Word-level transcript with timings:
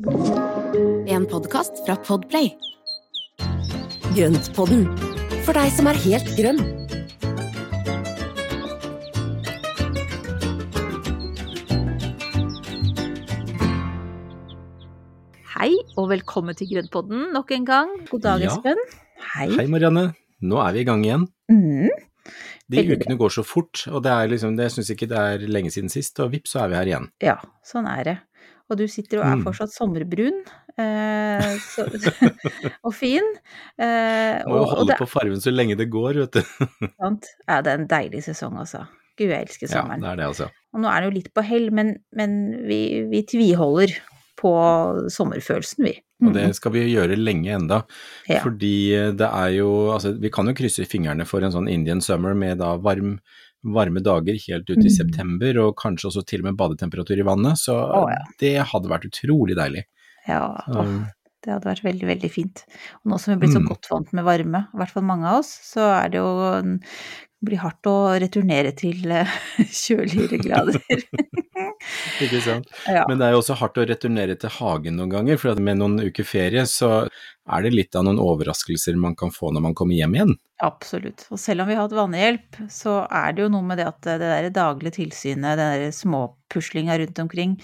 En 0.00 1.26
podkast 1.28 1.84
fra 1.84 1.92
Podplay. 1.96 2.48
Grøntpodden, 4.16 4.86
for 5.44 5.52
deg 5.52 5.68
som 5.76 5.90
er 5.90 5.98
helt 6.00 6.30
grønn. 6.38 6.60
Hei 15.52 15.74
og 16.00 16.08
velkommen 16.14 16.56
til 16.56 16.70
Grøntpodden 16.72 17.34
nok 17.36 17.52
en 17.52 17.66
gang. 17.68 17.92
God 18.08 18.24
dag, 18.24 18.40
Ja. 18.40 18.54
Espen. 18.54 18.80
Hei. 19.34 19.50
Hei 19.52 19.66
Marianne, 19.68 20.14
nå 20.40 20.56
er 20.64 20.72
vi 20.72 20.80
i 20.80 20.84
gang 20.88 21.04
igjen. 21.04 21.28
Mm. 21.52 21.90
De 22.70 22.86
ukene 22.96 23.18
går 23.18 23.28
så 23.36 23.44
fort, 23.44 23.84
og 23.90 24.02
det 24.02 24.12
er 24.12 24.28
liksom, 24.32 24.56
det 24.56 24.72
syns 24.72 24.90
ikke 24.94 25.08
det 25.10 25.18
er 25.18 25.38
lenge 25.48 25.70
siden 25.70 25.90
sist, 25.92 26.16
og 26.20 26.32
vips, 26.32 26.52
så 26.54 26.64
er 26.64 26.68
vi 26.68 26.74
her 26.80 26.86
igjen. 26.86 27.10
Ja, 27.20 27.36
sånn 27.66 27.84
er 27.90 28.04
det. 28.04 28.18
Og 28.70 28.78
du 28.78 28.86
sitter 28.88 29.18
og 29.20 29.26
er 29.26 29.36
Mm. 29.40 29.42
fortsatt 29.48 29.72
sommerbrun 29.74 30.36
eh, 30.78 31.56
så, 31.64 31.84
og 32.86 32.94
fin. 32.94 33.26
Eh, 33.80 34.40
Må 34.46 34.54
jo 34.54 34.62
og, 34.62 34.62
og 34.62 34.70
holde 34.76 34.92
det, 34.92 34.98
på 35.02 35.08
fargen 35.10 35.40
så 35.42 35.50
lenge 35.52 35.76
det 35.80 35.88
går, 35.90 36.20
vet 36.24 36.38
du. 36.38 36.68
sant. 37.02 37.26
Ja, 37.48 37.60
det 37.66 37.72
er 37.74 37.82
en 37.82 37.88
deilig 37.90 38.22
sesong, 38.28 38.56
altså. 38.62 38.84
Gud, 39.18 39.28
jeg 39.34 39.42
elsker 39.48 39.66
Ja, 39.68 39.80
sommeren. 39.82 40.00
det 40.00 40.08
er 40.14 40.20
det, 40.22 40.28
altså. 40.30 40.48
Og 40.72 40.80
nå 40.84 40.88
er 40.88 41.02
det 41.02 41.10
jo 41.10 41.16
litt 41.18 41.32
på 41.36 41.42
hell, 41.44 41.68
men, 41.74 41.96
men 42.16 42.38
vi, 42.70 42.80
vi 43.10 43.24
tviholder 43.28 43.92
på 44.40 44.52
sommerfølelsen, 45.12 45.84
vi. 45.84 45.98
Og 46.24 46.32
det 46.36 46.46
skal 46.56 46.72
vi 46.74 46.82
gjøre 46.92 47.16
lenge 47.16 47.52
enda. 47.56 47.82
Mm. 47.84 48.30
Ja. 48.34 48.40
Fordi 48.44 48.72
det 49.16 49.28
er 49.28 49.50
jo 49.56 49.68
Altså, 49.94 50.14
vi 50.20 50.30
kan 50.32 50.48
jo 50.48 50.54
krysse 50.56 50.84
fingrene 50.88 51.24
for 51.28 51.44
en 51.44 51.52
sånn 51.54 51.68
Indian 51.72 52.00
summer 52.04 52.36
med 52.36 52.60
da 52.60 52.74
varm, 52.80 53.18
varme 53.64 54.00
dager 54.00 54.38
helt 54.48 54.70
ut 54.70 54.78
i 54.78 54.88
Mm. 54.88 54.96
september, 54.96 55.58
og 55.60 55.76
kanskje 55.76 56.08
også 56.10 56.24
til 56.26 56.40
og 56.40 56.44
med 56.50 56.56
badetemperatur 56.56 57.18
i 57.18 57.26
vannet. 57.26 57.58
Så 57.58 57.74
oh, 57.76 58.08
ja. 58.10 58.22
det 58.40 58.54
hadde 58.64 58.88
vært 58.88 59.04
utrolig 59.10 59.56
deilig. 59.56 59.84
Ja, 60.28 60.62
Så, 60.66 60.84
det 61.44 61.52
hadde 61.52 61.68
vært 61.68 61.84
veldig, 61.84 62.06
veldig 62.08 62.30
fint. 62.30 62.64
Og 63.04 63.12
nå 63.12 63.18
som 63.20 63.32
vi 63.32 63.36
er 63.36 63.40
blitt 63.40 63.56
så 63.56 63.60
Mm. 63.62 63.68
godt 63.68 63.90
vant 63.90 64.12
med 64.12 64.24
varme, 64.24 64.66
i 64.72 64.76
hvert 64.76 64.90
fall 64.90 65.02
mange 65.02 65.26
av 65.26 65.40
oss, 65.40 65.52
så 65.64 65.80
er 66.04 66.08
det 66.10 66.18
jo 66.20 66.78
blir 67.44 67.60
hardt 67.62 67.86
å 67.88 67.94
returnere 68.20 68.72
til 68.76 69.04
eh, 69.14 69.30
kjøligere 69.82 70.38
grader. 70.42 70.80
ikke 72.24 72.40
sant. 72.44 72.68
ja. 72.86 73.04
Men 73.08 73.20
det 73.20 73.28
er 73.28 73.34
jo 73.34 73.40
også 73.42 73.56
hardt 73.60 73.80
å 73.80 73.86
returnere 73.88 74.36
til 74.40 74.52
hagen 74.58 74.98
noen 75.00 75.12
ganger, 75.14 75.40
for 75.40 75.60
med 75.62 75.80
noen 75.80 75.96
uker 76.10 76.26
ferie 76.28 76.66
så 76.68 76.90
er 77.50 77.64
det 77.64 77.72
litt 77.74 77.96
av 77.98 78.04
noen 78.06 78.20
overraskelser 78.22 78.98
man 79.00 79.16
kan 79.18 79.32
få 79.34 79.50
når 79.54 79.64
man 79.70 79.74
kommer 79.78 79.96
hjem 79.96 80.14
igjen. 80.18 80.34
Absolutt. 80.62 81.24
Og 81.32 81.40
selv 81.40 81.64
om 81.64 81.70
vi 81.70 81.74
har 81.78 81.86
hatt 81.88 81.96
vannhjelp, 81.96 82.60
så 82.70 83.00
er 83.08 83.32
det 83.34 83.46
jo 83.46 83.50
noe 83.56 83.64
med 83.66 83.80
det 83.80 83.88
at 83.88 84.00
det 84.06 84.18
der 84.22 84.50
daglige 84.54 84.98
tilsynet, 85.00 85.56
den 85.58 85.74
der 85.80 85.96
småpuslinga 85.96 86.98
rundt 87.00 87.24
omkring, 87.24 87.56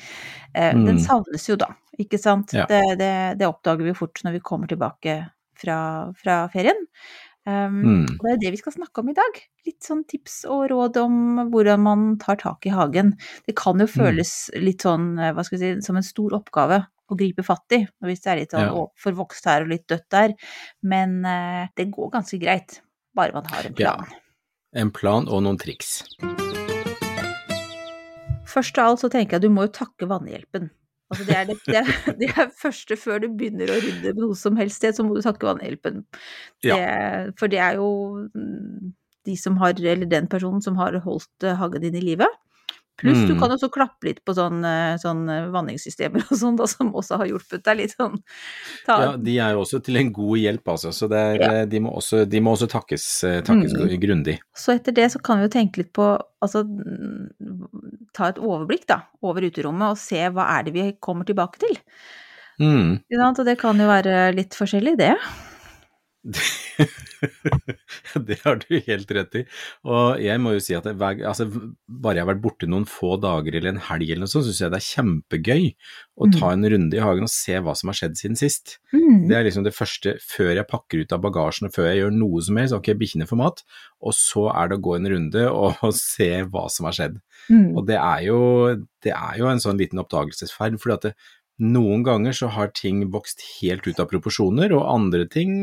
eh, 0.55 0.73
Mm. 0.73 0.87
den 0.89 0.99
savnes 1.05 1.45
jo 1.51 1.59
da, 1.61 1.69
ikke 2.01 2.19
sant? 2.19 2.57
Ja. 2.57 2.65
Det, 2.71 2.83
det, 2.99 3.13
det 3.39 3.47
oppdager 3.47 3.85
vi 3.85 3.95
fort 3.95 4.25
når 4.25 4.39
vi 4.39 4.45
kommer 4.49 4.67
tilbake 4.73 5.21
fra, 5.61 5.79
fra 6.17 6.41
ferien. 6.53 6.87
Um, 7.47 7.77
Mm. 7.87 8.07
Og 8.19 8.25
det 8.27 8.33
er 8.33 8.39
det 8.43 8.51
vi 8.57 8.59
skal 8.59 8.73
snakke 8.75 8.99
om 9.05 9.09
i 9.09 9.15
dag. 9.15 9.39
Litt 9.67 9.81
sånn 9.87 10.03
tips 10.11 10.45
og 10.51 10.65
råd 10.73 10.97
om 10.99 11.51
hvordan 11.53 11.81
man 11.81 12.19
tar 12.19 12.37
tak 12.41 12.67
i 12.67 12.71
hagen. 12.75 13.15
Det 13.47 13.55
kan 13.57 13.79
jo 13.79 13.87
Mm. 13.87 13.95
føles 13.95 14.51
litt 14.59 14.83
sånn, 14.83 15.19
eh, 15.21 15.33
hva 15.33 15.45
skal 15.45 15.59
vi 15.59 15.75
si, 15.75 15.81
som 15.87 15.97
en 15.97 16.03
stor 16.03 16.31
oppgave 16.35 16.87
å 17.09 17.17
gripe 17.17 17.45
fatt 17.45 17.71
i, 17.71 17.87
hvis 18.03 18.23
det 18.23 18.27
er 18.33 18.37
litt 18.41 18.51
sånn 18.51 18.75
Ja. 18.75 18.87
forvokst 18.99 19.45
her 19.45 19.63
og 19.63 19.69
litt 19.69 19.87
dødt 19.87 20.09
der. 20.11 20.35
Men 20.83 21.25
uh, 21.25 21.69
det 21.77 21.93
går 21.93 22.11
ganske 22.11 22.41
greit, 22.41 22.81
bare 23.15 23.33
man 23.33 23.45
har 23.45 23.65
en 23.65 23.75
plan. 23.75 24.05
Ja. 24.11 24.19
En 24.75 24.91
plan 24.91 25.29
og 25.29 25.43
noen 25.45 25.57
triks. 25.57 26.03
Først 28.47 28.79
av 28.79 28.91
alt 28.91 29.01
så 29.01 29.11
tenker 29.11 29.37
jeg 29.37 29.41
at 29.41 29.43
du 29.43 29.51
må 29.51 29.67
jo 29.67 29.73
takke 29.73 30.09
vannhjelpen. 30.09 30.71
Altså 31.13 31.25
det 31.29 31.37
er 31.39 31.45
det, 31.47 31.57
det, 31.67 31.81
er, 31.81 31.91
det 32.21 32.29
er 32.33 32.53
første 32.61 32.99
før 32.99 33.23
du 33.23 33.29
begynner 33.39 33.71
å 33.71 33.81
rydde 33.83 34.15
noe 34.19 34.37
som 34.39 34.57
helst 34.59 34.81
sted, 34.83 34.97
så 34.97 35.07
må 35.07 35.15
du 35.15 35.23
takke 35.25 35.47
vannhjelpen. 35.49 36.03
Det, 36.65 36.79
For 37.39 37.53
det 37.53 37.61
er 37.63 37.79
jo 37.79 37.91
mm, 38.27 38.95
de 39.27 39.37
som 39.39 39.59
har, 39.63 39.79
eller 39.79 40.11
den 40.11 40.27
personen 40.31 40.65
som 40.65 40.79
har 40.81 40.99
holdt 41.05 41.47
eh, 41.47 41.57
hagen 41.59 41.85
din 41.85 41.99
i 41.99 42.05
live. 42.05 42.29
Pluss 42.97 43.19
du 43.29 43.35
Mm. 43.35 43.41
kan 43.43 43.51
også 43.53 43.69
klappe 43.69 44.05
litt 44.09 44.23
på 44.25 44.33
sånn, 44.33 44.65
eh, 44.65 44.97
sånn 44.97 45.27
vanningssystemer 45.53 46.23
og 46.31 46.39
sånn, 46.41 46.57
som 46.67 46.93
også 46.97 47.19
har 47.21 47.27
hjulpet 47.29 47.63
deg 47.63 47.77
litt 47.77 47.93
sånn. 47.97 48.17
Ta, 48.87 48.97
Ja, 49.03 49.17
de 49.17 49.39
er 49.39 49.53
jo 49.53 49.61
også 49.67 49.83
til 49.85 49.99
en 50.01 50.13
god 50.17 50.39
hjelp, 50.41 50.65
altså. 50.73 50.89
Så 50.97 51.11
er, 51.13 51.37
Ja. 51.37 51.65
de, 51.67 51.79
må 51.81 51.93
også, 51.95 52.25
de 52.29 52.41
må 52.41 52.55
også 52.57 52.69
takkes, 52.73 53.25
eh, 53.25 53.43
takkes 53.43 53.75
Mm. 53.77 54.01
grundig. 54.01 54.39
Så 54.57 54.73
etter 54.75 54.95
det 54.95 55.11
så 55.13 55.21
kan 55.23 55.39
vi 55.39 55.45
jo 55.45 55.53
tenke 55.61 55.77
litt 55.77 55.93
på, 55.93 56.09
altså 56.43 56.65
mm, 56.65 57.29
ta 58.15 58.29
et 58.29 58.37
overblikk 58.41 58.87
da, 58.87 59.03
over 59.23 59.43
uterommet 59.43 59.91
og 59.91 59.99
se 59.99 60.17
hva 60.31 60.49
er 60.59 60.63
det 60.65 60.73
vi 60.73 60.93
kommer 61.01 61.25
tilbake 61.27 61.59
til. 61.59 61.77
Mm. 62.59 63.03
Ja? 63.11 63.29
Og 63.29 63.45
det 63.45 63.59
kan 63.59 63.77
jo 63.77 63.87
være 63.87 64.35
litt 64.35 64.57
forskjellig, 64.57 64.97
det. 64.97 65.15
det 68.27 68.37
har 68.43 68.59
du 68.63 68.81
helt 68.87 69.13
rett 69.15 69.37
i. 69.39 69.43
Og 69.87 70.23
jeg 70.23 70.41
må 70.43 70.55
jo 70.57 70.63
si 70.63 70.75
at 70.77 70.87
jeg, 70.89 70.97
altså, 70.99 71.47
bare 71.87 72.19
jeg 72.19 72.25
har 72.25 72.33
vært 72.33 72.45
borte 72.45 72.69
noen 72.71 72.87
få 72.91 73.15
dager 73.23 73.57
eller 73.57 73.75
en 73.75 73.85
helg 73.89 74.11
eller 74.11 74.25
noe 74.25 74.33
sånt, 74.33 74.49
syns 74.49 74.63
jeg 74.65 74.75
det 74.75 74.81
er 74.81 74.89
kjempegøy 74.89 75.69
å 76.17 76.31
ta 76.33 76.53
en 76.53 76.67
runde 76.73 76.97
i 76.97 77.03
hagen 77.03 77.29
og 77.29 77.33
se 77.33 77.59
hva 77.63 77.75
som 77.79 77.93
har 77.93 77.99
skjedd 78.01 78.19
siden 78.19 78.41
sist. 78.41 78.79
Mm. 78.95 79.27
Det 79.31 79.39
er 79.39 79.47
liksom 79.47 79.67
det 79.67 79.77
første 79.77 80.17
før 80.25 80.53
jeg 80.55 80.71
pakker 80.71 81.05
ut 81.05 81.15
av 81.15 81.23
bagasjen 81.25 81.69
og 81.69 81.77
før 81.77 81.91
jeg 81.91 82.03
gjør 82.03 82.19
noe 82.19 82.43
som 82.47 82.61
helst. 82.61 82.77
Ok, 82.77 82.93
bikkjene 82.99 83.31
får 83.31 83.41
mat, 83.41 83.63
og 84.03 84.17
så 84.17 84.49
er 84.55 84.71
det 84.71 84.81
å 84.81 84.85
gå 84.89 84.99
en 84.99 85.11
runde 85.15 85.47
og, 85.63 85.81
og 85.87 85.97
se 85.97 86.31
hva 86.51 86.67
som 86.73 86.91
har 86.91 86.99
skjedd. 86.99 87.23
Mm. 87.47 87.73
Og 87.77 87.83
det 87.89 87.99
er 88.01 88.27
jo, 88.27 88.41
det 89.05 89.15
er 89.15 89.41
jo 89.41 89.51
en 89.51 89.63
sånn 89.63 89.81
liten 89.81 90.03
oppdagelsesferd, 90.03 90.81
fordi 90.83 90.97
at 90.97 91.11
det, 91.11 91.17
noen 91.59 92.03
ganger 92.05 92.33
så 92.37 92.49
har 92.53 92.69
ting 92.77 93.05
vokst 93.13 93.41
helt 93.61 93.87
ut 93.87 94.01
av 94.03 94.09
proporsjoner, 94.11 94.73
og 94.77 94.89
andre 94.93 95.27
ting 95.29 95.55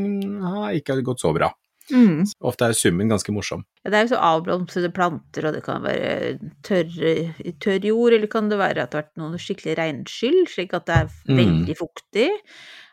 har 0.42 0.74
ikke 0.74 1.02
gått 1.06 1.22
så 1.22 1.34
bra. 1.36 1.52
Mm. 1.92 2.24
Ofte 2.48 2.70
er 2.70 2.76
summen 2.80 3.10
ganske 3.12 3.34
morsom. 3.36 3.66
Ja, 3.84 3.92
det 3.92 3.98
er 3.98 4.06
jo 4.06 4.14
så 4.14 4.20
avblomstrede 4.24 4.94
planter, 4.96 5.50
og 5.50 5.54
det 5.58 5.64
kan 5.66 5.84
være 5.84 6.38
tørre, 6.64 7.34
tørr 7.60 7.84
jord, 7.90 8.14
eller 8.16 8.32
kan 8.32 8.48
det 8.50 8.58
være 8.62 8.86
at 8.86 8.94
det 8.94 8.98
har 9.02 9.04
vært 9.04 9.20
noen 9.20 9.36
skikkelig 9.42 9.76
regnskyll, 9.82 10.40
slik 10.48 10.74
at 10.74 10.86
det 10.88 10.96
er 10.96 11.10
Mm. 11.28 11.38
veldig 11.42 11.76
fuktig. 11.78 12.30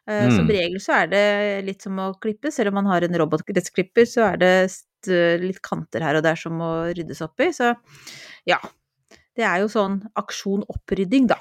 mm. 0.08 0.34
Som 0.34 0.46
Mm. 0.46 0.50
regel 0.50 0.80
så 0.80 0.92
er 1.04 1.06
det 1.06 1.64
litt 1.66 1.82
som 1.82 1.96
å 1.96 2.18
klippe, 2.18 2.50
selv 2.50 2.68
om 2.68 2.74
man 2.82 2.86
har 2.86 3.02
en 3.04 3.14
robotgressklipper, 3.14 4.02
så 4.10 4.32
er 4.32 4.36
det 4.38 5.40
litt 5.40 5.62
kanter 5.62 6.02
her 6.02 6.16
og 6.16 6.22
der 6.24 6.34
som 6.34 6.52
må 6.58 6.92
ryddes 6.92 7.22
opp 7.22 7.38
i, 7.40 7.52
så 7.52 7.76
ja. 8.44 8.58
Det 9.36 9.44
er 9.44 9.60
jo 9.60 9.68
sånn 9.68 10.02
aksjon 10.16 10.64
opprydding, 10.68 11.28
da, 11.28 11.36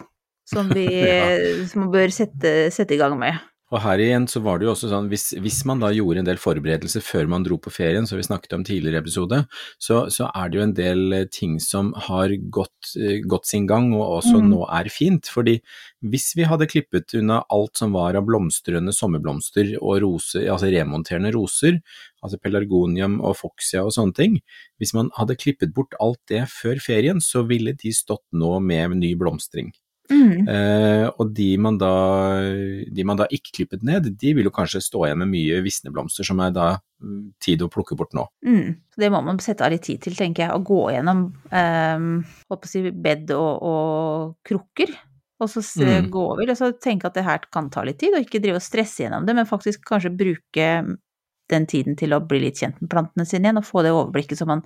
som 0.50 0.74
vi 0.74 0.88
Ja. 1.06 1.30
som 1.70 1.88
bør 1.94 2.12
sette, 2.14 2.58
sette 2.74 2.98
i 2.98 3.02
gang 3.02 3.18
med. 3.22 3.38
Og 3.70 3.78
her 3.84 4.02
igjen 4.02 4.24
så 4.26 4.40
var 4.42 4.58
det 4.58 4.66
jo 4.66 4.72
også 4.72 4.88
sånn, 4.90 5.12
hvis, 5.12 5.28
hvis 5.46 5.60
man 5.70 5.78
da 5.78 5.92
gjorde 5.94 6.24
en 6.24 6.26
del 6.26 6.40
forberedelser 6.42 7.04
før 7.06 7.28
man 7.30 7.44
dro 7.46 7.60
på 7.62 7.70
ferien, 7.70 8.08
som 8.10 8.18
vi 8.18 8.24
snakket 8.26 8.56
om 8.58 8.64
tidligere 8.66 8.98
i 8.98 9.02
episode, 9.04 9.44
så, 9.78 10.00
så 10.10 10.26
er 10.34 10.50
det 10.50 10.58
jo 10.58 10.64
en 10.64 10.72
del 10.74 11.04
eh, 11.14 11.28
ting 11.30 11.60
som 11.62 11.92
har 12.08 12.34
gått, 12.50 12.96
eh, 12.98 13.20
gått 13.30 13.46
sin 13.46 13.68
gang 13.70 13.92
og 13.94 14.16
også 14.24 14.40
Mm. 14.42 14.48
nå 14.56 14.64
er 14.74 14.90
fint. 14.90 15.30
Fordi 15.30 15.60
hvis 16.02 16.32
vi 16.40 16.48
hadde 16.50 16.66
klippet 16.72 17.14
unna 17.20 17.44
alt 17.54 17.78
som 17.78 17.94
var 17.94 18.18
av 18.18 18.26
blomstrende 18.26 18.90
sommerblomster 18.90 19.76
og 19.84 20.02
rose, 20.02 20.42
altså 20.50 20.72
remonterende 20.74 21.30
roser, 21.38 21.78
altså 22.26 22.42
pelargonium 22.42 23.20
og 23.22 23.38
foxia 23.38 23.84
og 23.86 23.94
sånne 23.94 24.18
ting, 24.18 24.40
hvis 24.82 24.96
man 24.98 25.14
hadde 25.20 25.38
klippet 25.38 25.76
bort 25.78 25.94
alt 26.02 26.18
det 26.34 26.48
før 26.50 26.82
ferien, 26.82 27.22
så 27.22 27.46
ville 27.46 27.78
de 27.78 27.94
stått 27.94 28.26
nå 28.34 28.56
med 28.66 28.98
ny 28.98 29.14
blomstring. 29.14 29.70
Mm. 30.10 30.48
Eh, 30.50 31.06
og 31.22 31.34
de 31.38 31.50
man, 31.62 31.78
da, 31.82 31.92
de 32.90 33.06
man 33.06 33.20
da 33.20 33.28
ikke 33.30 33.54
klippet 33.60 33.84
ned, 33.86 34.10
de 34.20 34.32
vil 34.38 34.50
jo 34.50 34.54
kanskje 34.54 34.82
stå 34.82 35.04
igjen 35.06 35.22
med 35.22 35.32
mye 35.34 35.60
visne 35.66 35.94
blomster, 35.94 36.26
som 36.26 36.42
er 36.44 36.54
da 36.56 36.70
mm, 37.02 37.20
tid 37.44 37.62
å 37.62 37.70
plukke 37.72 37.98
bort 38.00 38.16
nå. 38.18 38.26
Mm. 38.46 38.80
Så 38.90 39.04
det 39.04 39.12
må 39.14 39.22
man 39.26 39.42
sette 39.44 39.66
av 39.66 39.74
litt 39.74 39.86
tid 39.86 40.02
til, 40.06 40.18
tenker 40.18 40.48
jeg, 40.48 40.56
å 40.56 40.66
gå 40.66 40.82
gjennom 40.96 41.28
eh, 41.52 42.66
si 42.70 42.84
bed 42.90 43.36
og, 43.38 43.70
og 43.74 44.50
krukker. 44.50 44.96
Og 45.40 45.48
så 45.48 45.62
se, 45.64 45.86
Mm. 45.88 46.10
gå 46.12 46.24
over, 46.34 46.50
og 46.52 46.58
så 46.60 46.74
tenke 46.76 47.08
at 47.08 47.16
det 47.16 47.24
her 47.24 47.46
kan 47.48 47.70
ta 47.72 47.86
litt 47.88 48.02
tid, 48.02 48.12
og 48.12 48.26
ikke 48.26 48.42
drive 48.44 48.60
og 48.60 48.66
stresse 48.66 49.06
gjennom 49.06 49.24
det, 49.24 49.36
men 49.38 49.48
faktisk 49.48 49.86
kanskje 49.88 50.12
bruke 50.12 50.66
den 51.50 51.66
tiden 51.66 51.96
til 51.96 52.12
å 52.14 52.20
bli 52.28 52.42
litt 52.44 52.60
kjent 52.60 52.82
med 52.82 52.90
plantene 52.92 53.26
sine 53.26 53.48
igjen, 53.48 53.62
og 53.62 53.68
få 53.68 53.86
det 53.86 53.94
overblikket 53.96 54.38
som 54.42 54.52
man 54.52 54.66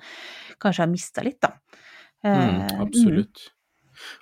kanskje 0.63 0.81
har 0.81 0.89
mista 0.89 1.21
litt, 1.25 1.37
da. 1.45 1.53
Mm, 2.23 2.33
absolutt. 2.33 2.87
absolutt. 2.87 3.43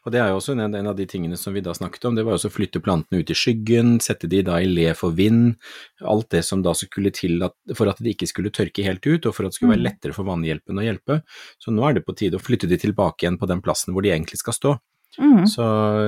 Og 0.05 0.13
det 0.13 0.21
er 0.21 0.31
jo 0.31 0.39
også 0.39 0.55
en, 0.55 0.75
en 0.75 0.89
av 0.91 0.97
de 0.97 1.05
tingene 1.09 1.37
som 1.39 1.55
vi 1.55 1.63
da 1.65 1.73
snakket 1.77 2.05
om, 2.09 2.15
det 2.17 2.25
var 2.25 2.35
jo 2.35 2.41
også 2.41 2.51
å 2.51 2.55
flytte 2.57 2.81
plantene 2.83 3.21
ut 3.21 3.31
i 3.33 3.37
skyggen, 3.37 3.97
sette 4.03 4.29
de 4.31 4.41
da 4.47 4.59
i 4.61 4.69
le 4.69 4.91
for 4.97 5.15
vind, 5.17 5.55
alt 6.01 6.29
det 6.33 6.43
som 6.47 6.63
da 6.65 6.73
skulle 6.77 7.13
til 7.15 7.41
at, 7.47 7.55
for 7.77 7.91
at 7.91 8.01
de 8.01 8.13
ikke 8.13 8.29
skulle 8.29 8.53
tørke 8.53 8.85
helt 8.85 9.05
ut, 9.07 9.25
og 9.25 9.35
for 9.35 9.45
at 9.45 9.53
det 9.53 9.59
skulle 9.59 9.75
være 9.75 9.81
Mm. 9.81 9.87
lettere 9.89 10.13
for 10.13 10.27
vannhjelpen 10.27 10.77
å 10.77 10.85
hjelpe. 10.85 11.21
Så 11.59 11.71
nå 11.73 11.87
er 11.87 11.93
det 11.97 12.05
på 12.05 12.15
tide 12.17 12.37
å 12.37 12.43
flytte 12.43 12.69
de 12.69 12.77
tilbake 12.77 13.25
igjen 13.25 13.39
på 13.41 13.47
den 13.49 13.61
plassen 13.61 13.93
hvor 13.93 14.03
de 14.05 14.11
egentlig 14.13 14.37
skal 14.41 14.53
stå. 14.53 14.77
Mm. 15.19 15.43
Så, 15.49 15.63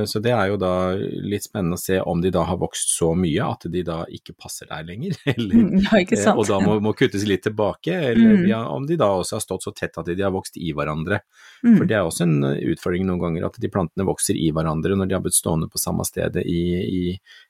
så 0.07 0.19
det 0.23 0.31
er 0.31 0.47
jo 0.47 0.57
da 0.61 0.69
litt 0.95 1.43
spennende 1.43 1.75
å 1.75 1.81
se 1.81 1.97
om 1.99 2.21
de 2.23 2.29
da 2.31 2.45
har 2.47 2.55
vokst 2.61 2.93
så 2.95 3.09
mye 3.19 3.43
at 3.43 3.65
de 3.73 3.81
da 3.83 3.97
ikke 4.07 4.31
passer 4.39 4.69
der 4.69 4.85
lenger, 4.87 5.17
eller 5.33 5.55
Mm, 5.57 5.81
Ja, 5.83 5.99
eh, 5.99 6.29
og 6.31 6.47
da 6.47 6.59
må, 6.63 6.77
må 6.79 6.93
kuttes 6.95 7.25
litt 7.27 7.43
tilbake, 7.43 7.91
eller 8.13 8.37
Mm. 8.37 8.45
ja, 8.47 8.61
om 8.71 8.85
de 8.87 8.95
da 8.99 9.09
også 9.17 9.35
har 9.35 9.43
stått 9.43 9.65
så 9.67 9.73
tett 9.75 9.97
at 9.99 10.07
de 10.07 10.23
har 10.23 10.31
vokst 10.31 10.55
i 10.55 10.71
hverandre. 10.71 11.19
Mm. 11.65 11.75
For 11.81 11.85
det 11.89 11.97
er 11.97 12.07
også 12.07 12.23
en 12.23 12.37
eh, 12.53 12.61
utfordring 12.71 13.03
noen 13.09 13.19
ganger 13.25 13.49
at 13.49 13.59
de 13.59 13.71
plantene 13.73 14.07
vokser 14.07 14.39
i 14.39 14.51
hverandre 14.55 14.95
når 14.95 15.09
de 15.11 15.17
har 15.17 15.25
blitt 15.25 15.35
stående 15.39 15.67
på 15.67 15.81
samme 15.81 16.05
stedet 16.07 16.45
i, 16.47 16.61
i 16.87 17.03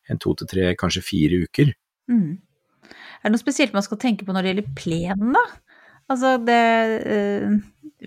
en 0.10 0.18
to 0.18 0.34
til 0.40 0.50
tre, 0.50 0.72
kanskje 0.80 1.06
fire 1.06 1.44
uker. 1.46 1.74
Mm. 2.10 2.40
Er 3.24 3.30
det 3.30 3.36
noe 3.38 3.40
spesielt 3.46 3.74
man 3.78 3.86
skal 3.86 4.02
tenke 4.02 4.26
på 4.26 4.34
når 4.36 4.44
det 4.44 4.52
gjelder 4.56 4.74
plenen, 4.76 5.38
da? 5.38 5.46
Altså 6.12 6.34
det 6.44 6.58
eh, 7.08 7.54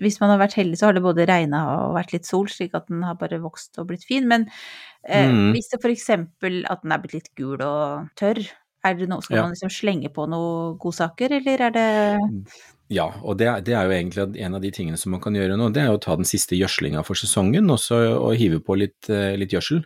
Hvis 0.03 0.19
man 0.21 0.29
har 0.33 0.39
vært 0.41 0.57
heldig, 0.59 0.77
så 0.79 0.89
har 0.89 0.97
det 0.97 1.03
både 1.05 1.25
regna 1.29 1.63
og 1.73 1.97
vært 1.97 2.13
litt 2.15 2.29
sol, 2.29 2.47
slik 2.51 2.75
at 2.77 2.87
den 2.91 3.03
har 3.07 3.17
bare 3.19 3.41
vokst 3.43 3.77
og 3.81 3.89
blitt 3.89 4.05
fin. 4.07 4.27
Men 4.27 4.47
eh, 5.03 5.27
Mm. 5.27 5.51
hvis 5.55 5.69
det 5.71 5.81
eksempel 5.83 6.63
at 6.69 6.83
den 6.83 6.91
er 6.91 7.03
blitt 7.03 7.13
litt 7.13 7.35
gul 7.35 7.61
og 7.61 8.09
tørr, 8.19 8.41
er 8.85 8.93
det 8.95 9.09
noe, 9.09 9.21
skal 9.21 9.37
Ja. 9.37 9.43
man 9.43 9.53
liksom 9.53 9.71
slenge 9.73 10.09
på 10.13 10.27
noen 10.29 10.77
godsaker, 10.79 11.31
eller 11.31 11.61
er 11.61 11.71
det 11.71 12.43
Ja, 12.89 13.11
og 13.21 13.37
det, 13.37 13.65
det 13.65 13.73
er 13.75 13.83
jo 13.83 13.91
egentlig 13.91 14.39
en 14.39 14.55
av 14.55 14.61
de 14.61 14.71
tingene 14.71 14.97
som 14.97 15.11
man 15.11 15.19
kan 15.19 15.33
gjøre 15.33 15.57
nå, 15.57 15.73
det 15.73 15.81
er 15.81 15.87
jo 15.91 15.97
å 15.97 16.01
ta 16.01 16.15
den 16.15 16.23
siste 16.23 16.55
gjødslinga 16.55 17.03
for 17.03 17.15
sesongen 17.19 17.69
og, 17.69 17.79
så, 17.79 18.15
og 18.15 18.37
hive 18.39 18.61
på 18.63 18.77
litt, 18.79 19.09
eh, 19.09 19.35
litt 19.35 19.51
gjødsel. 19.51 19.83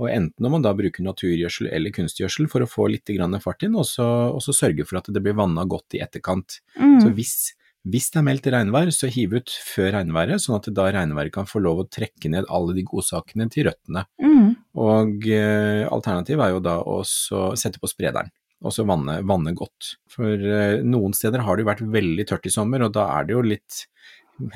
Og 0.00 0.08
enten 0.10 0.44
om 0.44 0.52
man 0.52 0.64
da 0.64 0.72
bruker 0.74 1.04
naturgjødsel 1.04 1.70
eller 1.72 1.94
kunstgjødsel 1.94 2.48
for 2.50 2.64
å 2.64 2.68
få 2.68 2.90
litt 2.90 3.08
grann 3.08 3.38
fart 3.40 3.62
inn, 3.62 3.76
og 3.76 3.86
så, 3.86 4.04
og 4.34 4.42
så 4.44 4.52
sørge 4.56 4.84
for 4.88 4.98
at 5.00 5.08
det 5.12 5.22
blir 5.22 5.36
vanna 5.38 5.64
godt 5.68 5.96
i 5.96 6.02
etterkant. 6.04 6.60
Så 6.76 7.08
mm. 7.08 7.14
hvis, 7.16 7.54
hvis 7.88 8.12
det 8.14 8.20
er 8.20 8.26
meldt 8.26 8.46
regnvær, 8.54 8.90
så 8.94 9.08
hiv 9.10 9.34
ut 9.40 9.54
før 9.66 9.90
regnværet, 9.96 10.42
sånn 10.42 10.58
at 10.60 10.68
da 10.74 10.86
regnværet 10.94 11.34
kan 11.34 11.48
få 11.50 11.62
lov 11.64 11.82
å 11.82 11.88
trekke 11.90 12.30
ned 12.30 12.46
alle 12.52 12.76
de 12.76 12.84
godsakene 12.86 13.48
til 13.50 13.66
røttene. 13.68 14.04
Mm. 14.22 14.52
Og 14.82 15.26
eh, 15.26 15.82
alternativet 15.88 16.46
er 16.46 16.54
jo 16.54 16.62
da 16.62 16.76
å 16.78 17.00
sette 17.02 17.82
på 17.82 17.90
sprederen, 17.90 18.30
og 18.62 18.74
så 18.74 18.86
vanne, 18.86 19.18
vanne 19.26 19.54
godt. 19.58 19.96
For 20.12 20.30
eh, 20.30 20.78
noen 20.86 21.16
steder 21.16 21.42
har 21.42 21.58
det 21.58 21.66
jo 21.66 21.72
vært 21.72 21.86
veldig 21.98 22.28
tørt 22.30 22.46
i 22.46 22.54
sommer, 22.54 22.86
og 22.86 22.94
da 22.94 23.08
er 23.16 23.26
det 23.26 23.36
jo 23.36 23.42
litt 23.50 23.82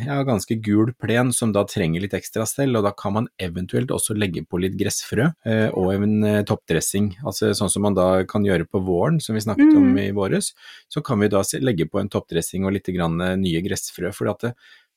ja, 0.04 0.22
ganske 0.26 0.56
gul 0.64 0.92
plen 0.98 1.32
som 1.36 1.52
da 1.54 1.62
trenger 1.68 2.02
litt 2.02 2.14
ekstra 2.16 2.46
stell, 2.48 2.74
og 2.78 2.86
da 2.86 2.92
kan 2.96 3.14
man 3.16 3.28
eventuelt 3.42 3.92
også 3.94 4.16
legge 4.16 4.42
på 4.48 4.60
litt 4.62 4.74
gressfrø 4.78 5.28
eh, 5.46 5.68
og 5.68 5.92
en 5.94 6.24
eh, 6.26 6.40
toppdressing. 6.48 7.12
Altså 7.26 7.52
sånn 7.56 7.70
som 7.72 7.86
man 7.86 7.96
da 7.96 8.08
kan 8.28 8.46
gjøre 8.46 8.66
på 8.68 8.82
våren, 8.86 9.20
som 9.22 9.36
vi 9.36 9.44
snakket 9.44 9.76
om 9.76 9.86
Mm. 9.86 10.00
i 10.02 10.10
våres, 10.16 10.52
så 10.88 11.02
kan 11.04 11.20
vi 11.20 11.28
da 11.30 11.44
legge 11.60 11.86
på 11.86 12.00
en 12.00 12.10
toppdressing 12.10 12.66
og 12.66 12.74
litt 12.74 12.90
grann 12.90 13.20
eh, 13.20 13.36
nye 13.38 13.62
gressfrø. 13.62 14.10
For 14.16 14.32
at 14.32 14.40
det, 14.42 14.54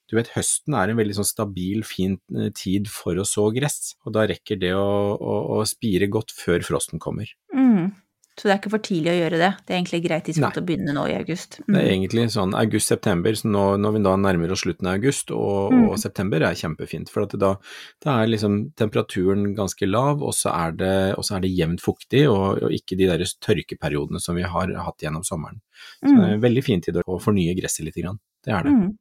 du 0.09 0.15
vet, 0.17 0.31
høsten 0.33 0.73
er 0.73 0.89
en 0.89 0.97
veldig 0.97 1.19
sånn 1.19 1.29
stabil, 1.29 1.83
fin 1.85 2.17
eh, 2.35 2.49
tid 2.55 2.89
for 2.89 3.19
å 3.19 3.27
så 3.27 3.49
gress, 3.53 3.95
og 4.05 4.15
da 4.17 4.25
rekker 4.29 4.57
det 4.59 4.73
å, 4.73 4.89
å, 5.15 5.35
å 5.59 5.65
spire 5.69 6.09
godt 6.09 6.33
før 6.33 6.65
frosten 6.65 6.99
kommer. 6.99 7.29
Mm. 7.53 7.91
Så 8.39 8.47
det 8.47 8.53
er 8.53 8.59
ikke 8.61 8.71
for 8.71 8.79
tidlig 8.79 9.11
å 9.11 9.17
gjøre 9.19 9.37
det. 9.41 9.47
Det 9.67 9.73
er 9.73 9.77
egentlig 9.81 9.99
greit 10.05 10.23
tidspunkt 10.29 10.59
å 10.61 10.63
begynne 10.63 10.93
nå 10.95 11.01
i 11.11 11.15
august. 11.17 11.57
Det 11.59 11.75
er 11.75 11.89
Mm. 11.89 11.91
egentlig 11.91 12.23
sånn 12.31 12.53
august-september, 12.55 13.31
så 13.35 13.49
nå, 13.51 13.63
når 13.83 13.91
vi 13.97 14.03
da 14.05 14.13
nærmer 14.15 14.51
oss 14.55 14.61
slutten 14.63 14.87
av 14.87 14.93
august, 14.95 15.31
og, 15.31 15.73
Mm. 15.73 15.89
og 15.89 15.99
september 15.99 16.37
er 16.47 16.55
kjempefint, 16.55 17.09
for 17.09 17.23
at 17.23 17.35
da, 17.37 17.57
da 18.01 18.23
er 18.23 18.27
liksom 18.27 18.71
temperaturen 18.77 19.53
ganske 19.57 19.85
lav, 19.91 20.23
og 20.23 20.31
så 20.31 20.53
er 20.55 20.71
det, 20.71 21.15
så 21.19 21.35
er 21.35 21.41
det 21.41 21.51
jevnt 21.57 21.81
fuktig, 21.81 22.29
og, 22.31 22.63
og 22.63 22.71
ikke 22.71 22.95
de 22.97 23.07
der 23.07 23.19
tørkeperiodene 23.19 24.21
som 24.21 24.35
vi 24.35 24.43
har 24.43 24.67
hatt 24.67 24.97
gjennom 25.03 25.23
sommeren. 25.25 25.59
Så 26.01 26.15
det 26.15 26.29
er 26.29 26.33
en 26.35 26.41
veldig 26.41 26.63
fin 26.63 26.81
tid 26.81 26.95
å 26.95 27.19
fornye 27.21 27.55
gresset 27.59 27.83
litt 27.85 27.95
grann. 27.95 28.19
Det 28.45 28.53
er 28.53 28.63
det. 28.63 28.71
Mm. 28.71 28.97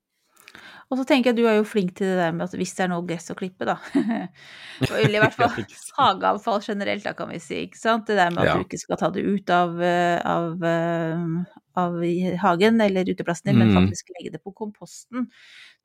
Og 0.91 0.97
så 0.97 1.05
tenker 1.05 1.31
jeg 1.35 1.37
du 1.37 1.45
er 1.49 1.59
jo 1.59 1.67
flink 1.69 1.91
til 1.99 2.09
det 2.09 2.17
der 2.17 2.33
med 2.33 2.47
at 2.47 2.55
hvis 2.57 2.71
det 2.79 2.87
er 2.87 2.91
noe 2.95 3.05
gress 3.05 3.29
å 3.33 3.37
klippe, 3.37 3.67
da. 3.69 3.75
Eller 4.89 5.19
i 5.19 5.21
hvert 5.21 5.37
fall 5.37 5.53
hageavfall 5.99 6.63
generelt, 6.65 7.05
da 7.05 7.13
kan 7.19 7.29
vi 7.29 7.41
si. 7.45 7.59
Ikke 7.67 7.77
sant? 7.81 8.07
Det 8.09 8.17
der 8.17 8.31
med 8.33 8.47
at 8.47 8.49
Ja. 8.49 8.57
du 8.57 8.63
ikke 8.63 8.81
skal 8.81 8.97
ta 9.01 9.11
det 9.13 9.25
ut 9.27 9.53
av, 9.53 9.75
eh, 9.85 10.17
av, 10.25 10.65
eh, 10.65 11.27
av 11.79 11.99
hagen 12.41 12.81
eller 12.81 13.11
uteplassen 13.13 13.51
din, 13.51 13.59
men 13.61 13.69
Mm. 13.69 13.75
faktisk 13.75 14.09
legge 14.17 14.33
det 14.33 14.41
på 14.45 14.55
komposten. 14.57 15.29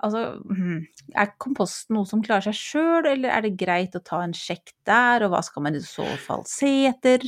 Altså, 0.04 0.24
mhm, 0.48 0.86
er 1.16 1.34
komposten 1.40 1.98
noe 1.98 2.08
som 2.10 2.24
klarer 2.24 2.48
seg 2.50 2.56
sjøl, 2.60 3.08
eller 3.12 3.30
er 3.36 3.42
det 3.48 3.58
greit 3.60 3.96
å 4.00 4.04
ta 4.04 4.22
en 4.24 4.34
sjekk 4.34 4.72
der, 4.88 5.24
og 5.28 5.32
hva 5.36 5.44
skal 5.44 5.64
man 5.68 5.76
i 5.76 5.84
så 5.84 6.08
fall 6.20 6.44
se 6.50 6.72
etter? 6.92 7.20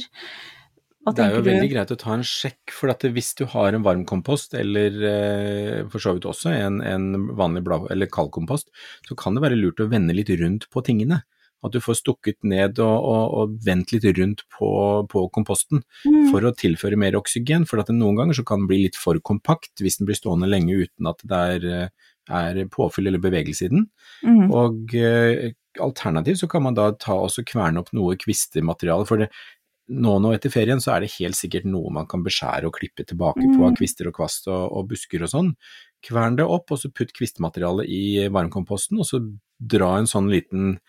Det 1.13 1.21
er 1.21 1.35
jo 1.35 1.43
du? 1.43 1.49
veldig 1.51 1.69
greit 1.69 1.91
å 1.93 1.99
ta 2.01 2.15
en 2.15 2.25
sjekk, 2.25 2.73
for 2.73 2.89
at 2.89 3.03
hvis 3.05 3.35
du 3.37 3.43
har 3.51 3.75
en 3.77 3.83
varmkompost, 3.85 4.55
eller 4.57 4.95
eh, 5.05 5.83
for 5.91 6.01
så 6.01 6.15
vidt 6.17 6.25
også 6.25 6.49
en, 6.55 6.81
en 6.81 7.29
vanlig 7.37 7.61
blad, 7.67 7.85
eller 7.93 8.09
kaldkompost, 8.09 8.71
så 9.05 9.17
kan 9.19 9.37
det 9.37 9.43
være 9.45 9.59
lurt 9.59 9.83
å 9.83 9.89
vende 9.91 10.15
litt 10.17 10.31
rundt 10.41 10.65
på 10.73 10.81
tingene. 10.87 11.21
At 11.65 11.73
du 11.73 11.79
får 11.81 11.97
stukket 11.97 12.43
ned 12.45 12.77
og, 12.83 13.05
og, 13.09 13.35
og 13.39 13.53
vendt 13.65 13.93
litt 13.93 14.05
rundt 14.17 14.43
på, 14.53 14.67
på 15.09 15.27
komposten 15.33 15.81
Mm. 16.05 16.27
for 16.29 16.45
å 16.45 16.53
tilføre 16.53 16.97
mer 16.99 17.15
oksygen. 17.17 17.65
For 17.69 17.81
at 17.81 17.89
noen 17.93 18.19
ganger 18.19 18.37
så 18.37 18.43
kan 18.45 18.61
den 18.61 18.69
bli 18.69 18.83
litt 18.83 18.97
for 18.99 19.17
kompakt 19.25 19.81
hvis 19.81 19.97
den 19.97 20.09
blir 20.09 20.17
stående 20.19 20.49
lenge 20.49 20.75
uten 20.85 21.09
at 21.09 21.23
det 21.25 21.39
er, 21.55 21.89
er 22.29 22.59
påfyll 22.69 23.09
eller 23.09 23.23
bevegelse 23.23 23.65
i 23.65 23.71
den. 23.73 23.87
Mm. 24.25 24.51
Og 24.53 24.93
eh, 24.99 25.55
alternativt 25.81 26.43
så 26.43 26.47
kan 26.51 26.63
man 26.67 26.77
da 26.77 26.91
ta 27.01 27.17
også 27.17 27.43
kverne 27.47 27.81
opp 27.81 27.89
noe 27.97 28.13
kvistemateriale, 28.19 29.07
for 29.09 29.23
det, 29.23 29.31
nå 29.87 30.17
nå 30.19 30.31
etter 30.33 30.49
ferien 30.49 30.81
så 30.81 30.95
er 30.95 31.03
det 31.03 31.13
helt 31.19 31.37
sikkert 31.37 31.67
noe 31.69 31.91
man 31.93 32.07
kan 32.09 32.23
beskjære 32.25 32.69
og 32.69 32.77
klippe 32.79 33.05
tilbake 33.05 33.43
på 33.43 33.61
av 33.61 33.73
Mm. 33.73 33.77
kvister 33.77 34.07
og 34.09 34.15
kvast 34.17 34.47
og, 34.47 34.71
og 34.71 34.87
busker 34.89 35.21
og 35.23 35.29
sånn. 35.29 35.55
Kvern 36.05 36.37
det 36.37 36.45
opp, 36.45 36.71
og 36.71 36.79
så 36.79 36.89
putt 36.89 37.13
kvistmaterialet 37.13 37.85
i 37.89 38.27
varmkomposten, 38.29 38.97
og 38.99 39.05
så 39.05 39.21
dra 39.59 39.97
en 39.97 40.09
sånn 40.09 40.29
liten 40.29 40.79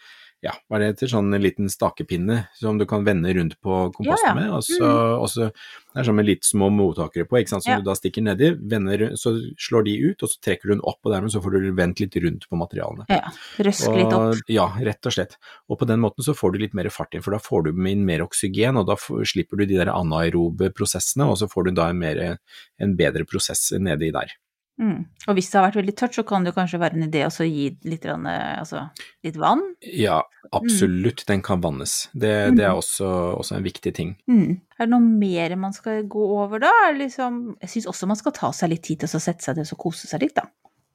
ja, 0.46 0.52
hva 0.70 0.78
det 0.78 0.92
heter, 0.92 1.10
sånn 1.10 1.34
en 1.34 1.42
liten 1.42 1.66
stakepinne 1.72 2.44
som 2.54 2.78
du 2.78 2.84
kan 2.88 3.02
vende 3.06 3.32
rundt 3.34 3.56
på 3.64 3.90
komposten 3.96 4.30
Ja, 4.30 4.32
ja. 4.32 4.34
med, 4.38 4.50
og 4.54 4.62
så, 4.62 4.78
Mm. 4.78 5.20
og 5.20 5.28
så 5.32 5.48
det 5.50 6.00
er 6.02 6.06
sånn 6.06 6.14
med 6.20 6.26
litt 6.28 6.44
små 6.46 6.68
mottakere 6.70 7.26
på, 7.26 7.40
ikke 7.40 7.48
sant, 7.54 7.64
som 7.64 7.72
Ja. 7.72 7.78
du 7.80 7.84
da 7.88 7.94
stikker 7.98 8.22
nedi, 8.22 8.52
vender, 8.56 9.10
så 9.16 9.32
slår 9.58 9.84
de 9.88 9.94
ut, 10.10 10.22
og 10.22 10.28
så 10.30 10.38
trekker 10.44 10.68
du 10.68 10.74
den 10.76 10.84
opp, 10.84 11.00
og 11.04 11.12
dermed 11.12 11.32
så 11.32 11.42
får 11.42 11.50
du 11.56 11.72
vendt 11.72 12.00
litt 12.00 12.14
rundt 12.22 12.46
på 12.48 12.56
materialene. 12.60 13.06
Ja, 13.10 13.32
røske 13.58 13.96
litt 13.96 14.12
opp. 14.12 14.36
Ja, 14.48 14.68
rett 14.78 15.04
og 15.04 15.12
slett. 15.12 15.36
Og 15.68 15.78
på 15.80 15.86
den 15.86 16.00
måten 16.00 16.22
så 16.22 16.34
får 16.36 16.52
du 16.52 16.58
litt 16.58 16.74
mer 16.74 16.88
fart 16.90 17.14
inn, 17.14 17.22
for 17.22 17.32
da 17.32 17.38
får 17.38 17.64
du 17.64 17.70
inn 17.88 18.04
mer 18.06 18.20
oksygen, 18.20 18.76
og 18.78 18.86
da 18.86 18.94
slipper 18.96 19.56
du 19.58 19.66
de 19.66 19.76
der 19.82 19.90
anaerobe 19.92 20.70
prosessene, 20.72 21.26
og 21.28 21.36
så 21.38 21.48
får 21.50 21.64
du 21.64 21.70
da 21.72 21.88
en, 21.90 21.98
mer, 21.98 22.38
en 22.78 22.96
bedre 22.96 23.24
prosess 23.26 23.72
nedi 23.72 24.12
der. 24.12 24.30
Mm. 24.76 25.06
Og 25.26 25.36
hvis 25.38 25.48
det 25.48 25.56
har 25.56 25.66
vært 25.70 25.78
veldig 25.80 25.94
tørt, 25.96 26.16
så 26.18 26.24
kan 26.26 26.44
det 26.44 26.52
kanskje 26.56 26.80
være 26.80 26.98
en 26.98 27.06
idé 27.06 27.22
å 27.24 27.46
gi 27.48 27.70
litt, 27.88 28.04
eh, 28.04 28.52
altså, 28.60 28.82
litt 29.24 29.38
vann. 29.40 29.62
Ja, 29.80 30.20
absolutt, 30.56 31.24
den 31.28 31.42
kan 31.46 31.62
vannes. 31.64 31.96
Det, 32.12 32.34
det 32.58 32.66
er 32.68 32.76
også, 32.76 33.08
også 33.40 33.56
en 33.56 33.66
viktig 33.66 33.94
ting. 33.96 34.14
Mm. 34.28 34.60
Er 34.76 34.84
det 34.84 34.92
noe 34.92 35.16
mer 35.24 35.56
man 35.60 35.74
skal 35.76 36.04
gå 36.10 36.28
over 36.36 36.62
da? 36.66 36.74
Liksom, 36.96 37.56
jeg 37.64 37.72
syns 37.72 37.90
også 37.92 38.10
man 38.10 38.20
skal 38.20 38.36
ta 38.36 38.52
seg 38.56 38.74
litt 38.74 38.84
tid 38.86 39.02
til 39.02 39.16
å 39.16 39.24
sette 39.24 39.46
seg 39.46 39.58
ned 39.58 39.72
og 39.72 39.84
kose 39.88 40.10
seg 40.10 40.26
litt, 40.26 40.36
da. 40.36 40.44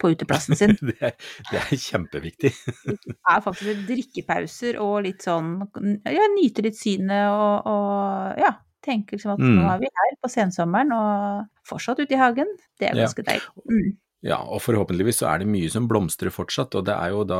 På 0.01 0.10
uteplassen 0.13 0.57
sin. 0.57 0.77
det, 0.89 0.98
er, 1.01 1.18
det 1.50 1.62
er 1.62 1.77
kjempeviktig. 1.77 2.54
Det 2.86 3.18
er 3.18 3.45
faktisk 3.45 3.86
drikkepauser 3.89 4.80
og 4.81 5.04
litt 5.06 5.25
sånn 5.25 5.60
Ja, 6.10 6.25
nyte 6.38 6.66
litt 6.66 6.77
synet 6.77 7.30
og, 7.30 7.69
og 7.69 8.42
ja. 8.42 8.56
Tenke 8.81 9.13
liksom 9.18 9.33
at 9.36 9.39
Mm. 9.39 9.55
nå 9.60 9.67
er 9.75 9.79
vi 9.79 9.89
her 9.94 10.15
på 10.24 10.29
sensommeren 10.29 10.91
og 10.96 11.48
fortsatt 11.70 12.00
ute 12.00 12.12
i 12.13 12.17
hagen. 12.17 12.48
Det 12.79 12.89
er 12.91 12.96
Ja. 12.96 13.05
ganske 13.05 13.24
deilig. 13.24 13.41
Mm. 13.70 13.98
Ja, 14.24 14.36
og 14.38 14.62
forhåpentligvis 14.62 15.17
så 15.17 15.34
er 15.34 15.39
det 15.39 15.48
mye 15.50 15.67
som 15.72 15.88
blomstrer 15.89 16.29
fortsatt, 16.29 16.75
og 16.77 16.86
det 16.86 16.94
er 16.94 17.10
jo 17.10 17.24
da 17.25 17.39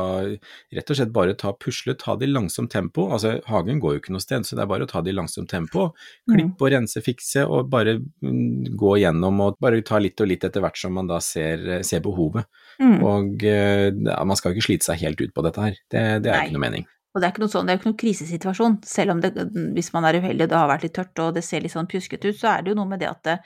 rett 0.74 0.90
og 0.90 0.96
slett 0.96 1.12
bare 1.12 1.34
ta 1.38 1.52
pusle, 1.52 1.94
ta 1.96 2.16
det 2.16 2.26
i 2.28 2.32
langsomt 2.32 2.70
tempo. 2.70 3.04
Altså, 3.08 3.40
hagen 3.46 3.78
går 3.80 3.92
jo 3.94 4.00
ikke 4.00 4.10
noe 4.10 4.18
sted, 4.20 4.42
så 4.42 4.56
det 4.56 4.62
er 4.64 4.66
bare 4.66 4.82
å 4.82 4.88
ta 4.90 5.00
det 5.00 5.12
i 5.14 5.16
langsomt 5.16 5.46
tempo. 5.48 5.92
Klippe 6.28 6.60
og 6.60 6.72
rense, 6.72 6.98
fikse, 7.00 7.46
og 7.48 7.70
bare 7.70 8.00
mm, 8.20 8.74
gå 8.76 8.98
gjennom 8.98 9.40
og 9.46 9.58
bare 9.60 9.80
ta 9.86 9.98
litt 9.98 10.20
og 10.20 10.26
litt 10.26 10.42
etter 10.42 10.60
hvert 10.60 10.76
som 10.76 10.92
man 10.94 11.06
da 11.06 11.18
ser, 11.20 11.84
ser 11.84 12.00
behovet. 12.00 12.46
Mm. 12.80 12.98
Og 13.00 13.44
eh, 13.44 13.92
ja, 13.92 14.24
man 14.24 14.36
skal 14.36 14.50
ikke 14.52 14.66
slite 14.66 14.82
seg 14.90 14.98
helt 15.06 15.20
ut 15.20 15.32
på 15.34 15.42
dette 15.44 15.62
her, 15.62 15.76
det, 15.88 16.22
det 16.24 16.32
er 16.32 16.38
Nei. 16.40 16.46
ikke 16.48 16.58
noe 16.58 16.66
mening. 16.66 16.86
Og 17.14 17.20
det 17.20 17.26
er 17.28 17.32
ikke 17.34 17.42
noe 17.44 17.52
sånn, 17.52 17.66
det 17.66 17.72
er 17.72 17.76
jo 17.76 17.80
ikke 17.82 17.90
noen 17.90 18.00
krisesituasjon. 18.02 18.78
Selv 18.88 19.10
om 19.12 19.20
det, 19.20 19.34
hvis 19.76 19.92
man 19.92 20.04
er 20.08 20.16
uheldig 20.20 20.46
og 20.46 20.48
det 20.54 20.56
har 20.58 20.70
vært 20.70 20.86
litt 20.86 20.94
tørt 20.96 21.18
og 21.20 21.34
det 21.36 21.44
ser 21.44 21.60
litt 21.60 21.74
sånn 21.74 21.90
pjuskete 21.90 22.30
ut, 22.32 22.38
så 22.40 22.54
er 22.56 22.62
det 22.62 22.72
jo 22.72 22.78
noe 22.78 22.88
med 22.88 23.00
det 23.04 23.10
at 23.10 23.22
det, 23.28 23.38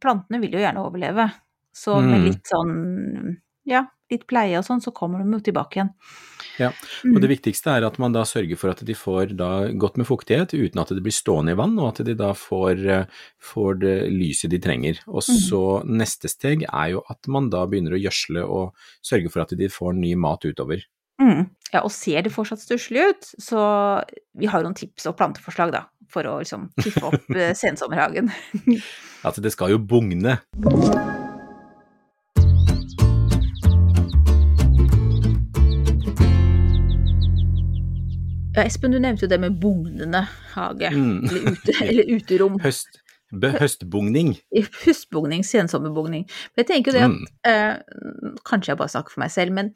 plantene 0.00 0.40
vil 0.42 0.52
jo 0.52 0.60
gjerne 0.60 0.84
overleve. 0.84 1.30
Så 1.72 2.00
med 2.04 2.20
Mm. 2.20 2.24
litt 2.26 2.44
sånn, 2.44 3.36
ja, 3.64 3.86
litt 4.10 4.26
pleie 4.26 4.58
og 4.58 4.64
sånn, 4.64 4.82
så 4.84 4.92
kommer 4.92 5.22
de 5.24 5.30
jo 5.32 5.40
tilbake 5.40 5.76
igjen. 5.80 5.90
Ja, 6.58 6.68
Mm. 7.02 7.16
Og 7.16 7.20
det 7.22 7.30
viktigste 7.30 7.70
er 7.78 7.86
at 7.86 7.98
man 7.98 8.12
da 8.12 8.22
sørger 8.24 8.58
for 8.58 8.68
at 8.68 8.84
de 8.84 8.92
får 8.92 9.34
da 9.34 9.68
godt 9.72 9.96
med 9.96 10.06
fuktighet 10.06 10.52
uten 10.52 10.78
at 10.82 10.88
det 10.88 11.02
blir 11.02 11.10
stående 11.16 11.52
i 11.52 11.56
vann, 11.56 11.78
og 11.78 11.88
at 11.98 12.04
de 12.04 12.14
da 12.14 12.32
får, 12.34 12.86
eh, 12.86 13.06
får 13.40 13.80
det 13.80 14.12
lyset 14.12 14.50
de 14.50 14.58
trenger. 14.58 15.00
Og 15.08 15.22
så 15.22 15.82
neste 15.86 16.28
steg 16.28 16.64
er 16.70 16.90
jo 16.90 17.02
at 17.08 17.26
man 17.26 17.48
da 17.48 17.64
begynner 17.66 17.92
å 17.96 18.02
gjødsle 18.02 18.44
og 18.46 18.74
sørge 19.02 19.30
for 19.32 19.40
at 19.40 19.48
de 19.56 19.68
får 19.68 19.94
ny 19.96 20.14
mat 20.14 20.40
utover. 20.44 20.82
Mm. 21.18 21.48
Ja, 21.72 21.80
og 21.86 21.92
ser 21.94 22.20
det 22.26 22.32
fortsatt 22.34 22.60
stusslig 22.60 23.04
ut, 23.08 23.28
så 23.40 23.62
vi 24.36 24.48
har 24.52 24.64
noen 24.64 24.76
tips 24.76 25.06
og 25.08 25.16
planteforslag, 25.16 25.72
da, 25.72 25.86
for 26.12 26.28
å 26.28 26.34
liksom 26.42 26.66
piffe 26.76 27.06
opp 27.08 27.30
eh, 27.38 27.54
sensommerhagen. 27.56 28.28
altså, 29.24 29.40
det 29.40 29.54
skal 29.54 29.72
jo 29.72 29.78
bugne. 29.80 30.36
Ja, 38.54 38.66
Espen, 38.68 38.92
du 38.92 38.98
nevnte 39.00 39.24
jo 39.24 39.30
det 39.32 39.38
med 39.40 39.54
bugnende 39.60 40.26
hage, 40.52 40.90
Mm. 40.92 41.22
eller, 41.24 41.52
ute, 41.52 41.72
eller 41.88 42.10
uterom. 42.12 42.58
Høst, 42.60 42.98
høstbugning. 43.32 44.34
Høstbugning, 44.84 45.40
sensommerbugning. 45.44 46.26
Men 46.52 46.60
jeg 46.64 46.68
tenker 46.68 46.92
jo 46.92 46.98
det 46.98 47.04
at 47.06 47.14
Mm. 47.16 47.24
eh, 47.48 48.36
Kanskje 48.44 48.72
jeg 48.74 48.78
bare 48.78 48.92
snakker 48.92 49.10
for 49.14 49.20
meg 49.24 49.30
selv, 49.32 49.52
men 49.56 49.72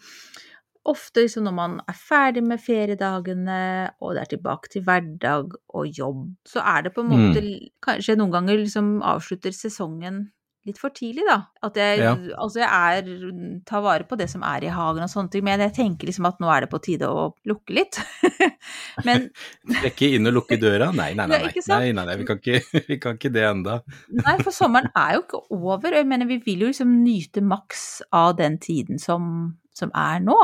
ofte 0.89 1.25
liksom 1.27 1.45
når 1.49 1.55
man 1.57 1.75
er 1.89 1.97
ferdig 1.99 2.45
med 2.47 2.63
feriedagene, 2.63 3.59
og 4.01 4.15
det 4.17 4.23
er 4.23 4.31
tilbake 4.37 4.71
til 4.73 4.87
hverdag 4.87 5.53
og 5.75 5.87
jobb, 5.99 6.25
så 6.49 6.63
er 6.63 6.87
det 6.87 6.95
på 6.97 7.05
en 7.05 7.13
måte 7.13 7.43
Mm. 7.43 7.69
Kanskje 7.83 8.17
noen 8.17 8.33
ganger 8.33 8.59
liksom 8.63 8.97
avslutter 9.03 9.53
sesongen 9.55 10.27
litt 10.67 10.81
for 10.83 10.91
tidlig, 10.91 11.23
da. 11.29 11.37
At 11.63 11.77
jeg, 11.79 12.01
Ja. 12.01 12.17
altså 12.43 12.59
jeg 12.59 12.71
er 12.99 13.61
tar 13.65 13.83
vare 13.85 14.03
på 14.03 14.17
det 14.19 14.27
som 14.29 14.43
er 14.43 14.65
i 14.65 14.73
hagen 14.75 15.05
og 15.05 15.09
sånne 15.13 15.31
ting, 15.31 15.45
men 15.45 15.61
jeg 15.61 15.75
tenker 15.77 16.09
liksom 16.09 16.27
at 16.27 16.41
nå 16.43 16.49
er 16.51 16.65
det 16.65 16.71
på 16.73 16.81
tide 16.83 17.07
å 17.07 17.29
lukke 17.47 17.71
litt. 17.77 18.01
men 19.07 19.29
Trekke 19.83 20.09
inn 20.17 20.27
og 20.27 20.35
lukke 20.41 20.59
døra? 20.59 20.91
Nei, 20.93 21.13
nei, 21.15 21.27
nei. 21.31 21.39
Nei, 21.39 21.53
nei, 21.69 21.93
nei, 21.93 22.07
nei 22.09 22.17
vi, 22.17 22.25
kan 22.27 22.41
ikke, 22.43 22.63
vi 22.89 22.99
kan 22.99 23.15
ikke 23.15 23.31
det 23.37 23.45
enda. 23.47 23.77
Nei, 24.11 24.37
for 24.43 24.51
sommeren 24.51 24.91
er 24.97 25.15
jo 25.15 25.23
ikke 25.23 25.43
over. 25.55 25.95
Jeg 26.01 26.07
mener, 26.11 26.27
vi 26.27 26.41
vil 26.45 26.67
jo 26.67 26.73
liksom 26.73 26.97
nyte 27.05 27.45
maks 27.47 28.03
av 28.11 28.35
den 28.41 28.59
tiden 28.59 28.99
som, 28.99 29.57
som 29.77 29.93
er 29.95 30.21
nå. 30.25 30.37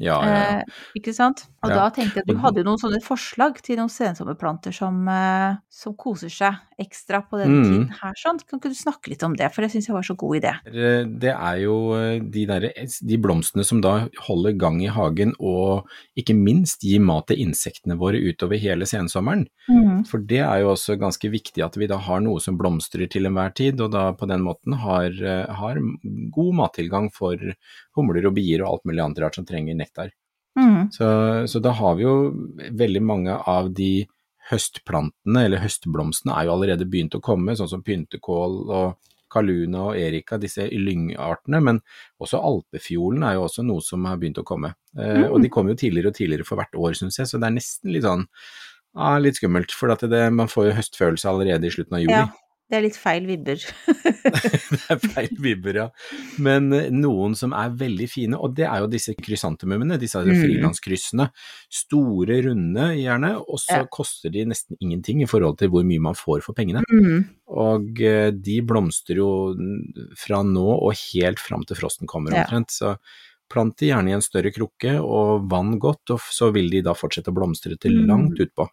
Ja, 0.00 0.14
ja, 0.24 0.28
ja. 0.32 0.44
Eh, 0.62 0.76
ikke 0.96 1.12
sant? 1.12 1.42
Og 1.62 1.68
da 1.70 1.90
tenkte 1.92 2.16
jeg 2.18 2.24
at 2.24 2.30
du 2.30 2.38
hadde 2.40 2.62
noen 2.64 2.78
sånne 2.80 2.98
forslag 3.04 3.58
til 3.62 3.76
noen 3.76 3.90
sensommerplanter 3.92 4.72
som, 4.74 5.02
eh, 5.06 5.58
som 5.68 5.92
koser 6.00 6.32
seg 6.32 6.56
ekstra 6.80 7.20
på 7.28 7.36
denne 7.38 7.60
Mm. 7.60 7.66
tiden 7.68 7.90
her. 8.00 8.14
Sånn. 8.16 8.40
Kan 8.48 8.58
ikke 8.58 8.72
du 8.72 8.78
snakke 8.78 9.10
litt 9.12 9.22
om 9.22 9.36
det, 9.36 9.52
for 9.52 9.62
det 9.62 9.70
syns 9.70 9.86
jeg 9.86 9.94
var 9.94 10.02
så 10.02 10.16
god 10.16 10.40
idé. 10.40 10.54
Eh, 10.66 11.04
Det 11.04 11.34
er 11.36 11.56
jo 11.60 11.76
eh, 11.94 12.18
de, 12.24 12.46
der, 12.46 12.60
de 12.72 13.16
blomstene 13.20 13.64
som 13.68 13.82
da 13.84 14.08
holder 14.26 14.56
gang 14.58 14.80
i 14.82 14.88
hagen, 14.88 15.34
og 15.38 15.86
ikke 16.18 16.34
minst 16.34 16.80
gir 16.82 16.98
mat 17.04 17.26
til 17.28 17.36
insektene 17.44 17.98
våre 18.00 18.16
utover 18.16 18.58
hele 18.58 18.88
sensommeren. 18.88 19.46
For 20.08 20.18
det 20.18 20.40
er 20.40 20.62
jo 20.64 20.72
også 20.72 20.96
ganske 20.98 21.30
viktig 21.30 21.62
at 21.62 21.76
vi 21.76 21.86
da 21.86 21.98
har 21.98 22.20
noe 22.24 22.40
som 22.40 22.56
blomstrer 22.58 23.08
til 23.12 23.28
enhver 23.28 23.54
tid, 23.54 23.78
og 23.80 23.92
da 23.92 24.10
på 24.12 24.26
den 24.26 24.40
måten 24.42 24.74
har, 24.74 25.12
eh, 25.12 25.46
har 25.52 25.76
god 26.32 26.54
mattilgang 26.54 27.12
for 27.12 27.36
humler 27.96 28.26
og 28.28 28.36
bier 28.36 28.64
og 28.64 28.70
alt 28.70 28.88
mulig 28.88 29.04
annet 29.04 29.22
rart 29.24 29.38
som 29.38 29.46
trenger 29.48 29.78
nektar. 29.78 30.12
Mm. 30.58 30.90
Så, 30.92 31.06
så 31.48 31.62
da 31.64 31.72
har 31.76 31.96
vi 31.96 32.04
jo 32.04 32.16
veldig 32.76 33.02
mange 33.04 33.36
av 33.36 33.72
de 33.76 34.06
høstplantene, 34.50 35.46
eller 35.46 35.62
høstblomstene, 35.62 36.34
er 36.34 36.48
jo 36.48 36.56
allerede 36.56 36.88
begynt 36.90 37.14
å 37.16 37.22
komme, 37.24 37.54
sånn 37.56 37.70
som 37.70 37.84
pyntekål 37.86 38.58
og 38.66 39.12
kaluna 39.32 39.86
og 39.88 39.96
erika, 39.96 40.36
disse 40.40 40.66
lyngartene, 40.68 41.62
men 41.64 41.78
også 42.20 42.40
alpefiolen 42.42 43.24
er 43.24 43.38
jo 43.38 43.46
også 43.46 43.64
noe 43.64 43.84
som 43.84 44.04
har 44.08 44.18
begynt 44.20 44.42
å 44.42 44.46
komme. 44.46 44.74
Eh, 44.98 45.24
og 45.30 45.40
de 45.40 45.50
kommer 45.52 45.72
jo 45.72 45.80
tidligere 45.84 46.12
og 46.12 46.18
tidligere 46.18 46.48
for 46.48 46.60
hvert 46.60 46.76
år, 46.76 46.98
syns 46.98 47.20
jeg, 47.20 47.30
så 47.30 47.40
det 47.40 47.48
er 47.48 47.56
nesten 47.56 47.94
litt 47.94 48.04
sånn 48.04 48.26
ah, 48.92 49.16
litt 49.22 49.38
skummelt, 49.40 49.72
for 49.72 49.94
det, 50.04 50.26
man 50.36 50.50
får 50.52 50.68
jo 50.68 50.76
høstfølelse 50.76 51.30
allerede 51.30 51.68
i 51.68 51.72
slutten 51.72 51.96
av 51.96 52.04
juli. 52.04 52.18
Ja, 52.18 52.26
det 52.72 52.78
er 52.78 52.84
litt 52.86 52.96
feil 52.96 53.26
vibber. 53.28 53.60
det 54.72 54.78
er 54.94 55.00
feil 55.12 55.34
vibber, 55.44 55.76
ja. 55.76 55.84
Men 56.40 56.70
eh, 56.72 56.86
noen 56.94 57.34
som 57.36 57.52
er 57.52 57.74
veldig 57.76 58.06
fine, 58.08 58.38
og 58.40 58.54
det 58.56 58.64
er 58.64 58.80
jo 58.80 58.88
disse 58.92 59.12
krysantemumene, 59.18 59.98
disse 60.00 60.22
Mm. 60.22 60.30
frilanskryssene. 60.40 61.26
Store, 61.68 62.38
runde 62.46 62.86
gjerne, 62.96 63.34
og 63.44 63.60
så 63.60 63.82
Ja. 63.82 63.84
koster 63.92 64.32
de 64.32 64.46
nesten 64.48 64.76
ingenting 64.80 65.20
i 65.22 65.28
forhold 65.28 65.58
til 65.60 65.68
hvor 65.68 65.84
mye 65.84 66.00
man 66.00 66.14
får 66.16 66.40
for 66.46 66.56
pengene. 66.56 66.80
Mm. 66.88 67.26
Og 67.52 68.00
eh, 68.00 68.30
de 68.32 68.60
blomstrer 68.64 69.20
jo 69.20 69.28
fra 70.16 70.40
nå 70.42 70.64
og 70.80 70.94
helt 71.12 71.38
fram 71.42 71.64
til 71.68 71.76
frosten 71.76 72.08
kommer 72.08 72.32
Ja. 72.32 72.44
omtrent. 72.46 72.70
Så 72.72 72.96
plant 73.52 73.76
de 73.76 73.90
gjerne 73.90 74.08
i 74.08 74.16
en 74.16 74.24
større 74.24 74.48
krukke 74.50 74.96
og 75.04 75.44
vann 75.50 75.78
godt, 75.78 76.08
og 76.14 76.20
så 76.32 76.48
vil 76.54 76.70
de 76.72 76.80
da 76.80 76.94
fortsette 76.96 77.28
å 77.28 77.36
blomstre 77.36 77.76
til 77.78 77.92
Mm. 78.00 78.06
langt 78.08 78.40
utpå. 78.40 78.68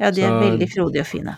Ja, 0.00 0.10
de 0.10 0.24
er 0.24 0.32
Så- 0.32 0.40
veldig 0.46 0.68
frodige 0.72 1.04
og 1.04 1.06
fine. 1.06 1.36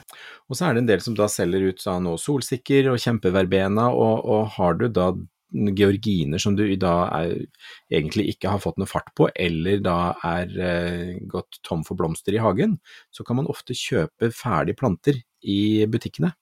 Og 0.49 0.57
så 0.57 0.69
er 0.69 0.75
det 0.75 0.83
en 0.83 0.91
del 0.93 1.01
som 1.01 1.15
da 1.19 1.27
selger 1.27 1.69
ut 1.69 1.81
sånn 1.83 2.07
og 2.07 2.19
solsikker 2.23 2.93
og 2.93 3.01
kjempeverbena, 3.03 3.89
og, 3.91 4.25
og 4.25 4.49
har 4.57 4.75
du 4.79 4.89
da 4.89 5.13
georginer 5.53 6.41
som 6.41 6.57
du 6.57 6.65
da 6.81 7.09
er, 7.13 7.47
egentlig 7.93 8.29
ikke 8.33 8.51
har 8.53 8.63
fått 8.63 8.79
noe 8.81 8.89
fart 8.89 9.11
på, 9.19 9.29
eller 9.37 9.83
da 9.85 10.15
er 10.25 10.55
eh, 10.59 11.19
gått 11.29 11.61
tom 11.67 11.83
for 11.85 11.99
blomster 11.99 12.33
i 12.33 12.41
hagen, 12.43 12.79
så 13.13 13.25
kan 13.27 13.37
man 13.37 13.51
ofte 13.53 13.77
kjøpe 13.77 14.33
ferdige 14.33 14.79
planter 14.79 15.21
i 15.43 15.85
butikkene 15.91 16.33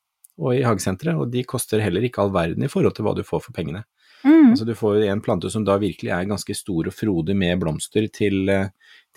og 0.40 0.54
i 0.56 0.62
hagesenteret, 0.64 1.18
og 1.18 1.32
de 1.32 1.42
koster 1.44 1.82
heller 1.82 2.04
ikke 2.06 2.22
all 2.22 2.32
verden 2.32 2.64
i 2.64 2.70
forhold 2.70 2.94
til 2.96 3.04
hva 3.04 3.16
du 3.16 3.24
får 3.26 3.42
for 3.48 3.56
pengene. 3.56 3.82
Mm. 4.24 4.52
Altså 4.52 4.66
du 4.68 4.74
får 4.76 5.02
en 5.08 5.20
plante 5.24 5.50
som 5.52 5.64
da 5.64 5.78
virkelig 5.80 6.12
er 6.12 6.28
ganske 6.28 6.54
stor 6.56 6.88
og 6.90 6.94
frodig 6.94 7.36
med 7.36 7.60
blomster 7.60 8.06
til, 8.12 8.48
eh, 8.48 8.70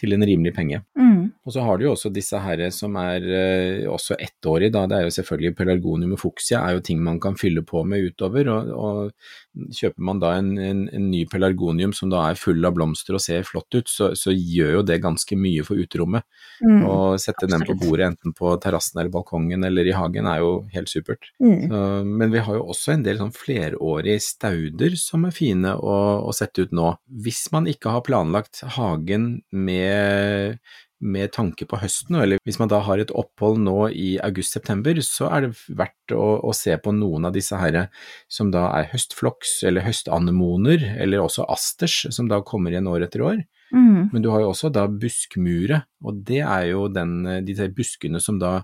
til 0.04 0.16
en 0.16 0.26
rimelig 0.28 0.54
penge. 0.56 0.82
Mm. 1.00 1.32
Og 1.48 1.56
så 1.56 1.64
har 1.64 1.80
du 1.80 1.88
jo 1.88 1.94
også 1.96 2.12
disse 2.14 2.40
her 2.40 2.64
som 2.76 2.96
er 3.00 3.24
eh, 3.24 3.90
også 3.90 4.18
ettårige, 4.20 4.74
da. 4.76 4.86
Det 4.88 5.00
er 5.00 5.08
jo 5.08 5.16
selvfølgelig 5.18 5.56
pelargonium 5.56 6.16
og 6.16 6.22
fuksia 6.22 6.62
er 6.62 6.78
jo 6.78 6.84
ting 6.84 7.02
man 7.04 7.20
kan 7.24 7.40
fylle 7.40 7.64
på 7.68 7.84
med 7.88 8.12
utover. 8.12 8.52
Og, 8.52 8.72
og 8.74 9.12
kjøper 9.54 10.06
man 10.06 10.20
da 10.22 10.34
en, 10.40 10.52
en, 10.58 10.84
en 10.94 11.10
ny 11.12 11.24
pelargonium 11.30 11.94
som 11.96 12.10
da 12.12 12.24
er 12.30 12.40
full 12.40 12.64
av 12.66 12.76
blomster 12.78 13.18
og 13.18 13.24
ser 13.24 13.46
flott 13.48 13.70
ut, 13.76 13.90
så, 13.90 14.12
så 14.18 14.34
gjør 14.34 14.80
jo 14.80 14.84
det 14.88 15.00
ganske 15.04 15.38
mye 15.38 15.66
for 15.68 15.80
uterommet. 15.80 16.26
Mm. 16.64 16.84
Å 16.90 16.98
sette 17.22 17.50
den 17.50 17.66
på 17.68 17.76
bordet 17.80 18.12
enten 18.12 18.36
på 18.38 18.56
terrassen 18.64 19.02
eller 19.02 19.14
balkongen 19.14 19.66
eller 19.68 19.90
i 19.90 19.96
hagen 19.96 20.30
er 20.30 20.42
jo 20.44 20.54
helt 20.74 20.92
supert. 20.92 21.30
Mm. 21.44 21.68
Så, 21.70 21.84
men 22.08 22.34
vi 22.34 22.44
har 22.46 22.60
jo 22.60 22.68
også 22.74 22.96
en 22.96 23.06
del 23.06 23.22
sånn 23.22 23.36
flerårige 23.36 24.24
stauder 24.26 24.98
som 25.00 25.28
er 25.30 25.36
fine 25.36 25.76
å, 25.78 25.98
å 26.26 26.34
sette 26.36 26.66
ut 26.66 26.74
nå. 26.76 26.96
Hvis 27.24 27.46
man 27.54 27.70
ikke 27.70 27.94
har 27.94 28.06
planlagt 28.08 28.64
hagen 28.78 29.36
med, 29.54 30.58
med 31.04 31.34
tanke 31.36 31.68
på 31.70 31.78
høsten, 31.82 32.18
eller 32.22 32.42
hvis 32.48 32.60
man 32.62 32.72
da 32.72 32.80
har 32.86 33.02
et 33.02 33.12
opphold 33.14 33.60
nå 33.64 33.90
i 33.92 34.16
august-september, 34.24 35.02
så 35.06 35.30
er 35.36 35.48
det 35.48 35.52
verdt 35.76 36.16
å, 36.16 36.40
å 36.48 36.54
se 36.56 36.76
på 36.80 36.94
noen 36.96 37.28
av 37.30 37.36
disse 37.36 37.60
her 37.60 37.80
som 38.32 38.52
da 38.54 38.70
er 38.78 38.90
høstfloks 38.94 39.60
eller 39.68 39.86
høstanemoner, 39.86 40.86
eller 41.04 41.24
også 41.24 41.48
asters, 41.52 42.06
som 42.16 42.32
da 42.32 42.42
kommer 42.46 42.74
igjen 42.74 42.90
år 42.92 43.08
etter 43.08 43.26
år. 43.26 43.44
Mm. 43.74 44.10
Men 44.14 44.24
du 44.24 44.30
har 44.30 44.44
jo 44.44 44.52
også 44.54 44.70
da 44.74 44.86
buskmure, 44.88 45.84
og 46.06 46.24
det 46.28 46.44
er 46.46 46.68
jo 46.72 46.88
den, 46.94 47.22
de 47.46 47.58
der 47.58 47.74
buskene 47.74 48.22
som 48.24 48.40
da 48.42 48.60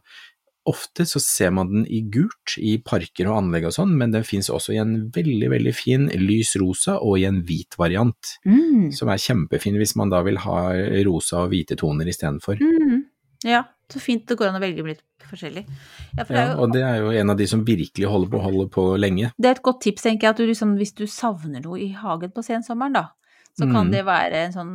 Ofte 0.69 1.05
så 1.09 1.19
ser 1.23 1.49
man 1.55 1.71
den 1.71 1.85
i 1.89 2.01
gult 2.13 2.55
i 2.61 2.75
parker 2.85 3.29
og 3.31 3.39
anlegg 3.41 3.65
og 3.69 3.73
sånn, 3.75 3.95
men 3.97 4.11
den 4.13 4.25
finnes 4.27 4.51
også 4.53 4.75
i 4.75 4.79
en 4.81 4.93
veldig, 5.15 5.49
veldig 5.55 5.73
fin 5.73 6.07
lys 6.21 6.53
rosa 6.61 6.99
og 7.01 7.17
i 7.21 7.25
en 7.29 7.41
hvit 7.47 7.77
variant, 7.79 8.35
Mm. 8.45 8.91
som 8.93 9.09
er 9.09 9.17
kjempefin 9.23 9.77
hvis 9.81 9.95
man 9.97 10.09
da 10.13 10.21
vil 10.25 10.37
ha 10.45 10.59
rosa 11.07 11.43
og 11.45 11.49
hvite 11.53 11.75
toner 11.79 12.05
istedenfor. 12.11 12.59
Mm. 12.61 13.03
Ja, 13.47 13.63
så 13.89 13.99
fint 14.03 14.25
det 14.27 14.35
går 14.37 14.49
an 14.51 14.57
å 14.59 14.61
velge 14.61 14.83
litt 14.85 15.01
forskjellig. 15.29 15.63
Ja, 16.17 16.23
for 16.25 16.33
det 16.33 16.39
Ja, 16.41 16.45
er 16.45 16.55
jo 16.55 16.61
og 16.63 16.73
det 16.73 16.81
er 16.83 16.97
jo 16.99 17.09
en 17.21 17.29
av 17.29 17.37
de 17.39 17.47
som 17.47 17.63
virkelig 17.65 18.05
holder 18.11 18.29
på, 18.33 18.41
holder 18.43 18.67
på 18.73 18.83
lenge. 18.99 19.31
Det 19.39 19.47
er 19.47 19.55
et 19.55 19.63
godt 19.63 19.81
tips, 19.81 20.03
tenker 20.03 20.27
jeg, 20.27 20.29
at 20.35 20.37
du 20.37 20.45
liksom, 20.47 20.75
hvis 20.77 20.93
du 20.93 21.05
savner 21.07 21.63
noe 21.63 21.79
i 21.79 21.91
hagen 21.93 22.31
på 22.35 22.43
sensommeren, 22.43 22.93
da, 22.93 23.05
så 23.59 23.67
kan 23.67 23.89
Mm. 23.89 23.91
det 23.91 24.03
være 24.07 24.43
en 24.45 24.53
sånn 24.55 24.73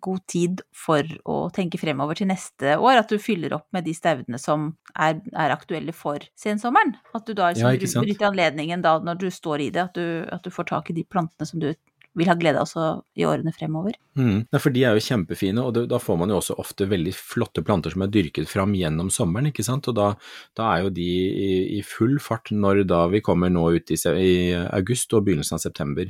god 0.00 0.22
tid 0.26 0.62
for 0.74 1.02
å 1.28 1.38
tenke 1.52 1.78
fremover 1.80 2.16
til 2.16 2.30
neste 2.30 2.76
år. 2.80 3.02
At 3.02 3.12
du 3.12 3.18
fyller 3.22 3.52
opp 3.58 3.66
med 3.76 3.84
de 3.84 3.94
staudene 3.96 4.40
som 4.40 4.70
er, 4.94 5.20
er 5.34 5.54
aktuelle 5.54 5.92
for 5.94 6.24
sensommeren. 6.38 6.96
At 7.14 7.26
du 7.28 7.34
da 7.36 7.52
liksom 7.52 8.00
ja, 8.00 8.06
bryter 8.06 8.30
anledningen 8.30 8.82
da 8.82 8.98
når 8.98 9.20
du 9.26 9.28
står 9.30 9.68
i 9.68 9.70
det, 9.70 9.90
at 9.90 9.94
du, 10.00 10.24
at 10.32 10.42
du 10.42 10.50
får 10.50 10.72
tak 10.72 10.90
i 10.90 10.96
de 10.96 11.04
plantene 11.04 11.46
som 11.46 11.60
du 11.60 11.74
vil 12.16 12.30
ha 12.30 12.34
glede 12.38 12.56
av 12.56 12.64
også 12.64 12.84
i 13.20 13.26
årene 13.28 13.52
fremover. 13.52 13.92
Mm. 14.16 14.46
Ja, 14.48 14.58
for 14.62 14.72
de 14.72 14.84
er 14.88 14.96
jo 14.96 15.04
kjempefine, 15.04 15.60
og 15.60 15.74
det, 15.76 15.82
da 15.90 15.98
får 16.00 16.16
man 16.16 16.30
jo 16.32 16.38
også 16.40 16.56
ofte 16.62 16.86
veldig 16.88 17.12
flotte 17.12 17.60
planter 17.60 17.92
som 17.92 18.06
er 18.06 18.12
dyrket 18.14 18.48
fram 18.48 18.72
gjennom 18.72 19.10
sommeren, 19.12 19.50
ikke 19.50 19.66
sant. 19.66 19.84
Og 19.92 19.98
da, 19.98 20.14
da 20.56 20.70
er 20.72 20.86
jo 20.86 20.94
de 20.96 21.04
i, 21.04 21.50
i 21.76 21.82
full 21.84 22.16
fart 22.24 22.48
når 22.56 22.86
da 22.88 23.02
vi 23.12 23.20
kommer 23.20 23.52
nå 23.52 23.66
ut 23.76 23.92
i, 23.92 24.00
i 24.16 24.32
august 24.56 25.12
og 25.12 25.26
begynnelsen 25.28 25.58
av 25.58 25.64
september. 25.66 26.08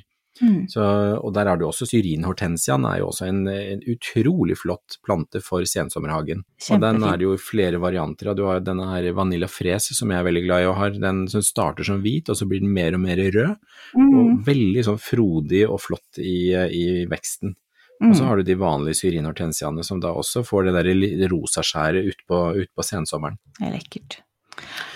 Så, 0.69 0.85
og 1.17 1.33
der 1.37 1.49
er 1.49 1.57
det 1.57 1.65
jo 1.65 1.71
også 1.71 1.89
syrinhortensiaen, 1.89 2.85
er 2.89 3.01
jo 3.01 3.11
også 3.11 3.29
en, 3.31 3.43
en 3.49 3.83
utrolig 3.89 4.59
flott 4.61 4.99
plante 5.07 5.41
for 5.45 5.65
sensommerhagen. 5.69 6.45
Og 6.71 6.83
den 6.83 7.03
er 7.07 7.19
det 7.19 7.29
jo 7.29 7.37
flere 7.41 7.81
varianter 7.83 8.33
av. 8.33 8.39
Du 8.39 8.45
har 8.49 8.65
denne 8.65 8.89
her 8.91 9.09
vanilla 9.17 9.49
fres 9.51 9.91
som 9.97 10.13
jeg 10.13 10.21
er 10.21 10.27
veldig 10.29 10.45
glad 10.47 10.65
i 10.65 10.71
å 10.71 10.77
ha, 10.77 10.91
Den 10.93 11.25
som 11.33 11.45
starter 11.45 11.87
som 11.89 12.03
hvit, 12.05 12.29
og 12.33 12.39
så 12.39 12.49
blir 12.49 12.63
den 12.65 12.75
mer 12.77 12.97
og 12.97 13.05
mer 13.05 13.21
rød. 13.21 13.57
Mm. 13.97 14.11
Og 14.13 14.43
veldig 14.47 14.85
sånn 14.91 15.01
frodig 15.01 15.65
og 15.69 15.81
flott 15.85 16.21
i, 16.23 16.53
i 16.53 16.85
veksten. 17.11 17.57
Mm. 18.03 18.11
Og 18.11 18.17
så 18.19 18.29
har 18.29 18.37
du 18.37 18.45
de 18.45 18.59
vanlige 18.61 19.01
syrinhortensiaene 19.01 19.85
som 19.87 20.01
da 20.05 20.13
også 20.13 20.45
får 20.45 20.69
det 20.69 20.77
der 20.77 20.93
rosa 20.93 21.33
rosaskjæret 21.33 22.13
utpå 22.13 22.43
ut 22.61 22.73
på 22.77 22.85
sensommeren. 22.85 23.41
Det 23.57 23.71
er 23.71 23.77
lekkert. 23.79 24.21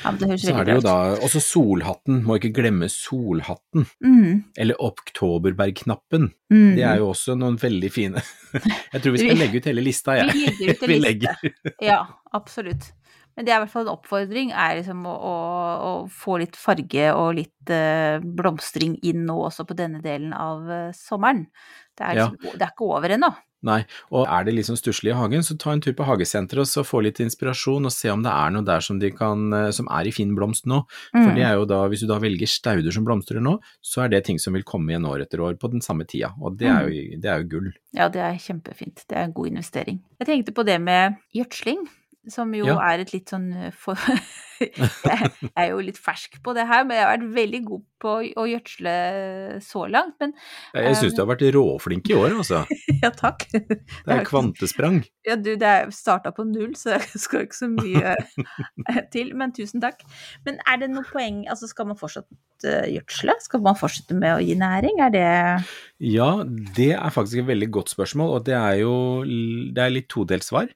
Ja, 0.05 0.13
det 0.17 0.29
høres 0.31 0.45
Så 0.47 0.55
er 0.57 0.65
det 0.69 0.77
jo 0.79 0.85
da 0.85 0.95
også 1.21 1.41
solhatten, 1.45 2.23
må 2.27 2.39
ikke 2.39 2.53
glemme 2.57 2.89
solhatten. 2.93 3.85
Mm. 4.05 4.45
Eller 4.57 4.81
oktoberbergknappen. 4.83 6.31
Mm. 6.53 6.71
Det 6.79 6.85
er 6.87 7.03
jo 7.03 7.11
også 7.13 7.37
noen 7.39 7.59
veldig 7.61 7.91
fine. 7.93 8.23
Jeg 8.95 9.03
tror 9.03 9.15
vi 9.17 9.25
skal 9.25 9.39
legge 9.41 9.61
ut 9.61 9.69
hele 9.71 9.85
lista, 9.85 10.17
jeg. 10.19 10.33
Vi 10.35 10.47
legger 10.47 10.73
ut 10.73 10.83
en 10.89 10.97
liste. 11.05 11.53
Ja, 11.91 12.01
absolutt. 12.37 12.91
Men 13.39 13.47
det 13.47 13.53
er 13.53 13.61
i 13.61 13.63
hvert 13.63 13.73
fall 13.73 13.87
en 13.87 13.93
oppfordring, 13.93 14.51
er 14.53 14.81
liksom 14.81 15.05
å, 15.07 15.13
å, 15.15 15.35
å 15.87 15.93
få 16.13 16.41
litt 16.43 16.59
farge 16.59 17.05
og 17.15 17.37
litt 17.39 17.71
uh, 17.73 18.19
blomstring 18.21 18.97
inn 19.07 19.23
nå 19.29 19.37
også 19.47 19.65
på 19.69 19.77
denne 19.79 20.03
delen 20.05 20.35
av 20.37 20.67
uh, 20.67 20.89
sommeren. 20.97 21.47
Det 21.95 22.09
er, 22.09 22.19
Ja. 22.19 22.27
liksom, 22.33 22.59
det 22.59 22.67
er 22.67 22.75
ikke 22.75 22.91
over 22.91 23.15
ennå. 23.15 23.31
Nei, 23.63 23.83
og 24.11 24.25
er 24.25 24.45
det 24.47 24.55
sånn 24.65 24.79
stusslig 24.81 25.11
i 25.13 25.17
hagen, 25.19 25.43
så 25.45 25.57
ta 25.61 25.75
en 25.75 25.83
tur 25.85 25.93
på 25.93 26.07
hagesenteret 26.09 26.63
og 26.65 26.69
så 26.71 26.81
få 26.87 27.03
litt 27.05 27.19
inspirasjon, 27.21 27.85
og 27.85 27.93
se 27.93 28.09
om 28.09 28.23
det 28.25 28.33
er 28.33 28.55
noe 28.55 28.65
der 28.65 28.81
som, 28.81 28.99
de 28.99 29.11
kan, 29.13 29.53
eh, 29.53 29.71
som 29.77 29.87
er 29.93 30.09
i 30.09 30.15
fin 30.17 30.35
blomst 30.37 30.65
nå. 30.67 30.81
For 31.13 31.29
Mm. 31.31 31.35
det 31.37 31.45
er 31.45 31.55
jo 31.61 31.67
da, 31.69 31.83
hvis 31.89 32.01
du 32.01 32.07
da 32.09 32.19
velger 32.19 32.49
stauder 32.49 32.91
som 32.93 33.05
blomstrer 33.05 33.41
nå, 33.45 33.59
så 33.85 34.05
er 34.05 34.09
det 34.09 34.25
ting 34.25 34.39
som 34.41 34.55
vil 34.55 34.63
komme 34.65 34.89
igjen 34.95 35.05
år 35.05 35.27
etter 35.27 35.41
år 35.45 35.59
på 35.61 35.71
den 35.71 35.81
samme 35.85 36.07
tida, 36.07 36.33
og 36.41 36.57
det 36.57 36.69
er 36.69 36.89
jo, 36.89 37.21
det 37.21 37.29
er 37.31 37.43
jo 37.43 37.49
gull. 37.49 37.73
Ja, 37.93 38.09
det 38.09 38.21
er 38.23 38.39
kjempefint. 38.41 39.05
Det 39.09 39.17
er 39.19 39.25
en 39.29 39.33
god 39.37 39.47
investering. 39.53 40.01
Jeg 40.21 40.27
tenkte 40.27 40.55
på 40.57 40.65
det 40.65 40.81
med 40.81 41.17
gjødsling, 41.35 41.85
som 42.29 42.53
jo 42.55 42.67
Ja. 42.67 42.79
er 42.93 43.01
et 43.01 43.13
litt 43.13 43.29
sånn 43.29 43.53
eh, 43.53 43.71
for... 43.73 43.97
Jeg 44.61 45.53
er 45.57 45.71
jo 45.71 45.81
litt 45.85 45.99
fersk 46.01 46.39
på 46.45 46.53
det 46.57 46.67
her, 46.69 46.85
men 46.85 46.99
jeg 46.99 47.07
har 47.07 47.15
vært 47.15 47.31
veldig 47.37 47.61
god 47.69 47.85
på 48.01 48.13
å 48.41 48.45
gjødsle 48.49 48.93
så 49.65 49.85
langt. 49.93 50.17
Men 50.21 50.35
Jeg 50.77 50.99
syns 51.01 51.17
du 51.17 51.23
har 51.23 51.31
vært 51.31 51.45
råflink 51.57 52.11
i 52.13 52.17
år, 52.17 52.37
altså. 52.43 52.63
ja, 53.05 53.11
takk. 53.17 53.47
Det 53.53 54.13
er 54.13 54.25
kvantesprang. 54.29 55.01
Ja, 55.29 55.37
du, 55.41 55.53
det 55.61 55.69
er 55.69 55.93
starta 55.95 56.33
på 56.37 56.45
null, 56.49 56.75
så 56.79 56.97
jeg 56.99 57.23
skal 57.25 57.47
ikke 57.47 57.61
så 57.61 57.71
mye 57.73 58.15
eh, 58.17 59.03
til, 59.13 59.33
men 59.39 59.55
tusen 59.57 59.83
takk. 59.85 60.05
Men 60.45 60.61
er 60.69 60.85
det 60.85 60.93
noe 60.93 61.09
poeng, 61.09 61.45
altså 61.51 61.69
skal 61.71 61.89
man 61.91 62.01
fortsatt 62.01 62.29
eh, 62.69 62.89
gjødsle? 62.99 63.37
Skal 63.47 63.65
man 63.65 63.79
fortsette 63.81 64.17
med 64.17 64.37
å 64.37 64.41
gi 64.45 64.57
næring? 64.61 65.01
Er 65.05 65.15
det 65.17 65.29
Ja, 66.05 66.33
det 66.77 66.93
er 66.97 67.13
faktisk 67.15 67.45
et 67.45 67.53
veldig 67.53 67.73
godt 67.81 67.93
spørsmål, 67.97 68.37
og 68.39 68.49
det 68.49 68.57
er 68.61 68.83
jo 68.85 68.95
det 69.25 69.85
er 69.85 69.93
litt 69.95 70.09
todelt 70.13 70.45
svar. 70.45 70.69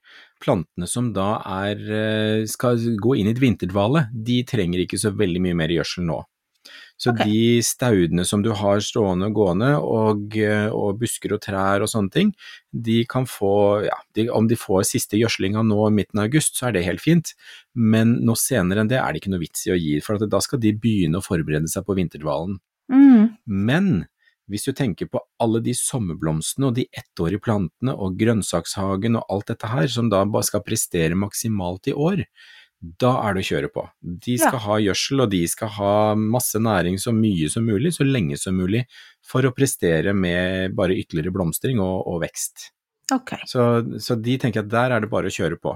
Plantene 0.44 0.88
som 0.90 1.10
da 1.16 1.38
er, 1.64 1.80
eh, 1.80 2.44
skal 2.50 2.78
gå 3.00 3.16
inn 3.16 3.30
i 3.30 3.34
et 3.34 3.42
vinterdvale, 3.42 4.08
de 4.12 4.42
trenger 4.44 4.84
ikke 4.84 5.00
så 5.00 5.14
veldig 5.16 5.42
mye 5.42 5.58
mer 5.62 5.72
gjødsel 5.72 6.04
nå. 6.08 6.20
Så 6.96 7.10
okay. 7.10 7.26
de 7.26 7.62
staudene 7.66 8.24
som 8.24 8.42
du 8.44 8.52
har 8.54 8.82
stående 8.84 9.26
og 9.26 9.34
gående, 9.36 9.70
og, 9.82 10.36
eh, 10.38 10.68
og 10.70 11.00
busker 11.00 11.34
og 11.34 11.42
trær 11.42 11.82
og 11.82 11.90
sånne 11.90 12.12
ting, 12.14 12.30
de 12.70 13.00
kan 13.10 13.26
få, 13.28 13.82
ja, 13.88 13.96
de, 14.14 14.28
om 14.30 14.46
de 14.50 14.58
får 14.58 14.86
siste 14.92 15.18
gjødslinga 15.18 15.64
nå 15.66 15.80
i 15.88 15.94
midten 15.96 16.22
av 16.22 16.28
august, 16.28 16.54
så 16.58 16.68
er 16.68 16.76
det 16.76 16.86
helt 16.86 17.02
fint, 17.02 17.34
men 17.74 18.18
noe 18.24 18.38
senere 18.38 18.84
enn 18.84 18.92
det 18.92 19.00
er 19.00 19.10
det 19.10 19.22
ikke 19.22 19.34
noe 19.34 19.42
vits 19.42 19.66
i 19.66 19.74
å 19.74 19.80
gi, 19.80 19.98
for 20.04 20.16
at 20.16 20.30
da 20.30 20.40
skal 20.44 20.62
de 20.62 20.76
begynne 20.78 21.18
å 21.18 21.26
forberede 21.26 21.70
seg 21.72 21.86
på 21.88 21.98
vinterdvalen. 21.98 22.60
mm. 22.92 23.22
Men 23.44 24.06
hvis 24.50 24.66
du 24.68 24.72
tenker 24.76 25.08
på 25.08 25.22
alle 25.40 25.60
de 25.64 25.72
sommerblomstene 25.76 26.68
og 26.68 26.74
de 26.76 26.84
ettårige 26.92 27.40
plantene 27.44 27.94
og 27.96 28.18
grønnsakshagen 28.20 29.16
og 29.20 29.24
alt 29.32 29.48
dette 29.52 29.70
her, 29.72 29.88
som 29.88 30.10
da 30.12 30.24
bare 30.28 30.44
skal 30.50 30.64
prestere 30.66 31.16
maksimalt 31.16 31.88
i 31.88 31.96
år, 31.96 32.24
da 33.00 33.14
er 33.24 33.34
det 33.34 33.44
å 33.44 33.48
kjøre 33.48 33.70
på. 33.72 33.86
De 34.02 34.36
skal 34.36 34.58
Ja. 34.58 34.64
ha 34.66 34.76
gjødsel, 34.76 35.22
og 35.24 35.30
de 35.32 35.46
skal 35.48 35.68
ha 35.68 36.14
masse 36.14 36.60
næring 36.60 36.98
så 37.00 37.14
mye 37.16 37.48
som 37.48 37.64
mulig, 37.64 37.94
så 37.96 38.04
lenge 38.04 38.36
som 38.38 38.54
mulig, 38.56 38.84
for 39.24 39.42
å 39.42 39.54
prestere 39.56 40.12
med 40.12 40.74
bare 40.76 40.92
ytterligere 40.92 41.32
blomstring 41.32 41.80
og, 41.80 42.04
og 42.06 42.20
vekst. 42.20 42.70
Okay. 43.12 43.38
Så, 43.46 43.84
så 44.00 44.16
de 44.16 44.36
tenker 44.40 44.62
at 44.64 44.68
der 44.72 44.92
er 44.92 45.00
det 45.00 45.10
bare 45.12 45.28
å 45.28 45.32
kjøre 45.32 45.58
på. 45.60 45.74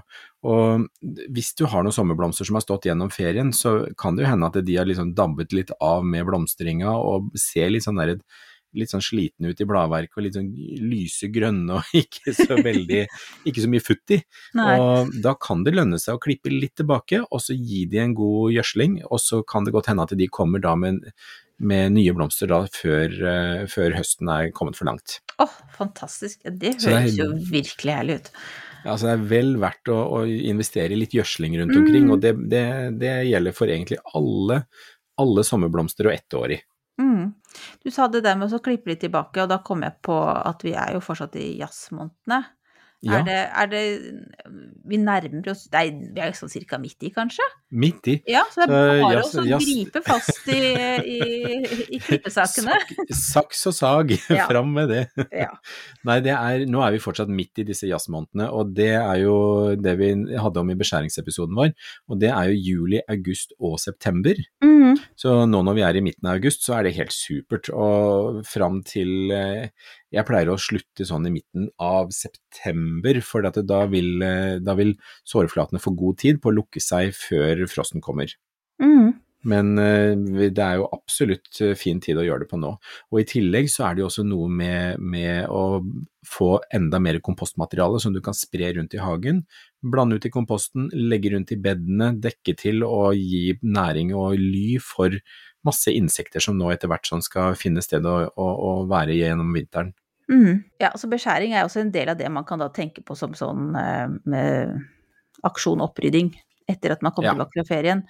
Og 0.49 0.87
hvis 1.33 1.55
du 1.57 1.67
har 1.69 1.85
noen 1.85 1.93
sommerblomster 1.93 2.49
som 2.49 2.57
har 2.57 2.65
stått 2.65 2.89
gjennom 2.89 3.11
ferien, 3.13 3.53
så 3.53 3.87
kan 4.01 4.17
det 4.17 4.25
jo 4.25 4.31
hende 4.31 4.49
at 4.49 4.61
de 4.65 4.77
har 4.77 4.89
liksom 4.89 5.15
dabbet 5.17 5.53
litt 5.53 5.73
av 5.81 6.05
med 6.09 6.25
blomstringa 6.29 6.93
og 6.97 7.29
ser 7.37 7.69
litt 7.71 7.85
sånn 7.85 8.01
der, 8.01 8.15
litt 8.77 8.91
sånn 8.93 9.01
slitne 9.05 9.49
ut 9.53 9.61
i 9.61 9.67
bladverket 9.69 10.19
og 10.19 10.25
litt 10.27 10.35
sånn 10.37 10.51
lyse 10.91 11.31
grønne 11.33 11.79
og 11.79 11.95
ikke 12.03 12.35
så 12.37 12.59
veldig, 12.61 13.03
ikke 13.49 13.65
så 13.65 13.71
mye 13.73 13.85
futt 13.85 14.15
i. 14.19 14.21
Og 14.61 15.13
da 15.25 15.33
kan 15.41 15.65
det 15.65 15.73
lønne 15.79 15.99
seg 16.03 16.19
å 16.19 16.23
klippe 16.23 16.53
litt 16.53 16.77
tilbake, 16.77 17.23
og 17.31 17.41
så 17.41 17.57
gi 17.57 17.87
de 17.89 18.03
en 18.05 18.15
god 18.19 18.53
gjødsling, 18.59 19.01
og 19.09 19.21
så 19.25 19.41
kan 19.49 19.65
det 19.65 19.73
godt 19.77 19.89
hende 19.93 20.05
at 20.05 20.17
de 20.19 20.29
kommer 20.29 20.61
da 20.63 20.75
med, 20.77 21.01
med 21.59 21.93
nye 21.97 22.13
blomster 22.15 22.51
da 22.53 22.61
før, 22.71 23.17
eh, 23.33 23.65
før 23.73 23.97
høsten 23.97 24.29
er 24.31 24.53
kommet 24.55 24.77
for 24.79 24.87
langt. 24.91 25.19
Åh, 25.43 25.57
fantastisk. 25.75 26.41
Det 26.45 26.77
høres 26.77 26.85
det 26.85 26.97
er- 26.99 27.21
jo 27.25 27.33
virkelig 27.51 27.95
herlig 27.95 28.21
ut. 28.21 28.33
Altså 28.89 29.09
det 29.09 29.15
er 29.17 29.25
vel 29.33 29.57
verdt 29.59 29.91
å, 29.91 29.97
å 30.21 30.21
investere 30.29 30.95
i 30.95 31.01
litt 31.01 31.13
gjødsling 31.17 31.57
rundt 31.59 31.75
Mm. 31.75 31.81
omkring, 31.83 32.11
og 32.15 32.21
det, 32.23 32.31
det, 32.49 32.63
det 33.01 33.15
gjelder 33.27 33.53
for 33.57 33.67
egentlig 33.67 33.99
alle, 34.15 34.61
alle 35.19 35.43
sommerblomster 35.45 36.07
og 36.07 36.15
ettårig. 36.15 36.61
Mm. 36.99 37.33
Du 37.85 37.91
sa 37.95 38.09
det 38.11 38.25
der 38.27 38.37
med 38.39 38.53
å 38.53 38.63
klippe 38.63 38.91
litt 38.91 39.03
tilbake, 39.05 39.43
og 39.43 39.51
da 39.53 39.61
kom 39.65 39.85
jeg 39.87 39.99
på 40.05 40.17
at 40.29 40.65
vi 40.67 40.75
er 40.75 40.97
jo 40.97 41.03
fortsatt 41.05 41.39
i 41.39 41.51
jazzmånedene. 41.61 42.43
Ja, 43.07 43.21
Er, 43.21 43.23
det, 43.29 43.35
er 43.55 43.69
det 43.71 43.83
Vi 44.91 44.97
nærmer 44.99 45.51
oss 45.53 45.69
Nei, 45.71 45.85
vi 46.17 46.19
er 46.25 46.33
sånn 46.35 46.51
cirka 46.51 46.81
midt 46.83 47.05
i, 47.07 47.13
kanskje? 47.15 47.45
midt 47.71 48.07
i. 48.09 48.15
Ja, 48.27 48.41
så 48.49 48.65
det 48.65 48.75
er 48.75 49.03
bare 49.03 49.19
jazz- 49.19 49.35
å 49.39 49.43
yes. 49.45 49.67
gripe 49.69 50.01
fast 50.07 50.47
i, 50.49 50.57
i, 51.05 51.19
i 51.95 51.99
klippesakene. 52.07 52.79
Sak, 52.81 53.13
saks 53.21 53.61
og 53.69 53.75
sag, 53.77 54.15
Ja. 54.39 54.47
fram 54.49 54.73
med 54.73 54.89
det. 54.89 55.03
Ja. 55.37 55.51
Nei, 56.09 56.17
det 56.25 56.33
er, 56.33 56.65
nå 56.67 56.81
er 56.87 56.97
vi 56.97 57.03
fortsatt 57.05 57.29
midt 57.31 57.61
i 57.61 57.67
disse 57.69 57.87
jazzmånedene, 57.91 58.49
og 58.57 58.73
det 58.75 58.95
er 58.97 59.21
jo 59.21 59.37
det 59.77 59.95
vi 60.01 60.09
hadde 60.41 60.63
om 60.65 60.73
i 60.73 60.79
beskjæringsepisoden 60.81 61.59
vår, 61.61 61.75
og 62.09 62.23
det 62.25 62.33
er 62.33 62.49
jo 62.55 62.59
juli, 62.73 63.03
august 63.13 63.53
og 63.61 63.77
september. 63.85 64.41
Mm. 64.65 64.97
Så 65.21 65.37
nå 65.51 65.61
når 65.69 65.77
vi 65.77 65.85
er 65.85 66.01
i 66.01 66.05
midten 66.09 66.27
av 66.33 66.39
august, 66.41 66.65
så 66.65 66.79
er 66.79 66.89
det 66.89 66.97
helt 66.97 67.13
supert. 67.13 67.69
Og 67.69 68.41
fram 68.49 68.81
til 68.89 69.29
eh, 69.37 69.69
Jeg 70.15 70.25
pleier 70.29 70.49
å 70.53 70.59
slutte 70.61 71.05
sånn 71.05 71.29
i 71.29 71.35
midten 71.35 71.69
av 71.83 72.13
september, 72.17 73.21
for 73.25 73.49
at 73.49 73.61
da, 73.69 73.85
vil, 73.93 74.23
eh, 74.25 74.57
da 74.65 74.77
vil 74.79 74.95
sårflatene 75.29 75.83
få 75.83 75.93
god 75.99 76.21
tid 76.25 76.43
på 76.43 76.53
å 76.53 76.59
lukke 76.61 76.83
seg 76.83 77.13
før 77.17 77.67
frosten 77.69 78.05
kommer. 78.05 78.33
Mm. 78.81 79.19
Men 79.47 79.79
eh, 79.79 80.17
det 80.51 80.65
er 80.65 80.81
jo 80.81 80.89
absolutt 80.91 81.61
eh, 81.63 81.77
fin 81.79 82.01
tid 82.03 82.19
å 82.19 82.25
gjøre 82.27 82.45
det 82.45 82.51
på 82.51 82.59
nå. 82.59 82.73
Og 83.13 83.21
i 83.21 83.27
tillegg 83.29 83.69
så 83.71 83.87
er 83.87 83.95
det 83.95 84.03
jo 84.03 84.09
også 84.09 84.25
noe 84.27 84.49
med, 84.51 84.99
med 84.99 85.47
å 85.53 85.83
få 86.27 86.57
enda 86.75 86.99
mer 87.03 87.21
kompostmateriale 87.25 88.01
som 88.03 88.17
du 88.17 88.21
kan 88.25 88.37
spre 88.37 88.73
rundt 88.75 88.97
i 88.97 89.03
hagen. 89.03 89.45
Blande 89.85 90.19
ut 90.19 90.27
i 90.27 90.33
komposten, 90.35 90.89
legge 90.91 91.33
rundt 91.37 91.55
i 91.55 91.61
bedene, 91.63 92.11
dekke 92.19 92.57
til 92.59 92.83
og 92.87 93.15
gi 93.15 93.55
næring 93.63 94.11
og 94.19 94.35
ly 94.41 94.81
for 94.83 95.15
masse 95.69 95.93
insekter 95.95 96.43
som 96.45 96.59
nå 96.59 96.73
etter 96.75 96.91
hvert 96.91 97.07
sånn 97.09 97.23
skal 97.25 97.55
finne 97.61 97.85
sted 97.85 98.07
å, 98.09 98.19
å, 98.33 98.49
å 98.69 98.75
være 98.91 99.15
gjennom 99.19 99.53
vinteren. 99.57 99.95
Mm. 100.29 100.59
Ja, 100.83 100.91
så 101.01 101.09
beskjæring 101.09 101.55
er 101.57 101.65
også 101.65 101.81
en 101.85 101.93
del 101.95 102.11
av 102.13 102.19
det 102.21 102.29
man 102.33 102.45
kan 102.49 102.61
da 102.61 102.67
tenke 102.75 103.01
på 103.07 103.15
som 103.17 103.33
sånn 103.39 103.71
eh, 103.81 104.09
med 104.29 104.75
aksjon 105.49 105.81
opprydding 105.85 106.33
etter 106.69 106.93
at 106.93 107.03
man 107.05 107.15
kommer 107.17 107.31
Ja. 107.31 107.37
tilbake 107.39 107.57
fra 107.63 107.65
ferien. 107.71 108.03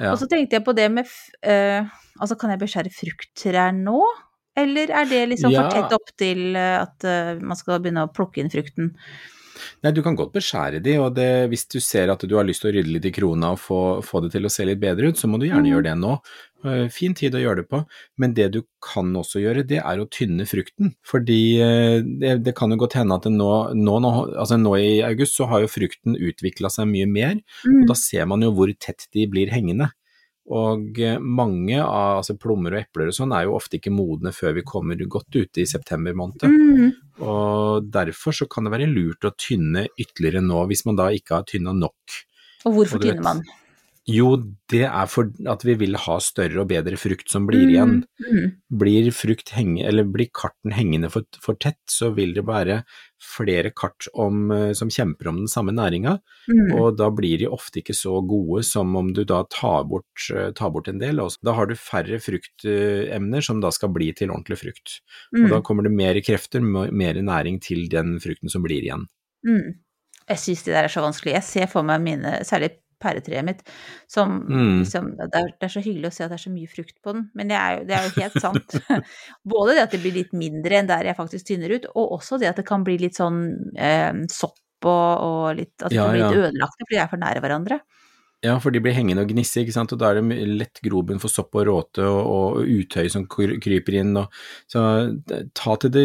Ja. 0.00 0.14
Og 0.14 0.18
så 0.22 0.28
tenkte 0.30 0.56
jeg 0.56 0.64
på 0.64 0.72
det 0.76 0.86
med 0.92 1.10
eh, 1.44 1.84
Altså, 2.20 2.36
kan 2.40 2.50
jeg 2.52 2.60
beskjære 2.62 2.90
frukttrær 2.92 3.74
nå? 3.76 3.98
Eller 4.56 4.90
er 4.92 5.06
det 5.08 5.20
liksom 5.34 5.52
Ja. 5.52 5.62
for 5.68 5.76
tett 5.76 5.92
opp 5.96 6.10
til 6.20 6.56
eh, 6.58 6.78
at 6.82 7.04
uh, 7.06 7.36
man 7.40 7.56
skal 7.56 7.78
begynne 7.80 8.02
å 8.08 8.12
plukke 8.12 8.40
inn 8.42 8.50
frukten? 8.52 8.90
Nei, 9.84 9.92
du 9.92 10.00
kan 10.04 10.16
godt 10.16 10.32
beskjære 10.34 10.80
de, 10.84 10.96
og 11.00 11.14
det, 11.16 11.28
hvis 11.52 11.66
du 11.68 11.78
ser 11.84 12.08
at 12.12 12.24
du 12.28 12.34
har 12.36 12.44
lyst 12.48 12.64
til 12.64 12.70
å 12.70 12.74
rydde 12.78 12.92
litt 12.96 13.08
i 13.08 13.12
krona 13.12 13.52
og 13.54 13.60
få, 13.60 13.80
få 14.04 14.22
det 14.24 14.32
til 14.34 14.48
å 14.48 14.52
se 14.52 14.64
litt 14.68 14.80
bedre 14.80 15.12
ut, 15.12 15.20
så 15.20 15.28
må 15.28 15.38
du 15.40 15.46
gjerne 15.46 15.64
Mhm. 15.68 15.72
gjøre 15.74 15.86
det 15.90 15.96
nå. 16.00 16.14
Eh, 16.64 16.88
Fin 16.92 17.14
tid 17.16 17.32
å 17.34 17.40
gjøre 17.40 17.62
det 17.62 17.68
på, 17.70 17.78
men 18.20 18.34
det 18.36 18.50
du 18.52 18.58
kan 18.84 19.08
også 19.16 19.40
gjøre, 19.40 19.62
det 19.66 19.78
er 19.80 20.00
å 20.02 20.08
tynne 20.12 20.44
frukten. 20.44 20.90
Fordi 21.08 21.38
eh, 21.60 22.02
det, 22.04 22.34
det 22.44 22.54
kan 22.58 22.70
jo 22.74 22.76
godt 22.82 22.98
hende 22.98 23.16
at 23.16 23.24
nå, 23.32 23.48
nå, 23.74 23.94
nå, 24.04 24.10
altså 24.36 24.58
nå 24.60 24.74
i 24.76 24.98
august 25.06 25.38
så 25.40 25.46
har 25.48 25.62
jo 25.64 25.70
frukten 25.72 26.18
utvikla 26.20 26.68
seg 26.72 26.90
mye 26.92 27.06
mer, 27.08 27.38
Mm. 27.64 27.82
og 27.82 27.88
da 27.88 27.94
ser 27.96 28.26
man 28.28 28.42
jo 28.44 28.50
hvor 28.56 28.68
tett 28.78 29.06
de 29.16 29.24
blir 29.30 29.48
hengende. 29.54 29.88
Og 30.50 30.98
eh, 30.98 31.16
mange 31.22 31.78
av 31.78 32.18
altså 32.20 32.34
plommer 32.40 32.74
og 32.74 32.80
epler 32.82 33.08
og 33.12 33.14
sånn 33.14 33.32
er 33.36 33.44
jo 33.46 33.54
ofte 33.54 33.78
ikke 33.78 33.92
modne 33.94 34.32
før 34.34 34.56
vi 34.56 34.64
kommer 34.66 34.98
godt 35.06 35.30
ute 35.36 35.62
i 35.62 35.66
september 35.68 36.12
måned. 36.18 36.42
Mm. 36.42 36.90
Og 37.22 37.86
derfor 37.92 38.34
så 38.34 38.48
kan 38.50 38.66
det 38.66 38.72
være 38.74 38.88
lurt 38.90 39.24
å 39.28 39.32
tynne 39.38 39.86
ytterligere 39.96 40.42
nå, 40.42 40.64
hvis 40.68 40.84
man 40.88 40.98
da 40.98 41.08
ikke 41.14 41.36
har 41.38 41.46
tynna 41.48 41.72
nok. 41.76 42.18
Og 42.66 42.74
hvorfor 42.80 42.98
Og 42.98 43.04
vet- 43.04 43.14
tynner 43.14 43.28
man? 43.28 43.44
Jo, 44.10 44.30
det 44.72 44.80
er 44.88 45.06
for 45.06 45.28
at 45.52 45.62
vi 45.66 45.74
vil 45.78 45.94
ha 46.02 46.16
større 46.24 46.62
og 46.62 46.68
bedre 46.72 46.96
frukt 46.98 47.30
som 47.30 47.44
blir 47.46 47.68
igjen. 47.68 48.00
Mm. 48.24 48.46
Blir 48.80 49.10
frukt 49.14 49.52
henge, 49.54 49.84
eller 49.86 50.08
blir 50.08 50.30
karten 50.34 50.72
hengende 50.74 51.10
for, 51.12 51.22
for 51.44 51.54
tett, 51.62 51.78
så 51.90 52.08
vil 52.16 52.32
det 52.34 52.42
være 52.48 52.80
flere 53.22 53.70
kart 53.76 54.08
om, 54.18 54.48
eh, 54.56 54.72
som 54.74 54.90
kjemper 54.90 55.28
om 55.30 55.42
den 55.44 55.50
samme 55.52 55.74
næringa, 55.76 56.16
Mm. 56.50 56.72
og 56.80 56.96
da 56.98 57.10
blir 57.14 57.38
de 57.38 57.46
ofte 57.52 57.78
ikke 57.82 57.94
så 57.94 58.16
gode 58.26 58.64
som 58.66 58.96
om 58.96 59.12
du 59.14 59.22
da 59.28 59.44
tar 59.52 59.84
bort, 59.86 60.24
eh, 60.34 60.50
tar 60.56 60.70
bort 60.74 60.88
en 60.88 60.98
del. 60.98 61.20
Også. 61.22 61.38
Da 61.44 61.52
har 61.54 61.66
du 61.70 61.74
færre 61.78 62.18
fruktemner 62.18 63.42
som 63.44 63.60
da 63.60 63.70
skal 63.70 63.92
bli 63.94 64.10
til 64.16 64.30
ordentlig 64.32 64.58
frukt. 64.58 65.00
Og 65.34 65.40
Mm. 65.44 65.50
da 65.50 65.60
kommer 65.60 65.82
det 65.84 65.92
mer 65.92 66.14
krefter, 66.20 66.60
mer 66.60 67.14
næring 67.14 67.60
til 67.60 67.86
den 67.88 68.18
frukten 68.18 68.50
som 68.50 68.62
blir 68.64 68.82
igjen. 68.82 69.06
Mm. 69.46 69.74
Jeg 70.28 70.36
syns 70.38 70.64
de 70.64 70.72
der 70.72 70.84
er 70.84 70.88
så 70.88 71.00
vanskelig. 71.02 71.32
Jeg 71.34 71.42
ser 71.42 71.66
for 71.66 71.82
meg 71.82 72.00
mine, 72.00 72.40
særlig 72.42 72.70
pæretreet 73.02 73.46
mitt, 73.46 73.62
som 74.10 74.38
Mm. 74.50 74.80
liksom 74.82 75.10
det 75.18 75.28
er, 75.40 75.52
det 75.56 75.66
er 75.68 75.74
så 75.74 75.82
hyggelig 75.84 76.10
å 76.10 76.14
se 76.14 76.24
at 76.24 76.32
det 76.32 76.38
er 76.38 76.44
så 76.44 76.52
mye 76.54 76.70
frukt 76.70 76.96
på 77.02 77.14
den, 77.16 77.28
men 77.34 77.50
det 77.52 77.58
er 77.58 77.76
jo, 77.78 77.84
det 77.88 77.96
er 77.96 78.08
jo 78.08 78.14
helt 78.20 78.40
sant. 78.46 78.76
Både 79.54 79.76
det 79.76 79.86
at 79.88 79.94
det 79.96 80.02
blir 80.02 80.16
litt 80.16 80.34
mindre 80.36 80.80
enn 80.80 80.90
der 80.90 81.10
jeg 81.10 81.18
faktisk 81.18 81.50
tynner 81.50 81.76
ut, 81.76 81.86
og 81.94 82.18
også 82.20 82.40
det 82.40 82.50
at 82.50 82.60
det 82.60 82.66
kan 82.68 82.84
bli 82.86 82.98
litt 83.02 83.18
sånn 83.18 83.40
eh, 83.76 84.12
sopp 84.32 84.58
og, 84.88 84.90
og 85.20 85.56
litt 85.58 85.82
At 85.84 85.92
Ja, 85.92 86.06
det 86.06 86.14
blir 86.14 86.22
litt 86.22 86.38
ja. 86.38 86.44
ødelagte 86.48 86.86
fordi 86.86 86.96
de 86.96 87.02
er 87.02 87.10
for 87.10 87.20
nære 87.20 87.42
hverandre. 87.44 87.80
Ja, 88.40 88.54
for 88.64 88.72
de 88.72 88.80
blir 88.80 88.94
hengende 88.96 89.20
og 89.26 89.28
gnisse, 89.28 89.60
ikke 89.60 89.74
sant, 89.74 89.92
og 89.92 90.00
da 90.00 90.14
er 90.14 90.22
det 90.22 90.38
lett 90.48 90.80
grobunn 90.80 91.20
for 91.20 91.28
sopp 91.28 91.58
og 91.60 91.66
råte 91.68 92.06
og, 92.08 92.20
og 92.24 92.70
utøy 92.72 93.10
som 93.12 93.26
kryper 93.28 93.98
inn. 94.00 94.14
Og, 94.16 94.32
så 94.70 94.84
ta 95.52 95.76
til, 95.82 95.92
det, 95.92 96.04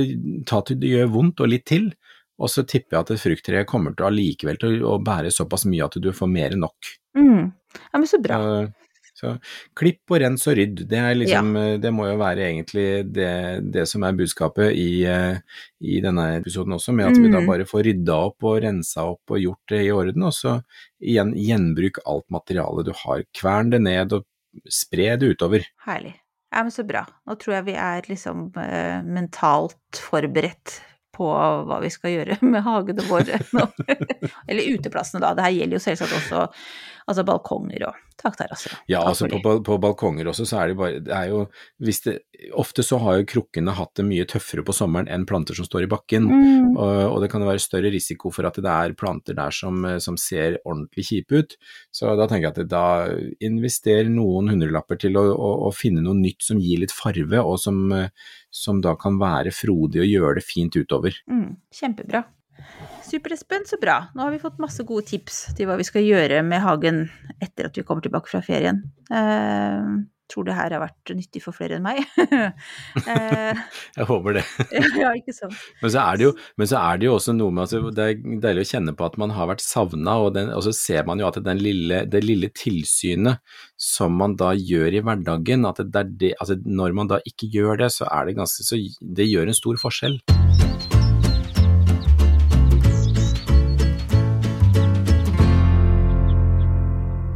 ta 0.49 0.59
til 0.67 0.81
det 0.81 0.91
gjør 0.91 1.13
vondt 1.13 1.39
og 1.45 1.53
litt 1.53 1.63
til, 1.71 1.93
og 2.35 2.51
så 2.51 2.65
tipper 2.67 2.97
jeg 2.97 3.05
at 3.05 3.11
et 3.15 3.21
frukttre 3.21 3.67
kommer 3.69 3.95
til 3.95 4.09
allikevel 4.09 4.57
til 4.61 4.81
å 4.87 4.97
bære 5.03 5.31
såpass 5.33 5.67
mye 5.69 5.85
at 5.85 5.99
du 6.01 6.09
får 6.15 6.31
mer 6.31 6.55
enn 6.55 6.65
nok. 6.65 6.95
Mm. 7.17 7.53
Ja, 7.77 7.99
men 7.99 8.09
så 8.09 8.19
bra. 8.23 8.39
Så, 8.41 8.89
så 9.15 9.31
klipp 9.79 10.11
og 10.11 10.19
rens 10.19 10.43
og 10.51 10.57
rydd, 10.59 10.81
det, 10.91 10.99
er 10.99 11.15
liksom, 11.15 11.53
det 11.79 11.91
må 11.95 12.09
jo 12.09 12.17
være 12.19 12.49
egentlig 12.49 12.87
det, 13.15 13.31
det 13.71 13.85
som 13.87 14.03
er 14.03 14.17
budskapet 14.19 14.75
i, 14.75 15.05
eh, 15.07 15.39
i, 15.79 16.01
denne 16.03 16.27
episoden 16.41 16.75
også, 16.75 16.95
med 16.95 17.13
at 17.13 17.19
vi 17.21 17.31
da 17.31 17.39
Mm. 17.39 17.47
bare 17.47 17.67
får 17.69 17.85
rydda 17.87 18.19
opp 18.27 18.47
og 18.51 18.59
rensa 18.65 19.07
opp 19.13 19.31
og 19.31 19.39
gjort 19.39 19.71
det 19.71 19.81
i 19.85 19.93
orden, 19.95 20.27
og 20.27 20.35
så 20.35 20.57
igjen 20.99 21.31
gjenbruk 21.39 22.01
alt 22.03 22.27
materialet 22.35 22.89
du 22.89 22.93
har. 23.05 23.23
Kvern 23.35 23.71
det 23.71 23.81
ned 23.87 24.15
og 24.19 24.27
spre 24.71 25.15
det 25.19 25.31
utover. 25.35 25.63
Herlig. 25.87 26.15
Ja, 26.51 26.63
men 26.63 26.71
så 26.71 26.85
bra. 26.87 27.01
Nå 27.27 27.35
tror 27.39 27.57
jeg 27.57 27.65
vi 27.67 27.73
er 27.79 28.05
liksom 28.07 28.45
uh, 28.55 28.99
mentalt 29.03 29.99
forberedt 29.99 30.77
på 31.15 31.27
hva 31.69 31.79
vi 31.83 31.91
skal 31.93 32.13
gjøre 32.17 32.39
med 32.43 32.65
hagene 32.65 33.05
våre 33.09 33.39
nå. 33.55 33.67
Eller 34.49 34.75
uteplassene, 34.75 35.23
da. 35.23 35.33
Det 35.37 35.47
her 35.47 35.55
gjelder 35.59 35.79
jo 35.79 35.85
selvsagt 35.87 36.19
også 36.19 36.47
altså 37.05 37.25
balkonger 37.27 37.89
og 37.89 38.04
takterrasser. 38.21 38.75
og 38.75 38.91
Ja, 38.91 39.01
altså 39.05 39.27
på, 39.31 39.57
på, 39.65 39.77
balkonger 39.81 40.29
også, 40.31 40.47
så 40.49 40.61
er 40.61 40.71
det 40.71 40.77
bare 40.79 41.01
det 41.03 41.13
er 41.15 41.31
jo, 41.31 41.41
det, 41.81 42.17
Ofte 42.55 42.83
så 42.83 42.99
har 42.99 43.19
jo 43.19 43.27
krukkene 43.31 43.73
hatt 43.77 43.93
det 43.99 44.05
mye 44.07 44.25
tøffere 44.27 44.65
på 44.65 44.75
sommeren 44.75 45.07
enn 45.11 45.25
planter 45.27 45.55
som 45.57 45.67
står 45.67 45.85
i 45.85 45.89
bakken. 45.91 46.27
Mm. 46.27 46.75
Og, 46.75 46.99
og 47.13 47.17
det 47.23 47.29
kan 47.31 47.43
jo 47.43 47.49
være 47.49 47.63
større 47.63 47.91
risiko 47.93 48.31
for 48.33 48.47
at 48.47 48.59
det 48.59 48.71
er 48.71 48.95
planter 48.99 49.37
der 49.37 49.55
som, 49.55 49.85
som 50.03 50.19
ser 50.19 50.59
ordentlig 50.65 51.07
kjipe 51.09 51.41
ut. 51.41 51.57
Så 51.95 52.11
da 52.19 52.27
tenker 52.27 52.49
jeg 52.49 52.65
at 52.65 52.71
da 52.71 52.87
invester 53.45 54.11
noen 54.11 54.51
hundrelapper 54.51 54.99
til 55.05 55.19
å, 55.19 55.25
å, 55.31 55.51
å 55.69 55.73
finne 55.75 56.03
noe 56.03 56.17
nytt 56.19 56.43
som 56.43 56.59
gir 56.61 56.83
litt 56.83 56.95
farve, 56.95 57.39
og 57.41 57.59
som, 57.61 57.87
som 58.51 58.83
da 58.83 58.97
kan 58.99 59.19
være 59.21 59.55
frodig 59.55 60.03
og 60.03 60.11
gjøre 60.11 60.39
det 60.41 60.47
fint 60.47 60.75
utover. 60.75 61.15
Mm, 61.31 61.55
kjempebra. 61.73 62.25
Super, 63.05 63.35
Espen, 63.35 63.65
så 63.69 63.77
bra. 63.81 63.99
Nå 64.15 64.25
har 64.25 64.33
vi 64.33 64.41
fått 64.41 64.57
masse 64.63 64.83
gode 64.87 65.05
tips 65.07 65.43
til 65.57 65.69
hva 65.69 65.77
vi 65.79 65.85
skal 65.87 66.05
gjøre 66.07 66.41
med 66.45 66.63
hagen 66.63 67.05
etter 67.43 67.69
at 67.69 67.77
vi 67.77 67.83
kommer 67.85 68.01
tilbake 68.05 68.31
fra 68.31 68.41
ferien. 68.45 68.81
Eh, 69.13 69.95
tror 70.25 70.47
det 70.47 70.55
her 70.57 70.73
har 70.73 70.81
vært 70.81 71.11
nyttig 71.13 71.41
for 71.43 71.53
flere 71.53 71.77
enn 71.77 71.85
meg. 71.85 71.99
eh, 73.11 73.59
Jeg 73.99 74.07
håper 74.09 74.39
det. 74.39 74.43
ja, 75.03 75.11
ikke 75.13 75.35
sant. 75.37 75.53
Men 75.83 75.93
så 75.93 76.01
er 76.01 76.17
det 76.17 76.25
jo, 76.27 76.31
men 76.57 76.71
så 76.71 76.81
er 76.81 76.97
det 77.01 77.07
jo 77.09 77.13
også 77.19 77.35
noe 77.37 77.53
med 77.53 77.65
altså, 77.67 77.81
Det 77.93 78.07
er 78.09 78.39
deilig 78.47 78.65
å 78.65 78.69
kjenne 78.71 78.95
på 78.97 79.05
at 79.05 79.19
man 79.21 79.35
har 79.37 79.51
vært 79.53 79.61
savna, 79.65 80.17
og, 80.25 80.33
den- 80.39 80.49
og 80.55 80.65
så 80.65 80.73
ser 80.75 81.05
man 81.05 81.21
jo 81.21 81.29
at 81.29 81.37
den 81.45 81.61
lille, 81.61 82.03
det 82.09 82.23
lille 82.25 82.49
tilsynet 82.57 83.37
som 83.77 84.17
man 84.17 84.33
da 84.39 84.55
gjør 84.57 84.97
i 84.97 85.05
hverdagen, 85.05 85.69
at 85.69 85.83
det 85.85 86.05
det, 86.17 86.33
altså, 86.41 86.57
når 86.65 86.97
man 86.97 87.13
da 87.13 87.21
ikke 87.29 87.51
gjør 87.53 87.83
det, 87.85 87.91
så 87.93 88.09
er 88.09 88.25
det 88.31 88.39
ganske 88.41 88.65
så 88.65 88.81
Det 89.21 89.29
gjør 89.29 89.51
en 89.53 89.61
stor 89.61 89.77
forskjell. 89.85 90.19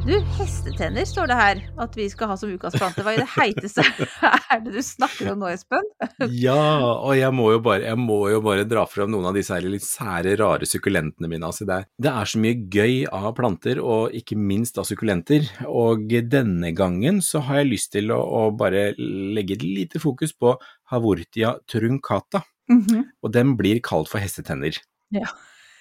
Du, 0.09 0.15
hestetenner 0.39 1.05
står 1.05 1.27
det 1.29 1.35
her 1.37 1.59
at 1.83 1.93
vi 1.93 2.07
skal 2.09 2.31
ha 2.31 2.35
som 2.39 2.49
ukas 2.49 2.73
plante. 2.79 3.03
Hva 3.05 3.11
i 3.13 3.19
det 3.19 3.27
heiteste 3.29 3.83
er 4.25 4.63
det 4.63 4.71
du 4.73 4.79
snakker 4.81 5.27
om 5.35 5.43
nå, 5.43 5.51
Espen? 5.53 5.85
Ja, 6.33 6.55
og 6.95 7.13
jeg 7.13 7.29
må 7.37 7.51
jo 7.53 7.59
bare, 7.67 7.83
jeg 7.85 7.99
må 8.01 8.17
jo 8.31 8.39
bare 8.41 8.63
dra 8.65 8.87
fram 8.89 9.11
noen 9.13 9.27
av 9.29 9.37
disse 9.37 9.53
her 9.53 9.67
litt 9.69 9.85
sære, 9.85 10.33
rare 10.41 10.65
sukkulentene 10.65 11.29
mine. 11.29 11.45
Altså 11.45 11.67
det, 11.69 11.77
er, 11.77 11.87
det 12.01 12.15
er 12.15 12.31
så 12.31 12.41
mye 12.41 12.57
gøy 12.73 12.97
av 13.19 13.29
planter, 13.37 13.83
og 13.85 14.17
ikke 14.17 14.39
minst 14.41 14.81
av 14.81 14.89
sukkulenter. 14.89 15.45
Og 15.69 16.09
denne 16.09 16.73
gangen 16.73 17.21
så 17.21 17.45
har 17.45 17.61
jeg 17.61 17.71
lyst 17.75 17.93
til 17.99 18.09
å, 18.15 18.17
å 18.17 18.43
bare 18.57 18.89
legge 18.97 19.59
et 19.59 19.67
lite 19.67 20.01
fokus 20.01 20.33
på 20.33 20.57
Havortia 20.89 21.59
truncata. 21.69 22.47
Og 23.21 23.37
den 23.37 23.53
blir 23.61 23.85
kalt 23.85 24.09
for 24.09 24.25
hestetenner. 24.25 24.81
Ja. 25.13 25.29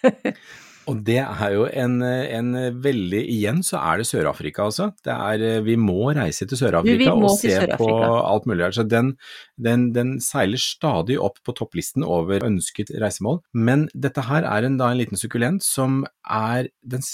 Og 0.89 1.03
det 1.05 1.19
er 1.21 1.53
jo 1.53 1.67
en, 1.69 1.99
en 2.03 2.51
veldig 2.83 3.21
Igjen 3.29 3.61
så 3.67 3.77
er 3.81 4.01
det 4.01 4.07
Sør-Afrika, 4.09 4.65
altså. 4.71 4.89
Det 5.05 5.13
er, 5.13 5.61
vi 5.67 5.77
må 5.81 6.13
reise 6.17 6.47
til 6.49 6.59
Sør-Afrika 6.61 7.13
og 7.13 7.35
se 7.37 7.55
på 7.77 7.89
alt 8.17 8.49
mulig 8.49 8.65
her. 8.65 8.77
Så 8.79 8.87
den, 8.89 9.13
den, 9.61 9.89
den 9.97 10.15
seiler 10.25 10.61
stadig 10.63 11.19
opp 11.21 11.39
på 11.45 11.55
topplisten 11.59 12.07
over 12.07 12.47
ønsket 12.47 12.95
reisemål. 13.03 13.43
Men 13.53 13.87
dette 13.93 14.25
her 14.31 14.49
er 14.49 14.69
en, 14.69 14.79
da 14.81 14.89
en 14.95 15.01
liten 15.03 15.21
sukkulent 15.21 15.65
som 15.67 16.03
er 16.25 16.71
Den 16.83 17.05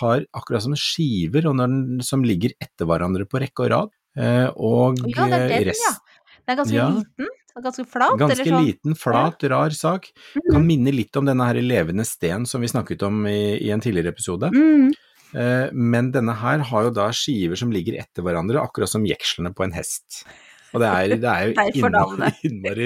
har 0.00 0.26
akkurat 0.36 0.66
som 0.66 0.74
skiver 0.78 1.46
og 1.50 1.58
den, 1.62 2.00
som 2.06 2.26
ligger 2.26 2.54
etter 2.58 2.88
hverandre 2.90 3.26
på 3.30 3.40
rekke 3.42 3.66
og 3.68 3.72
rad. 3.74 3.94
Eh, 4.18 4.48
og 4.58 4.98
Ja, 5.06 5.28
det 5.30 5.38
er 5.38 5.48
den, 5.54 5.68
rest, 5.70 5.86
ja. 5.86 5.94
Den 6.40 6.54
er 6.56 6.58
ganske 6.64 6.74
Ja. 6.80 6.88
liten, 6.98 7.36
ganske 7.64 7.84
flat, 7.88 8.18
Ganske 8.20 8.44
sånn. 8.46 8.64
liten, 8.66 8.94
flat, 8.98 9.42
rar 9.52 9.70
sak. 9.70 10.10
Kan 10.50 10.66
minne 10.66 10.92
litt 10.94 11.16
om 11.16 11.24
denne 11.28 11.46
her 11.46 11.60
levende 11.62 12.04
sten 12.08 12.46
som 12.46 12.60
vi 12.60 12.68
snakket 12.72 13.02
om 13.06 13.24
i, 13.26 13.58
i 13.60 13.70
en 13.74 13.80
tidligere 13.80 14.12
episode. 14.14 14.50
Mm. 14.54 14.90
Eh, 15.34 15.68
Men 15.72 16.10
denne 16.12 16.34
her 16.34 16.58
har 16.70 16.88
jo 16.88 16.90
da 16.90 17.10
skiver 17.14 17.56
som 17.56 17.70
ligger 17.70 17.98
etter 18.02 18.22
hverandre, 18.26 18.58
akkurat 18.62 18.88
som 18.90 19.04
jekslene 19.06 19.52
på 19.54 19.62
en 19.68 19.72
hest. 19.76 20.24
Og 20.72 20.78
det 20.78 20.86
er, 20.86 21.16
det 21.18 21.26
er 21.26 21.46
jo 21.48 21.54
innmari 22.46 22.84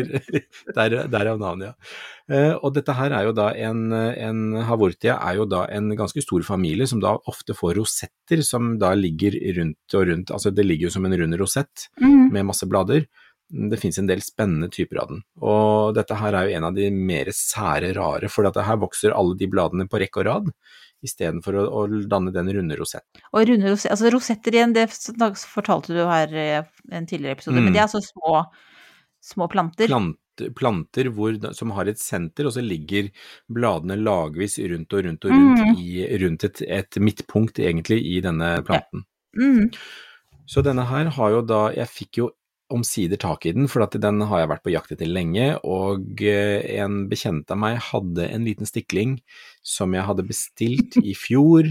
der, 0.75 0.95
Derav 1.13 1.39
navnet, 1.41 1.73
ja. 1.73 1.75
Eh, 2.33 2.55
Og 2.65 2.73
dette 2.73 2.95
her 2.97 3.13
er 3.13 3.27
jo 3.27 3.35
da 3.37 3.51
en, 3.67 3.93
en 3.93 4.39
Havortia 4.65 5.19
er 5.21 5.37
jo 5.37 5.45
da 5.45 5.67
en 5.69 5.91
ganske 5.97 6.23
stor 6.25 6.41
familie 6.47 6.87
som 6.89 7.03
da 7.03 7.13
ofte 7.29 7.53
får 7.53 7.75
rosetter 7.77 8.41
som 8.47 8.79
da 8.81 8.95
ligger 8.97 9.37
rundt 9.59 9.97
og 9.99 10.07
rundt, 10.09 10.33
altså 10.33 10.49
det 10.57 10.65
ligger 10.65 10.89
jo 10.89 10.95
som 10.97 11.05
en 11.05 11.17
rund 11.21 11.37
rosett 11.41 11.89
Mm. 12.01 12.33
med 12.33 12.47
masse 12.49 12.65
blader. 12.69 13.05
Det 13.55 13.79
finnes 13.79 13.99
en 14.01 14.09
del 14.09 14.23
spennende 14.25 14.67
typer 14.75 14.99
av 14.99 15.11
den. 15.12 15.21
Og 15.47 15.93
dette 15.95 16.17
her 16.19 16.35
er 16.35 16.49
jo 16.49 16.57
en 16.59 16.64
av 16.67 16.75
de 16.75 16.88
mer 16.90 17.29
sære 17.31 17.93
rare, 17.95 18.27
for 18.33 18.43
dette 18.49 18.64
her 18.67 18.81
vokser 18.83 19.14
alle 19.14 19.37
de 19.38 19.47
bladene 19.53 19.87
på 19.87 20.01
rekke 20.03 20.23
og 20.25 20.27
rad, 20.27 20.49
istedenfor 21.07 21.61
å, 21.61 21.64
å 21.71 22.03
danne 22.11 22.33
den 22.35 22.51
runde 22.57 22.79
rosetten. 22.81 23.23
Og 23.31 23.47
runde 23.51 23.71
rose 23.71 23.90
altså 23.93 24.11
rosetter 24.11 24.57
igjen, 24.59 24.75
det 24.75 24.88
fortalte 24.90 25.95
du 25.95 26.03
her 26.09 26.35
i 26.35 26.49
en 26.97 27.07
tidligere 27.07 27.38
episode, 27.38 27.61
Mm. 27.61 27.64
men 27.69 27.73
det 27.77 27.83
er 27.85 27.87
altså 27.87 28.03
små, 28.03 28.45
små 29.23 29.49
planter. 29.53 29.87
Plant, 29.87 30.17
planter 30.59 31.11
hvor, 31.14 31.37
som 31.55 31.71
har 31.77 31.87
et 31.93 32.01
senter, 32.03 32.49
og 32.49 32.57
så 32.57 32.64
ligger 32.64 33.12
bladene 33.53 34.01
lagvis 34.01 34.59
rundt 34.59 34.93
og 34.99 35.05
rundt 35.07 35.25
og 35.29 35.31
rundt, 35.31 35.61
Mm. 35.62 35.77
i, 35.79 36.09
rundt 36.25 36.45
et, 36.51 36.62
et 36.67 36.99
midtpunkt 36.99 37.61
egentlig 37.62 38.01
i 38.03 38.19
denne 38.25 38.57
planten. 38.67 39.05
Mm. 39.38 39.69
Så 40.47 40.62
denne 40.64 40.85
her 40.90 41.09
har 41.17 41.31
jo 41.31 41.40
da 41.43 41.69
Jeg 41.73 41.88
fikk 41.88 42.19
jo 42.19 42.31
omsider 42.72 43.20
tak 43.20 43.46
i 43.46 43.53
den, 43.53 43.68
for 43.68 43.85
den 43.92 44.22
har 44.29 44.42
jeg 44.42 44.50
vært 44.50 44.64
på 44.64 44.72
jakt 44.72 44.94
etter 44.94 45.11
lenge, 45.11 45.53
og 45.68 46.22
eh, 46.24 46.64
en 46.81 47.05
bekjent 47.11 47.50
av 47.53 47.61
meg 47.61 47.81
hadde 47.90 48.29
en 48.29 48.46
liten 48.46 48.68
stikling 48.68 49.18
som 49.62 49.94
jeg 49.96 50.07
hadde 50.09 50.27
bestilt 50.29 50.98
i 51.03 51.16
fjor, 51.18 51.68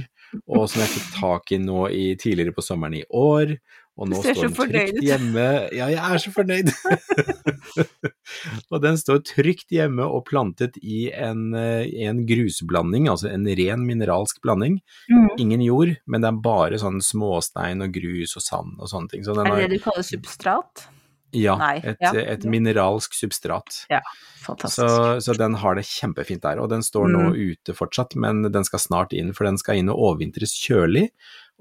og 0.49 0.67
som 0.69 0.81
jeg 0.81 0.93
fikk 0.95 1.09
tak 1.19 1.53
i 1.53 1.59
nå 1.61 1.87
i, 1.93 2.05
tidligere 2.19 2.55
på 2.55 2.65
sommeren 2.65 2.97
i 2.97 3.05
år. 3.09 3.55
Og 3.93 4.09
nå 4.09 4.17
står 4.23 4.39
den 4.47 4.55
trygt 4.57 5.03
hjemme. 5.05 5.43
Ja, 5.75 5.85
jeg 5.91 5.99
er 6.01 6.21
så 6.21 6.31
fornøyd! 6.33 6.71
og 8.73 8.79
den 8.81 8.97
står 8.97 9.21
trygt 9.27 9.69
hjemme 9.73 10.07
og 10.07 10.25
plantet 10.29 10.79
i 10.81 11.05
en, 11.13 11.51
eh, 11.57 11.85
en 12.07 12.23
grusblanding, 12.29 13.05
altså 13.11 13.29
en 13.29 13.45
ren 13.45 13.85
mineralsk 13.85 14.41
blanding. 14.41 14.79
Mm. 15.11 15.29
Ingen 15.45 15.65
jord, 15.67 15.93
men 16.09 16.25
det 16.25 16.31
er 16.31 16.41
bare 16.49 16.81
sånn 16.81 17.03
småstein 17.05 17.85
og 17.85 17.93
grus 17.93 18.33
og 18.39 18.45
sand 18.47 18.81
og 18.81 18.89
sånne 18.89 19.13
ting. 19.13 19.27
Så 19.27 19.37
den 19.37 19.45
Er 19.45 19.53
det 19.53 19.61
har, 19.61 19.69
det 19.69 19.79
du 19.81 19.85
kaller 19.85 20.09
substrat? 20.09 20.87
ja, 21.33 21.55
Nei, 21.57 21.79
et, 21.81 21.97
ja. 22.01 22.11
et 22.29 22.43
mineralsk 22.45 23.15
substrat. 23.17 23.79
Ja, 23.89 24.03
Fantastisk. 24.43 24.85
Så, 24.85 25.21
så 25.25 25.33
den 25.39 25.55
har 25.61 25.73
det 25.79 25.85
kjempefint 25.89 26.43
der, 26.43 26.59
og 26.61 26.69
den 26.69 26.83
står 26.85 27.07
nå 27.09 27.21
Mm. 27.31 27.37
ute 27.53 27.73
fortsatt, 27.73 28.13
men 28.19 28.43
den 28.51 28.65
skal 28.67 28.79
snart 28.83 29.13
inn, 29.17 29.31
for 29.33 29.47
den 29.47 29.57
skal 29.57 29.79
inn 29.79 29.89
og 29.89 29.97
overvintres 29.97 30.53
kjølig, 30.61 31.07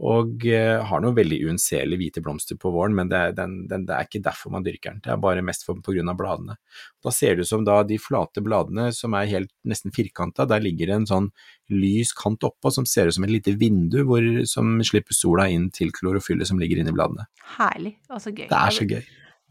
og 0.02 0.44
eh, 0.50 0.80
har 0.82 1.02
noen 1.02 1.14
veldig 1.14 1.38
uunnselige 1.46 2.00
hvite 2.00 2.22
blomster 2.24 2.58
på 2.58 2.72
våren, 2.74 2.94
men 2.98 3.10
det 3.10 3.18
er, 3.18 3.34
den, 3.36 3.54
den, 3.70 3.84
det 3.86 3.94
er 3.94 4.08
ikke 4.08 4.22
derfor 4.24 4.50
man 4.54 4.66
dyrker 4.66 4.96
den, 4.96 5.02
det 5.04 5.12
er 5.14 5.20
bare 5.22 5.44
mest 5.46 5.62
pga. 5.68 6.14
bladene. 6.18 6.56
Da 7.04 7.14
ser 7.14 7.36
det 7.36 7.46
ut 7.46 7.52
som 7.52 7.64
da 7.66 7.78
de 7.86 8.00
flate 8.02 8.42
bladene 8.42 8.90
som 8.96 9.14
er 9.14 9.30
helt 9.30 9.52
nesten 9.62 9.94
firkanta, 9.94 10.48
der 10.50 10.64
ligger 10.64 10.90
det 10.90 10.98
en 10.98 11.08
sånn 11.12 11.30
lys 11.70 12.12
kant 12.18 12.42
oppå 12.42 12.72
som 12.74 12.86
ser 12.88 13.06
ut 13.06 13.14
som 13.14 13.24
et 13.28 13.34
lite 13.36 13.54
vindu 13.58 14.02
hvor, 14.08 14.26
som 14.50 14.80
slipper 14.82 15.14
sola 15.14 15.46
inn 15.52 15.70
til 15.70 15.94
klorofyllet 15.94 16.50
som 16.50 16.58
ligger 16.58 16.82
inni 16.82 16.94
bladene. 16.94 17.28
Herlig. 17.56 17.96
og 18.10 18.22
så 18.24 18.34
gøy. 18.34 18.48
Det 18.50 18.58
er 18.58 18.78
så 18.78 18.88
gøy. 18.88 19.02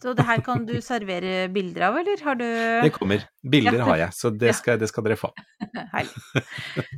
Så 0.01 0.15
det 0.17 0.25
her 0.25 0.41
kan 0.41 0.63
du 0.65 0.73
servere 0.81 1.45
bilder 1.53 1.87
av, 1.91 1.97
eller 2.01 2.23
har 2.25 2.37
du 2.39 2.45
Det 2.85 2.91
kommer. 2.95 3.25
Bilder 3.53 3.83
har 3.85 3.99
jeg, 4.01 4.15
så 4.17 4.31
det 4.33 4.55
skal, 4.57 4.79
det 4.81 4.89
skal 4.89 5.05
dere 5.05 5.17
få. 5.19 5.29
Herlig. 5.93 6.43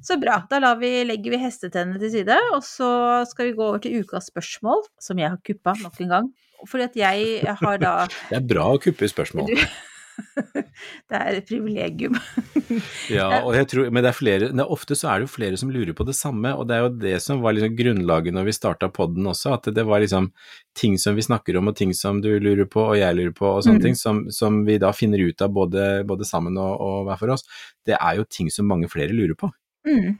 Så 0.08 0.16
bra. 0.22 0.38
Da 0.52 0.74
vi, 0.80 0.94
legger 1.08 1.36
vi 1.36 1.42
hestetennene 1.44 2.00
til 2.00 2.13
side, 2.16 2.38
og 2.56 2.63
så 2.63 2.89
skal 3.30 3.50
vi 3.50 3.58
gå 3.58 3.66
over 3.68 3.84
til 3.84 4.00
ukas 4.04 4.32
spørsmål, 4.32 4.86
som 5.04 5.20
jeg 5.20 5.34
har 5.36 5.42
kuppa 5.44 5.76
nok 5.84 6.00
en 6.06 6.13
gang. 6.16 6.32
Fordi 6.70 6.86
at 6.88 6.96
jeg 6.96 7.56
har 7.60 7.82
da 7.82 7.96
Det 8.32 8.39
er 8.39 8.46
bra 8.54 8.70
å 8.72 8.80
kuppe 8.80 9.10
spørsmål. 9.12 9.52
Du- 9.52 9.93
det 11.10 11.17
er 11.17 11.38
et 11.38 11.47
privilegium. 11.47 12.17
ja, 13.13 13.41
og 13.41 13.56
jeg 13.58 13.69
tror, 13.71 13.89
men 13.93 14.06
det 14.06 14.12
er 14.12 14.17
flere, 14.17 14.49
det 14.52 14.63
er 14.63 14.73
ofte 14.76 14.97
så 14.97 15.10
er 15.12 15.21
det 15.21 15.28
jo 15.28 15.34
flere 15.34 15.60
som 15.60 15.71
lurer 15.73 15.95
på 15.97 16.06
det 16.08 16.15
samme, 16.17 16.54
og 16.58 16.67
det 16.69 16.78
er 16.78 16.84
jo 16.86 16.91
det 17.04 17.15
som 17.26 17.43
var 17.43 17.56
liksom 17.56 17.78
grunnlaget 17.80 18.36
når 18.36 18.49
vi 18.49 18.56
starta 18.58 18.89
podden 18.93 19.30
også, 19.32 19.56
at 19.58 19.71
det 19.76 19.86
var 19.88 20.04
liksom 20.04 20.32
ting 20.78 20.97
som 21.02 21.17
vi 21.17 21.26
snakker 21.26 21.58
om 21.60 21.71
og 21.71 21.78
ting 21.80 21.93
som 21.97 22.21
du 22.23 22.32
lurer 22.41 22.69
på 22.69 22.84
og 22.89 22.99
jeg 22.99 23.17
lurer 23.17 23.34
på 23.38 23.49
og 23.49 23.63
sånne 23.65 23.82
mm. 23.82 23.88
ting, 23.88 23.97
som, 23.99 24.26
som, 24.34 24.62
vi 24.67 24.80
da 24.82 24.93
finner 24.95 25.21
ut 25.23 25.41
av 25.43 25.54
både, 25.54 25.88
både 26.10 26.28
sammen 26.28 26.58
og, 26.62 26.76
og, 26.78 26.99
hver 27.08 27.21
for 27.21 27.36
oss, 27.36 27.47
det 27.88 27.97
er 27.99 28.19
jo 28.19 28.30
ting 28.30 28.52
som 28.54 28.69
mange 28.69 28.89
flere 28.91 29.15
lurer 29.15 29.38
på. 29.39 29.52
Mm. 29.88 30.15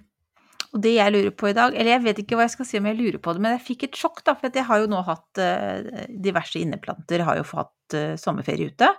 Og 0.74 0.82
det 0.82 0.96
jeg 0.96 1.14
lurer 1.14 1.34
på 1.38 1.52
i 1.52 1.56
dag, 1.56 1.76
eller 1.78 1.94
jeg 1.94 2.04
vet 2.08 2.20
ikke 2.24 2.38
hva 2.38 2.48
jeg 2.48 2.56
skal 2.56 2.68
si 2.68 2.80
om 2.80 2.88
jeg 2.90 2.98
lurer 2.98 3.20
på 3.22 3.36
det, 3.36 3.44
men 3.46 3.54
jeg 3.56 3.66
fikk 3.68 3.86
et 3.88 4.00
sjokk, 4.00 4.24
da, 4.26 4.34
for 4.40 4.50
jeg 4.58 4.66
har 4.66 4.82
jo 4.82 4.90
nå 4.90 5.04
hatt 5.06 5.42
uh, 5.42 6.08
diverse 6.26 6.58
inneplanter, 6.58 7.26
har 7.28 7.38
jo 7.38 7.46
fått 7.46 7.98
uh, 7.98 8.16
sommerferie 8.18 8.74
ute. 8.74 8.90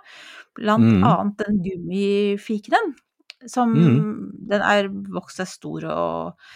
Blant 0.55 0.87
mm. 0.87 1.03
annet 1.03 1.43
den 1.43 1.59
gummifikenen, 1.65 2.95
som 3.51 3.75
mm. 3.75 4.07
Den 4.47 4.63
er 4.63 4.87
vokst 5.11 5.41
seg 5.41 5.49
stor 5.51 5.85
og, 5.91 6.47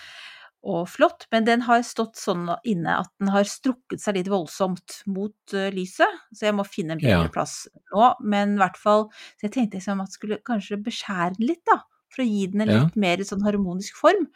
og, 0.64 0.88
flott, 0.88 1.28
men 1.36 1.44
den 1.46 1.68
har 1.68 1.84
stått 1.84 2.16
sånn 2.22 2.48
inne 2.64 2.96
at 3.02 3.12
den 3.20 3.34
har 3.36 3.44
strukket 3.50 4.00
seg 4.00 4.22
litt 4.22 4.32
voldsomt 4.32 5.02
mot 5.12 5.36
uh, 5.58 5.68
lyset, 5.76 6.24
så 6.32 6.48
jeg 6.48 6.56
må 6.56 6.64
finne 6.64 6.96
en 6.96 7.04
bedre 7.04 7.28
ja. 7.28 7.36
plass 7.36 7.66
nå. 7.92 8.14
Men 8.24 8.56
i 8.56 8.64
hvert 8.64 8.80
fall 8.80 9.10
Så 9.12 9.50
jeg 9.50 9.58
tenkte 9.58 9.82
liksom 9.82 10.00
at 10.00 10.14
jeg 10.14 10.22
skulle 10.22 10.42
kanskje 10.48 10.80
beskjære 10.88 11.36
den 11.36 11.52
litt, 11.52 11.66
da, 11.68 11.82
for 12.08 12.24
å 12.24 12.32
gi 12.32 12.48
den 12.56 12.64
en 12.64 12.76
litt 12.78 12.96
ja. 12.96 13.06
mer 13.10 13.28
sånn 13.28 13.44
harmonisk 13.44 14.00
form. 14.00 14.30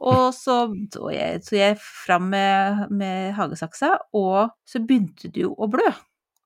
Og 0.00 0.30
så 0.32 0.62
dro 0.92 1.10
jeg, 1.12 1.42
så 1.44 1.58
jeg 1.58 1.80
fram 1.80 2.30
med, 2.32 2.86
med 2.88 3.34
hagesaksa, 3.36 3.96
og 4.16 4.54
så 4.68 4.80
begynte 4.80 5.28
det 5.28 5.44
jo 5.44 5.52
å 5.52 5.68
blø. 5.70 5.90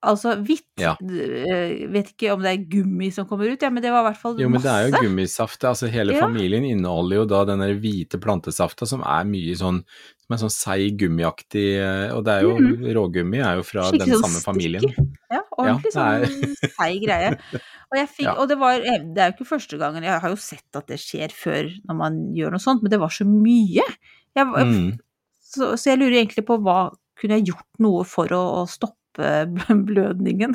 Altså 0.04 0.34
hvitt. 0.44 0.66
Ja. 0.80 0.94
Eh, 1.00 1.86
vet 1.92 2.10
ikke 2.12 2.34
om 2.34 2.42
det 2.44 2.50
er 2.50 2.64
gummi 2.70 3.08
som 3.14 3.28
kommer 3.28 3.48
ut, 3.48 3.62
ja, 3.62 3.70
men 3.72 3.82
det 3.84 3.92
var 3.94 4.04
i 4.04 4.08
hvert 4.10 4.20
fall 4.20 4.34
masse. 4.34 4.44
Jo, 4.44 4.50
men 4.52 4.64
det 4.64 4.72
er 4.72 4.88
jo 4.88 5.04
gummisaft. 5.06 5.64
Altså 5.64 5.88
hele 5.92 6.16
ja. 6.16 6.26
familien 6.26 6.66
inneholder 6.68 7.22
jo 7.22 7.28
da 7.30 7.44
den 7.48 7.64
der 7.64 7.78
hvite 7.80 8.20
plantesafta 8.20 8.88
som 8.90 9.04
er 9.06 9.24
mye 9.28 9.56
sånn 9.58 9.80
som 10.24 10.34
er 10.34 10.40
sånn 10.40 10.52
seig 10.54 10.94
gummiaktig, 11.02 11.66
eh, 11.84 12.10
og 12.16 12.22
det 12.24 12.38
er 12.38 12.46
jo 12.46 12.54
mm. 12.56 12.84
rågummi 12.96 13.42
er 13.44 13.58
jo 13.58 13.64
fra 13.68 13.90
Skikkelig 13.90 14.08
den 14.08 14.22
sånn 14.22 14.30
samme 14.30 14.40
familien. 14.40 15.10
Ja, 15.28 15.42
ordentlig 15.52 15.92
ja, 15.92 16.04
sånn 16.24 16.70
seig 16.78 17.02
greie. 17.04 17.34
Og, 17.94 18.10
fikk, 18.10 18.26
ja. 18.26 18.34
og 18.40 18.50
det, 18.50 18.58
var, 18.58 18.82
eh, 18.82 19.06
det 19.14 19.22
er 19.22 19.30
jo 19.30 19.36
ikke 19.36 19.52
første 19.52 19.78
gangen, 19.80 20.06
jeg 20.06 20.20
har 20.24 20.32
jo 20.32 20.40
sett 20.40 20.78
at 20.78 20.90
det 20.90 20.98
skjer 21.02 21.34
før 21.34 21.70
når 21.86 21.98
man 22.00 22.20
gjør 22.34 22.54
noe 22.54 22.62
sånt, 22.62 22.82
men 22.82 22.92
det 22.92 23.00
var 23.02 23.14
så 23.14 23.26
mye. 23.28 23.86
Jeg, 24.34 24.50
mm. 24.50 24.90
så, 25.38 25.74
så, 25.76 25.92
jeg 25.92 26.00
lurer 26.00 26.18
egentlig 26.18 26.46
på 26.48 26.58
hva 26.64 26.78
kunne 27.20 27.38
jeg 27.38 27.52
gjort 27.52 27.82
noe 27.84 28.02
for 28.08 28.34
å, 28.34 28.42
å 28.58 28.66
stoppe 28.70 28.98
blødningen. 29.88 30.54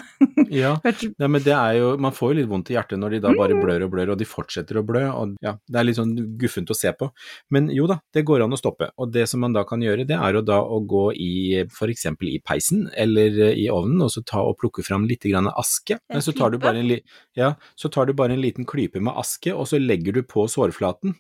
ja, 0.50 0.74
ja, 1.22 1.28
men 1.28 1.44
det 1.46 1.54
er 1.56 1.78
jo 1.80 1.92
Man 2.02 2.16
får 2.16 2.32
jo 2.32 2.38
litt 2.40 2.50
vondt 2.50 2.72
i 2.72 2.76
hjertet 2.76 3.00
når 3.02 3.16
de 3.16 3.22
da 3.24 3.34
bare 3.38 3.58
mm. 3.58 3.62
blør 3.64 3.86
og 3.88 3.94
blør, 3.94 4.14
og 4.14 4.20
de 4.22 4.28
fortsetter 4.28 4.80
å 4.80 4.86
blø. 4.86 5.04
og 5.10 5.36
ja, 5.46 5.56
Det 5.68 5.80
er 5.80 5.88
litt 5.88 6.00
sånn 6.00 6.16
guffent 6.40 6.72
å 6.74 6.78
se 6.78 6.94
på. 6.98 7.10
Men 7.54 7.70
jo 7.74 7.88
da, 7.90 8.00
det 8.16 8.26
går 8.28 8.46
an 8.46 8.56
å 8.56 8.60
stoppe. 8.60 8.92
Og 9.00 9.14
det 9.14 9.28
som 9.32 9.44
man 9.44 9.56
da 9.56 9.66
kan 9.68 9.84
gjøre, 9.84 10.08
det 10.10 10.18
er 10.18 10.40
jo 10.40 10.46
da 10.46 10.60
å 10.64 10.82
gå 10.84 11.06
i 11.16 11.34
f.eks. 11.66 12.08
i 12.30 12.40
peisen 12.46 12.88
eller 12.98 13.40
i 13.54 13.70
ovnen, 13.74 14.04
og 14.06 14.14
så 14.14 14.24
ta 14.26 14.44
og 14.46 14.58
plukke 14.62 14.86
fram 14.86 15.08
litt 15.10 15.28
grann 15.30 15.50
aske. 15.52 16.00
Men 16.10 16.26
så 16.26 16.36
tar, 16.36 16.58
en, 16.74 16.96
ja, 17.38 17.54
så 17.80 17.92
tar 17.94 18.10
du 18.10 18.16
bare 18.18 18.36
en 18.36 18.44
liten 18.44 18.68
klype 18.70 19.02
med 19.04 19.16
aske, 19.20 19.54
og 19.54 19.70
så 19.70 19.80
legger 19.82 20.20
du 20.20 20.24
på 20.28 20.48
sårflaten. 20.52 21.16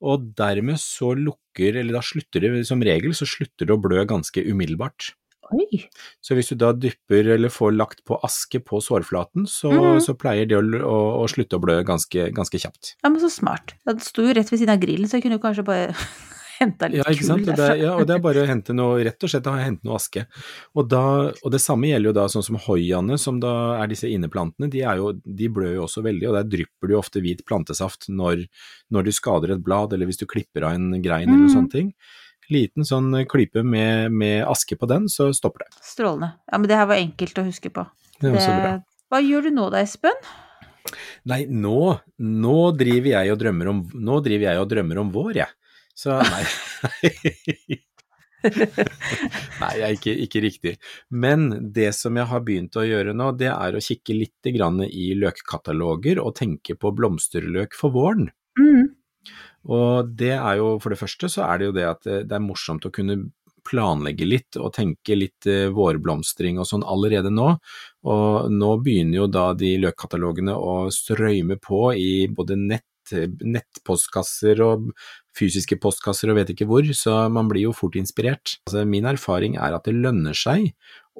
Og 0.00 0.30
dermed 0.36 0.80
så 0.80 1.12
lukker, 1.16 1.76
eller 1.76 1.98
da 1.98 2.04
slutter 2.04 2.44
det 2.44 2.64
som 2.68 2.82
regel, 2.84 3.12
så 3.16 3.28
slutter 3.28 3.68
det 3.68 3.74
å 3.74 3.82
blø 3.82 4.04
ganske 4.08 4.44
umiddelbart. 4.46 5.12
Oi. 5.54 5.84
Så 6.22 6.36
hvis 6.38 6.50
du 6.52 6.58
da 6.60 6.72
dypper 6.76 7.32
eller 7.36 7.52
får 7.52 7.74
lagt 7.76 8.02
på 8.08 8.18
aske 8.26 8.60
på 8.62 8.80
sårflaten, 8.84 9.46
så, 9.50 9.70
mm. 9.72 10.02
så 10.04 10.16
pleier 10.18 10.48
det 10.50 10.58
å, 10.58 10.64
å, 10.86 10.98
å, 11.22 11.28
slutte 11.30 11.58
å 11.58 11.62
blø 11.62 11.80
ganske, 11.86 12.30
ganske, 12.36 12.60
kjapt. 12.62 12.94
Ja, 13.02 13.10
men 13.10 13.22
så 13.22 13.30
smart. 13.32 13.74
Det 13.86 13.98
sto 14.06 14.26
jo 14.26 14.34
rett 14.36 14.50
ved 14.52 14.60
siden 14.62 14.76
av 14.76 14.82
grillen, 14.82 15.10
så 15.10 15.18
jeg 15.18 15.26
kunne 15.26 15.40
kanskje 15.42 15.66
bare 15.66 15.88
henta 16.60 16.90
litt 16.90 17.00
ja, 17.00 17.08
ikke 17.10 17.26
sant? 17.26 17.48
Det 17.48 17.56
er, 17.56 17.82
ja, 17.82 17.96
og 17.96 18.06
det 18.08 18.16
er 18.16 18.22
bare 18.24 18.44
å 18.44 18.48
hente 18.48 18.76
noe, 18.76 19.00
rett 19.06 19.26
og 19.26 19.32
slett 19.32 19.50
å 19.50 19.56
hente 19.58 19.88
noe 19.88 19.98
aske. 19.98 20.26
Og, 20.76 20.84
da, 20.92 21.02
og 21.32 21.54
det 21.54 21.62
samme 21.64 21.90
gjelder 21.90 22.12
jo 22.12 22.16
da 22.20 22.28
sånn 22.32 22.46
som 22.46 22.60
hoiaene, 22.68 23.18
som 23.20 23.42
da 23.42 23.54
er 23.80 23.90
disse 23.90 24.10
inneplantene, 24.10 24.70
de, 24.72 24.84
jo, 25.00 25.12
de 25.24 25.52
blør 25.52 25.78
jo 25.78 25.86
også 25.88 26.04
veldig, 26.06 26.30
og 26.30 26.38
der 26.38 26.50
drypper 26.56 26.90
det 26.90 26.96
jo 26.96 27.02
ofte 27.02 27.24
hvit 27.24 27.44
plantesaft 27.48 28.10
når, 28.12 28.46
når, 28.94 29.08
du 29.08 29.14
skader 29.16 29.56
et 29.56 29.64
blad, 29.66 29.96
eller 29.96 30.10
hvis 30.10 30.20
du 30.22 30.28
klipper 30.30 30.68
av 30.68 30.78
en 30.78 30.92
grein 31.00 31.26
mm. 31.26 31.32
eller 31.34 31.46
noe 31.46 31.56
sånne 31.58 31.74
ting 31.74 31.94
liten 32.54 32.86
sånn 32.86 33.12
klype 33.30 33.64
med, 33.66 34.12
med, 34.12 34.44
aske 34.48 34.78
på 34.78 34.88
den, 34.90 35.08
så 35.12 35.30
stopper 35.36 35.66
det. 35.66 35.72
Strålende. 35.84 36.34
Ja, 36.50 36.58
men 36.58 36.70
det 36.70 36.78
her 36.78 36.88
var 36.90 37.00
enkelt 37.00 37.40
å 37.40 37.46
huske 37.46 37.72
på. 37.74 37.86
Det 38.20 38.32
var 38.34 38.44
så 38.44 38.54
bra. 38.54 38.72
Hva 39.10 39.20
gjør 39.24 39.48
du 39.48 39.54
nå 39.56 39.68
da, 39.72 39.82
Espen? 39.82 40.16
Nei, 41.28 41.44
nå, 41.50 41.78
nå 42.24 42.58
driver 42.78 43.12
jeg 43.12 43.34
og 43.34 43.40
drømmer 43.40 43.70
om, 43.72 43.84
nå 43.94 44.18
driver 44.24 44.50
jeg 44.50 44.62
og 44.62 44.68
drømmer 44.70 45.00
om 45.02 45.12
vår, 45.14 45.32
jeg. 45.42 45.56
Så 45.98 46.16
nei. 46.16 46.44
Nei, 49.60 49.72
jeg 49.76 49.84
er 49.84 49.96
ikke, 49.98 50.12
ikke, 50.24 50.40
riktig. 50.40 50.70
Men 51.12 51.50
det 51.74 51.90
som 51.92 52.16
jeg 52.16 52.28
har 52.30 52.44
begynt 52.44 52.78
å 52.80 52.86
gjøre 52.86 53.12
nå, 53.16 53.32
det 53.36 53.50
er 53.52 53.76
å 53.76 53.82
kikke 53.84 54.16
litt 54.16 54.48
i 54.48 55.10
løkkataloger 55.20 56.22
og 56.22 56.38
tenke 56.38 56.78
på 56.80 56.94
blomsterløk 56.96 57.76
for 57.76 57.92
våren. 57.92 58.30
Mm. 58.58 58.88
Og 59.68 60.08
det 60.16 60.32
er 60.38 60.56
jo, 60.60 60.78
for 60.80 60.92
det 60.92 61.00
første 61.00 61.28
så 61.28 61.44
er 61.44 61.60
det 61.60 61.68
jo 61.68 61.76
det 61.76 61.86
at 61.88 62.06
det 62.06 62.32
er 62.36 62.44
morsomt 62.44 62.86
å 62.88 62.94
kunne 62.94 63.18
planlegge 63.66 64.26
litt 64.26 64.58
og 64.60 64.72
tenke 64.76 65.16
litt 65.18 65.48
eh, 65.48 65.68
vårblomstring 65.74 66.60
og 66.60 66.68
sånn 66.68 66.86
allerede 66.86 67.32
nå. 67.32 67.52
Og 68.08 68.52
nå 68.52 68.70
begynner 68.84 69.22
jo 69.22 69.26
da 69.30 69.50
de 69.58 69.74
løkkatalogene 69.84 70.54
å 70.56 70.76
strøyme 70.94 71.58
på 71.62 71.90
i 71.96 72.12
både 72.32 72.56
nett, 72.60 72.86
nettpostkasser 73.10 74.62
og 74.64 74.90
fysiske 75.36 75.78
postkasser 75.82 76.30
og 76.30 76.40
vet 76.40 76.52
ikke 76.54 76.68
hvor, 76.70 76.86
så 76.96 77.24
man 77.32 77.50
blir 77.50 77.68
jo 77.68 77.76
fort 77.76 77.98
inspirert. 77.98 78.58
Altså, 78.66 78.84
min 78.86 79.08
erfaring 79.10 79.56
er 79.58 79.76
at 79.76 79.86
det 79.88 79.96
lønner 79.98 80.36
seg 80.36 80.70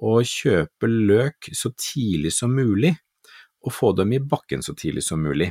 å 0.00 0.20
kjøpe 0.24 0.90
løk 0.90 1.50
så 1.57 1.72
tidlig 1.76 2.33
som 2.37 2.55
mulig, 2.57 2.94
og 3.61 3.74
få 3.76 3.92
dem 3.92 4.14
i 4.16 4.22
bakken 4.22 4.62
så 4.64 4.72
tidlig 4.79 5.05
som 5.05 5.20
mulig. 5.20 5.50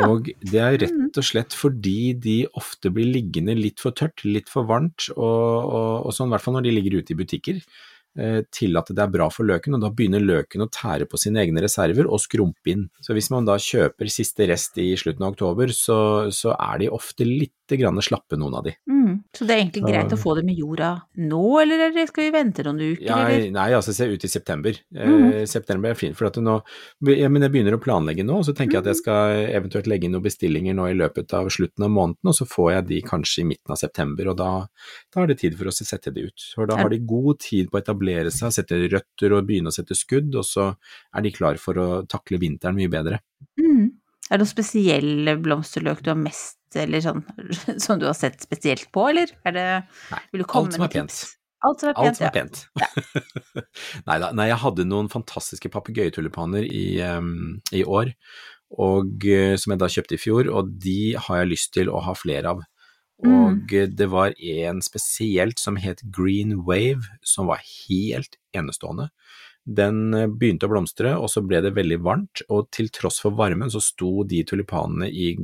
Og 0.00 0.28
det 0.40 0.60
er 0.60 0.78
rett 0.80 0.96
mm. 0.96 1.08
og 1.20 1.26
slett 1.26 1.56
fordi 1.56 2.12
de 2.16 2.36
ofte 2.58 2.92
blir 2.94 3.10
liggende 3.12 3.56
litt 3.58 3.82
for 3.82 3.94
tørt, 3.96 4.24
litt 4.24 4.48
for 4.52 4.68
varmt, 4.68 5.10
og, 5.16 5.22
og, 5.22 6.06
og 6.08 6.14
sånn 6.16 6.30
i 6.30 6.36
hvert 6.36 6.46
fall 6.46 6.56
når 6.58 6.68
de 6.68 6.76
ligger 6.78 7.00
ute 7.00 7.14
i 7.14 7.18
butikker. 7.18 7.64
Eh, 8.12 8.42
til 8.52 8.76
at 8.76 8.90
det 8.92 9.00
er 9.00 9.12
bra 9.12 9.30
for 9.32 9.48
løken, 9.48 9.72
og 9.78 9.80
da 9.80 9.88
begynner 9.96 10.20
løken 10.20 10.60
å 10.60 10.68
tære 10.68 11.06
på 11.08 11.16
sine 11.16 11.40
egne 11.40 11.62
reserver 11.64 12.04
og 12.04 12.20
skrumpe 12.20 12.68
inn. 12.68 12.82
Så 13.00 13.16
hvis 13.16 13.30
man 13.32 13.48
da 13.48 13.56
kjøper 13.56 14.10
siste 14.12 14.44
rest 14.50 14.76
i 14.82 14.90
slutten 15.00 15.24
av 15.24 15.32
oktober, 15.32 15.72
så, 15.72 16.28
så 16.28 16.52
er 16.58 16.82
de 16.82 16.90
ofte 16.92 17.24
litt 17.24 17.56
grann 17.80 18.00
slappe, 18.02 18.36
noen 18.40 18.56
av 18.58 18.66
de. 18.66 18.74
Mm, 18.90 19.22
så 19.34 19.46
det 19.46 19.54
er 19.54 19.62
egentlig 19.62 19.84
greit 19.86 20.14
å 20.14 20.18
få 20.20 20.34
dem 20.38 20.50
i 20.52 20.56
jorda 20.58 20.90
nå, 21.22 21.42
eller 21.62 21.94
skal 22.08 22.26
vi 22.26 22.32
vente 22.34 22.64
noen 22.66 22.80
uker? 22.82 23.04
Ja, 23.06 23.18
nei, 23.54 23.66
altså 23.76 23.94
se 23.96 24.08
ut 24.10 24.26
i 24.26 24.30
september. 24.30 24.76
Mm. 24.94 25.26
Eh, 25.32 25.44
september 25.50 25.92
er 25.92 25.98
fint, 25.98 26.16
for 26.18 26.28
at 26.28 26.38
nå, 26.42 26.58
ja, 27.10 27.30
men 27.32 27.46
jeg 27.46 27.54
begynner 27.54 27.76
å 27.76 27.82
planlegge 27.82 28.26
nå, 28.26 28.40
og 28.42 28.48
så 28.48 28.54
tenker 28.56 28.78
jeg 28.78 28.84
at 28.84 28.90
jeg 28.92 28.98
mm. 28.98 29.02
skal 29.02 29.40
eventuelt 29.60 29.90
legge 29.90 30.08
inn 30.08 30.16
noen 30.16 30.26
bestillinger 30.26 30.78
nå 30.78 30.88
i 30.90 30.98
løpet 30.98 31.34
av 31.38 31.50
slutten 31.52 31.86
av 31.86 31.94
måneden, 31.94 32.32
og 32.32 32.38
så 32.38 32.48
får 32.48 32.72
jeg 32.76 32.88
de 32.92 33.00
kanskje 33.08 33.44
i 33.44 33.48
midten 33.52 33.74
av 33.74 33.80
september, 33.80 34.32
og 34.32 34.38
da, 34.40 34.52
da 35.14 35.24
er 35.24 35.32
det 35.32 35.40
tid 35.42 35.58
for 35.58 35.72
oss 35.72 35.82
å 35.84 35.88
sette 35.88 36.14
de 36.14 36.28
ut. 36.28 36.48
For 36.54 36.70
da 36.70 36.78
har 36.80 36.92
de 36.92 37.02
god 37.02 37.42
tid 37.42 37.70
på 37.70 37.78
å 37.78 37.82
etablere 37.82 38.32
seg, 38.34 38.54
sette 38.54 38.80
røtter 38.86 39.36
og 39.36 39.46
begynne 39.48 39.72
å 39.72 39.76
sette 39.76 39.96
skudd, 39.98 40.32
og 40.38 40.46
så 40.46 40.72
er 41.12 41.26
de 41.26 41.34
klar 41.34 41.60
for 41.60 41.80
å 41.80 41.90
takle 42.10 42.40
vinteren 42.42 42.78
mye 42.78 42.92
bedre. 42.92 43.22
Er 44.30 44.38
det 44.38 44.44
noen 44.44 44.52
spesielle 44.52 45.36
blomsterløk 45.42 46.02
du 46.04 46.12
har 46.12 46.18
mest, 46.18 46.58
eller 46.78 47.02
sånn, 47.04 47.22
som 47.84 48.00
du 48.00 48.08
har 48.08 48.16
sett 48.18 48.44
spesielt 48.44 48.88
på, 48.94 49.08
eller? 49.10 49.32
Er 49.48 49.56
det, 49.56 49.68
Nei, 50.12 50.22
vil 50.32 50.44
du 50.44 50.48
komme 50.48 50.70
alt 50.70 50.78
som 50.78 50.86
er 50.86 50.94
pent. 50.94 51.18
Alt 51.62 51.82
som 51.82 51.90
er 51.90 51.98
pent, 51.98 52.08
Alt 52.08 52.18
som 52.18 52.28
er 52.28 52.34
pent. 52.36 52.62
Ja. 52.80 52.88
nei 54.08 54.16
da, 54.22 54.32
nei, 54.34 54.48
jeg 54.50 54.62
hadde 54.64 54.88
noen 54.88 55.10
fantastiske 55.12 55.70
papegøyetulipaner 55.74 56.66
i, 56.66 56.86
um, 57.06 57.60
i 57.74 57.84
år, 57.84 58.14
og, 58.72 59.26
uh, 59.28 59.54
som 59.60 59.74
jeg 59.74 59.82
da 59.82 59.90
kjøpte 59.96 60.16
i 60.16 60.22
fjor, 60.22 60.50
og 60.50 60.74
de 60.82 61.14
har 61.18 61.42
jeg 61.42 61.52
lyst 61.52 61.74
til 61.76 61.92
å 61.92 62.02
ha 62.06 62.16
flere 62.18 62.54
av. 62.56 62.64
Mm. 63.22 63.32
Og 63.32 63.70
mm. 63.70 63.94
det 63.94 64.08
var 64.10 64.34
en 64.34 64.82
spesielt 64.82 65.60
som 65.62 65.76
het 65.78 66.02
Green 66.14 66.56
Wave, 66.66 67.06
som 67.26 67.50
var 67.50 67.62
helt 67.62 68.38
enestående. 68.56 69.10
Den 69.62 70.14
eh, 70.16 70.28
begynte 70.28 70.68
å 70.68 70.72
blomstre, 70.72 71.14
og 71.18 71.30
så 71.30 71.42
ble 71.46 71.62
det 71.64 71.74
veldig 71.76 71.98
varmt, 72.02 72.44
og 72.50 72.70
til 72.74 72.90
tross 72.94 73.20
for 73.22 73.36
varmen 73.38 73.70
så 73.70 73.82
sto 73.82 74.22
de 74.28 74.42
tulipanene 74.48 75.10
i 75.10 75.34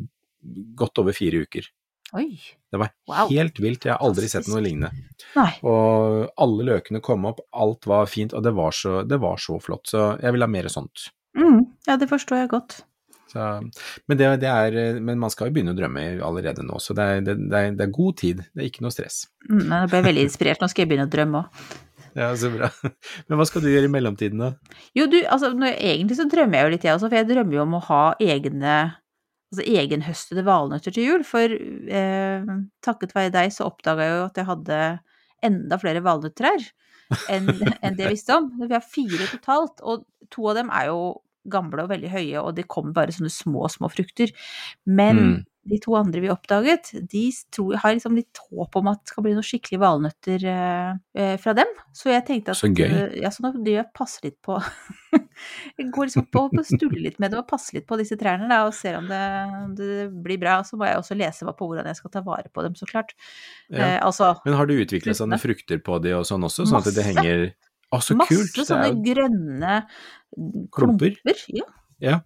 godt 0.79 1.03
over 1.03 1.17
fire 1.17 1.45
uker. 1.47 1.69
Oi. 2.17 2.33
Det 2.71 2.81
var 2.81 2.91
wow. 3.09 3.29
helt 3.29 3.59
vilt, 3.61 3.85
jeg 3.85 3.93
har 3.95 4.05
aldri 4.05 4.29
sett 4.33 4.49
noe 4.49 4.63
lignende. 4.65 5.09
Nei. 5.37 5.51
Og 5.69 6.29
alle 6.41 6.69
løkene 6.71 7.03
kom 7.05 7.27
opp, 7.29 7.43
alt 7.53 7.89
var 7.89 8.09
fint, 8.09 8.35
og 8.37 8.45
det 8.45 8.55
var 8.57 8.75
så, 8.77 9.03
det 9.09 9.21
var 9.21 9.41
så 9.41 9.59
flott, 9.61 9.89
så 9.93 10.11
jeg 10.23 10.37
vil 10.37 10.45
ha 10.45 10.51
mer 10.51 10.69
sånt. 10.73 11.11
Mm. 11.39 11.67
Ja, 11.89 11.99
det 12.01 12.09
forstår 12.11 12.43
jeg 12.43 12.53
godt. 12.53 12.81
Så, 13.29 13.45
men, 14.07 14.17
det, 14.17 14.29
det 14.41 14.49
er, 14.49 15.01
men, 15.05 15.19
man 15.21 15.33
skal 15.33 15.51
jo 15.51 15.57
begynne 15.59 15.75
å 15.75 15.77
drømme 15.77 16.05
allerede 16.25 16.65
nå, 16.65 16.79
så 16.81 16.97
det 16.97 17.05
er, 17.05 17.27
det, 17.27 17.35
er, 17.37 17.75
det 17.77 17.85
er 17.85 17.93
god 17.93 18.17
tid. 18.23 18.41
Det 18.55 18.65
er 18.65 18.71
ikke 18.71 18.87
noe 18.87 18.95
stress. 18.95 19.27
Mm, 19.51 19.67
jeg 19.69 19.93
ble 19.93 20.01
veldig 20.09 20.25
inspirert. 20.25 20.65
Nå 20.65 20.71
skal 20.73 20.85
jeg 20.85 20.93
begynne 20.93 21.09
å 21.09 21.13
drømme 21.13 21.45
òg. 21.45 21.69
Ja, 22.19 22.31
så 22.39 22.51
bra. 22.51 22.71
Men 23.29 23.39
hva 23.39 23.47
skal 23.47 23.63
du 23.63 23.69
gjøre 23.71 23.87
i 23.87 23.93
mellomtiden, 23.93 24.41
da? 24.43 24.79
Jo, 24.99 25.07
du, 25.11 25.21
altså 25.31 25.53
når, 25.55 25.77
egentlig 25.79 26.19
så 26.19 26.27
drømmer 26.31 26.59
jeg 26.59 26.67
jo 26.67 26.73
litt, 26.75 26.87
jeg 26.89 26.97
også, 26.97 27.11
for 27.11 27.21
jeg 27.21 27.29
drømmer 27.31 27.59
jo 27.59 27.67
om 27.67 27.77
å 27.79 27.85
ha 27.89 28.03
egne 28.23 28.79
altså 29.49 29.65
egenhøstede 29.65 30.45
valnøtter 30.45 30.93
til 30.93 31.07
jul. 31.09 31.23
For 31.25 31.55
eh, 31.55 32.51
takket 32.85 33.15
være 33.17 33.33
deg 33.37 33.55
så 33.55 33.69
oppdaga 33.71 34.05
jeg 34.05 34.17
jo 34.17 34.27
at 34.27 34.41
jeg 34.41 34.49
hadde 34.51 34.81
enda 35.49 35.79
flere 35.81 36.03
valnøttrær 36.05 36.67
enn 37.33 37.49
enn 37.85 37.97
det 37.97 38.05
jeg 38.05 38.17
visste 38.17 38.37
om. 38.37 38.51
Vi 38.61 38.75
har 38.75 38.85
fire 38.85 39.31
totalt, 39.31 39.81
og 39.81 40.05
to 40.35 40.51
av 40.51 40.59
dem 40.61 40.73
er 40.75 40.91
jo 40.91 41.01
gamle 41.49 41.87
og 41.87 41.93
veldig 41.95 42.11
høye, 42.13 42.41
og 42.43 42.51
det 42.59 42.67
kommer 42.69 42.93
bare 42.97 43.15
sånne 43.15 43.33
små, 43.33 43.69
små 43.73 43.89
frukter. 43.93 44.35
Men 44.85 45.23
Mm. 45.23 45.39
De 45.69 45.77
to 45.83 45.93
andre 45.99 46.21
vi 46.23 46.29
oppdaget, 46.33 46.93
de 47.11 47.23
tror, 47.53 47.75
har 47.83 47.93
liksom 47.93 48.15
litt 48.17 48.39
håp 48.51 48.77
om 48.81 48.87
at 48.89 49.03
det 49.03 49.11
skal 49.13 49.25
bli 49.27 49.33
noen 49.37 49.45
skikkelige 49.45 49.81
valnøtter 49.83 50.45
eh, 50.49 50.93
eh, 51.19 51.35
fra 51.43 51.53
dem. 51.59 51.67
Så 51.93 52.09
jeg 52.13 52.25
tenkte 52.29 52.55
at 52.55 52.61
Så 52.61 52.71
gøy. 52.73 52.87
eh, 52.89 53.19
Ja, 53.21 53.29
så 53.35 53.43
nå 53.45 53.51
driver 53.59 53.75
jeg 53.83 53.85
og 53.85 53.93
passer 53.99 54.29
litt 54.31 54.39
på 54.47 54.57
Jeg 55.79 55.91
går 55.95 56.09
liksom 56.09 56.27
på 56.33 56.45
og 56.49 56.65
stuller 56.67 57.03
litt 57.05 57.19
med 57.21 57.31
det 57.35 57.39
og 57.43 57.47
passer 57.51 57.79
litt 57.79 57.87
på 57.91 57.99
disse 58.01 58.17
trærne 58.19 58.49
da, 58.51 58.63
og 58.67 58.73
ser 58.75 58.97
om 58.99 59.07
det, 59.11 59.21
om 59.65 59.75
det 59.79 60.09
blir 60.25 60.41
bra. 60.41 60.57
Så 60.67 60.79
må 60.81 60.89
jeg 60.89 60.99
også 61.03 61.17
lese 61.19 61.45
på 61.47 61.69
hvordan 61.69 61.87
jeg 61.91 62.01
skal 62.01 62.11
ta 62.17 62.23
vare 62.27 62.49
på 62.53 62.65
dem, 62.65 62.75
så 62.79 62.89
klart. 62.89 63.13
Ja. 63.69 63.85
Eh, 63.99 63.99
altså 64.07 64.33
Men 64.47 64.57
har 64.59 64.67
du 64.71 64.75
utviklet 64.79 65.19
sånne 65.21 65.39
frukter 65.43 65.83
på 65.85 66.01
de 66.03 66.17
og 66.17 66.25
sånn 66.29 66.45
også, 66.49 66.67
sånn 66.71 66.81
at 66.81 66.95
det 66.97 67.05
henger 67.07 67.45
Å, 67.93 68.01
så 68.05 68.17
masse 68.19 68.35
kult! 68.35 68.57
Masse 68.57 68.69
sånne 68.73 68.91
grønne 69.05 69.77
Klumper? 70.75 71.15
klumper. 71.23 71.45
Ja. 71.55 71.65
Ja. 72.05 72.19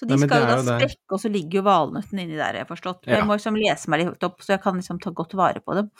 Så 0.00 0.06
de 0.08 0.16
Nei, 0.16 0.24
skal 0.24 0.40
jo 0.40 0.46
da 0.48 0.78
sprekke, 0.78 1.02
og 1.12 1.20
så 1.20 1.28
ligger 1.28 1.60
jo 1.60 1.62
valnøttene 1.66 2.22
inni 2.24 2.38
der, 2.38 2.56
jeg 2.56 2.64
har 2.64 2.70
forstått. 2.70 3.02
Ja. 3.04 3.18
Jeg 3.18 3.28
må 3.28 3.36
liksom 3.36 3.58
lese 3.60 3.90
meg 3.92 4.00
litt 4.06 4.24
opp, 4.24 4.40
så 4.40 4.54
jeg 4.54 4.62
kan 4.64 4.78
liksom 4.80 4.96
ta 5.04 5.12
godt 5.12 5.34
vare 5.36 5.60
på 5.60 5.76
dem. 5.76 5.90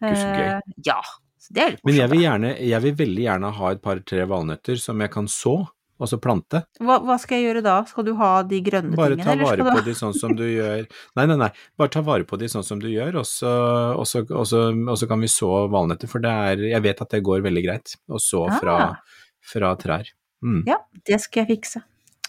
Uh, 0.00 0.62
ja. 0.86 0.96
Så 1.42 1.52
det 1.52 1.62
er 1.62 1.70
litt 1.74 1.84
Men 1.84 1.98
jeg 1.98 2.10
vil, 2.14 2.22
gjerne, 2.22 2.54
jeg 2.64 2.84
vil 2.86 2.96
veldig 3.02 3.22
gjerne 3.26 3.52
ha 3.58 3.70
et 3.74 3.82
par-tre 3.84 4.24
valnøtter 4.30 4.80
som 4.80 5.04
jeg 5.04 5.12
kan 5.12 5.28
så, 5.28 5.56
og 6.02 6.08
så 6.10 6.16
plante. 6.22 6.62
Hva, 6.82 6.96
hva 7.04 7.18
skal 7.20 7.38
jeg 7.38 7.50
gjøre 7.50 7.62
da? 7.66 7.74
Skal 7.86 8.06
du 8.08 8.14
ha 8.18 8.30
de 8.48 8.62
grønne 8.64 8.96
Bare 8.98 9.18
tingene, 9.18 9.36
ta 9.36 9.50
vare 9.52 9.66
på 9.68 9.84
de 9.86 9.94
sånn 10.00 10.16
som 10.16 10.32
du 10.38 10.42
gjør 10.48 10.88
Nei, 11.18 11.26
nei, 11.28 11.36
nei. 11.44 11.50
Bare 11.78 11.92
ta 11.94 12.02
vare 12.06 12.26
på 12.26 12.40
de 12.40 12.48
sånn 12.50 12.64
som 12.66 12.80
du 12.82 12.88
gjør, 12.90 13.20
og 13.20 13.28
så, 13.28 13.52
og 13.98 14.08
så, 14.08 14.24
og 14.32 14.48
så, 14.48 14.64
og 14.72 14.96
så 14.98 15.10
kan 15.10 15.22
vi 15.22 15.30
så 15.30 15.52
valnøtter. 15.70 16.10
For 16.10 16.24
det 16.24 16.32
er 16.48 16.64
Jeg 16.72 16.86
vet 16.88 17.04
at 17.04 17.12
det 17.14 17.22
går 17.28 17.44
veldig 17.44 17.66
greit 17.68 17.94
å 18.08 18.18
så 18.22 18.48
fra, 18.56 18.80
Ah. 18.88 19.22
fra 19.52 19.76
trær. 19.78 20.10
Mm. 20.42 20.62
Ja, 20.66 20.80
det 21.06 21.20
skal 21.22 21.44
jeg 21.44 21.58
fikse. 21.58 21.84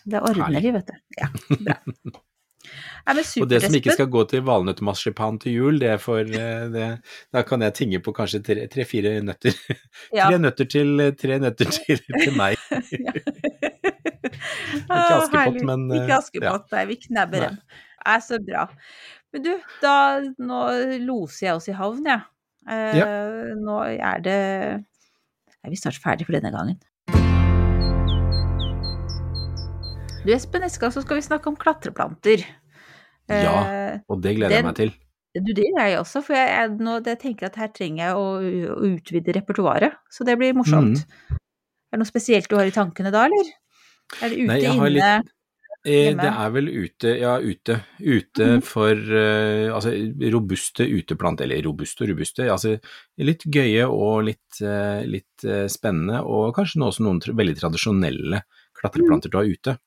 Det 0.06 0.20
ordner 0.22 0.62
vi, 0.62 0.72
vet 0.76 0.88
du. 0.92 0.96
Ja, 1.22 1.28
bra. 1.64 1.78
Nei, 3.04 3.20
Og 3.44 3.50
det 3.52 3.58
som 3.60 3.74
ikke 3.76 3.92
skal 3.92 4.08
gå 4.08 4.22
til 4.32 4.42
valnøttmarsipan 4.48 5.36
til 5.44 5.52
jul, 5.58 5.80
det 5.82 5.90
er 5.92 5.98
for 6.00 6.22
eh, 6.24 6.62
det, 6.72 6.86
Da 7.36 7.42
kan 7.44 7.60
jeg 7.66 7.74
tinge 7.76 8.00
på 8.00 8.14
kanskje 8.16 8.40
tre- 8.48 8.68
tre-fire 8.72 9.18
nøtter. 9.26 9.52
Ja. 10.16 10.30
Tre 10.30 10.38
nøtter 10.40 10.70
til, 10.72 11.02
tre 11.20 11.40
nøtter 11.44 11.68
til, 11.76 12.00
til 12.24 12.38
meg. 12.40 12.56
ikke 13.44 15.18
Askepott, 15.18 15.60
men, 15.68 15.84
eh, 15.92 16.04
Ikke 16.06 16.18
Askepott, 16.22 16.70
nei, 16.74 16.86
vi 16.94 16.98
knabber 17.04 17.44
Nei. 17.44 17.50
dem. 17.50 17.60
Er 18.14 18.24
så 18.24 18.40
bra. 18.44 18.66
Men 19.34 19.44
du, 19.46 19.52
da 19.84 19.96
Nå 20.40 20.62
loser 21.04 21.48
jeg 21.50 21.60
oss 21.60 21.68
i 21.72 21.76
havn, 21.78 22.08
jeg. 22.08 22.24
Ja. 22.96 23.06
Nå 23.60 23.82
er 23.92 24.22
det 24.24 24.40
Er 24.80 25.72
vi 25.72 25.76
snart 25.80 26.00
ferdig 26.00 26.24
for 26.30 26.36
denne 26.38 26.52
gangen? 26.56 26.78
Du 30.24 30.32
Espen, 30.32 30.64
neste 30.64 30.80
gang 30.80 30.94
så 30.96 31.02
skal 31.04 31.20
vi 31.20 31.26
snakke 31.26 31.52
om 31.52 31.58
klatreplanter. 31.60 32.44
Ja. 33.28 33.56
Eh, 33.68 33.98
Og 34.12 34.22
det 34.24 34.38
gleder 34.38 34.56
jeg 34.62 34.68
meg 34.68 34.78
til. 34.80 34.94
Du, 35.34 35.50
det 35.58 35.66
gjør 35.66 35.88
jeg 35.90 35.98
også, 36.00 36.22
for 36.24 36.38
jeg, 36.38 36.50
jeg, 36.54 36.74
nå, 36.86 36.98
jeg 37.10 37.20
tenker 37.24 37.50
at 37.50 37.58
her 37.60 37.72
trenger 37.74 38.04
jeg 38.06 38.18
å, 38.20 38.26
å 38.76 38.90
utvide 38.94 39.34
repertoaret. 39.36 39.98
Så 40.14 40.28
det 40.28 40.38
blir 40.40 40.56
morsomt. 40.56 41.02
Mm. 41.04 41.40
Er 41.40 41.98
det 41.98 42.02
noe 42.04 42.10
spesielt 42.10 42.48
du 42.52 42.56
har 42.60 42.70
i 42.70 42.76
tankene 42.76 43.12
da, 43.14 43.26
eller? 43.28 43.50
Er 44.22 44.30
det 44.32 44.38
ute, 44.44 44.50
Nei, 44.52 44.60
inne? 44.72 44.92
litt- 44.98 45.32
Eh, 45.84 46.14
Det 46.16 46.30
er 46.32 46.52
vel 46.56 46.70
ute, 46.72 47.10
ja 47.20 47.34
ute. 47.44 47.76
Ute 48.00 48.46
mm. 48.54 48.62
for 48.64 48.96
eh, 48.96 49.66
altså 49.68 49.92
robuste 50.32 50.86
uteplanter, 50.88 51.44
eller 51.44 51.60
robuste 51.68 52.06
og 52.06 52.14
robuste, 52.14 52.46
altså 52.48 52.78
litt 53.20 53.44
gøye 53.52 53.84
og 53.92 54.22
litt, 54.30 54.62
eh, 54.64 55.02
litt 55.04 55.44
eh, 55.44 55.66
spennende, 55.68 56.22
og 56.24 56.54
kanskje 56.56 56.80
også 56.88 57.04
noen 57.04 57.20
veldig 57.36 57.58
tradisjonelle 57.60 58.40
klatreplanter 58.84 59.32
til 59.32 59.40
å 59.40 59.44
ha 59.44 59.50
ute. 59.58 59.78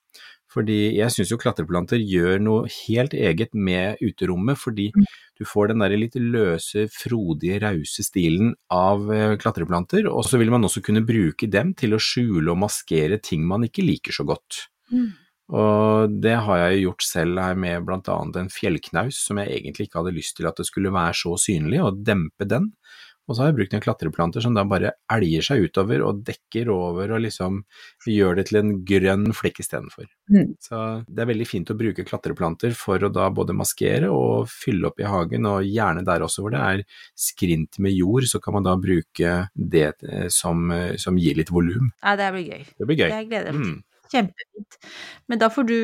Fordi 0.57 0.95
jeg 0.97 1.13
syns 1.13 1.33
jo 1.33 1.39
klatreplanter 1.43 2.01
gjør 2.01 2.39
noe 2.41 2.71
helt 2.87 3.13
eget 3.19 3.53
med 3.53 3.99
uterommet, 4.01 4.57
fordi 4.57 4.91
Mm. 4.95 5.05
du 5.39 5.45
får 5.45 5.69
den 5.69 5.83
der 5.83 5.97
litt 5.99 6.15
løse, 6.15 6.87
frodige, 6.89 7.61
rause 7.61 8.03
stilen 8.07 8.55
av 8.71 9.11
eh, 9.13 9.37
klatreplanter, 9.37 10.09
og 10.09 10.25
så 10.25 10.39
vil 10.39 10.51
man 10.51 10.65
også 10.65 10.83
kunne 10.83 11.05
bruke 11.05 11.51
dem 11.51 11.75
til 11.75 11.93
å 11.93 12.01
skjule 12.01 12.49
og 12.55 12.63
maskere 12.63 13.21
ting 13.21 13.45
man 13.47 13.67
ikke 13.67 13.85
liker 13.85 14.13
så 14.13 14.25
godt. 14.25 14.69
Mm. 14.91 15.13
Og 15.55 16.21
det 16.23 16.35
har 16.43 16.59
jeg 16.59 16.79
jo 16.81 16.89
gjort 16.89 17.03
selv 17.07 17.39
her 17.39 17.55
med 17.55 17.87
annet 17.87 18.37
en 18.41 18.49
fjellknaus 18.51 19.19
som 19.29 19.39
jeg 19.39 19.53
egentlig 19.61 19.87
ikke 19.87 20.01
hadde 20.01 20.17
lyst 20.17 20.37
til 20.39 20.49
at 20.49 20.57
det 20.57 20.67
skulle 20.67 20.91
være 20.95 21.15
så 21.15 21.37
synlig, 21.39 21.83
og 21.85 22.03
dempe 22.07 22.49
den. 22.49 22.73
Og 23.27 23.35
så 23.35 23.43
har 23.43 23.51
jeg 23.51 23.57
brukt 23.59 23.75
en 23.75 23.83
klatreplanter 23.83 24.45
som 24.45 24.55
da 24.55 24.63
bare 24.69 24.93
elger 25.13 25.45
seg 25.49 25.67
utover 25.67 26.05
og 26.07 26.23
dekker 26.27 26.71
over 26.73 27.17
og 27.17 27.25
liksom 27.25 27.63
gjør 28.07 28.39
det 28.39 28.47
til 28.51 28.61
en 28.61 28.73
grønn 28.87 29.27
flekk 29.35 29.61
istedenfor. 29.65 30.07
Mm. 30.31 30.55
Så 30.63 30.83
det 31.09 31.25
er 31.25 31.31
veldig 31.33 31.49
fint 31.49 31.73
å 31.73 31.79
bruke 31.79 32.07
klatreplanter 32.07 32.77
for 32.79 33.03
å 33.03 33.11
da 33.13 33.27
både 33.35 33.57
maskere 33.57 34.13
og 34.15 34.47
fylle 34.51 34.91
opp 34.91 35.03
i 35.03 35.09
hagen, 35.11 35.49
og 35.51 35.67
gjerne 35.67 36.07
der 36.07 36.23
også 36.27 36.45
hvor 36.45 36.55
det 36.55 36.63
er 36.63 36.85
skrint 37.19 37.81
med 37.83 37.97
jord, 37.97 38.29
så 38.31 38.41
kan 38.43 38.59
man 38.59 38.67
da 38.67 38.77
bruke 38.79 39.35
det 39.55 39.91
eh, 40.07 40.31
som, 40.33 40.71
eh, 40.75 40.95
som 41.01 41.19
gir 41.19 41.39
litt 41.39 41.53
volum. 41.55 41.91
Ja, 42.03 42.15
det 42.19 42.31
blir 42.37 42.49
gøy. 42.55 42.65
Det 42.79 42.89
blir 42.89 43.03
gøy. 43.03 43.11
Jeg 43.11 43.31
gleder 43.33 43.57
meg. 43.57 43.77
Mm. 43.77 43.85
Kjempefint. 44.13 44.77
Men 45.27 45.41
da 45.43 45.49
får 45.51 45.67
du 45.67 45.79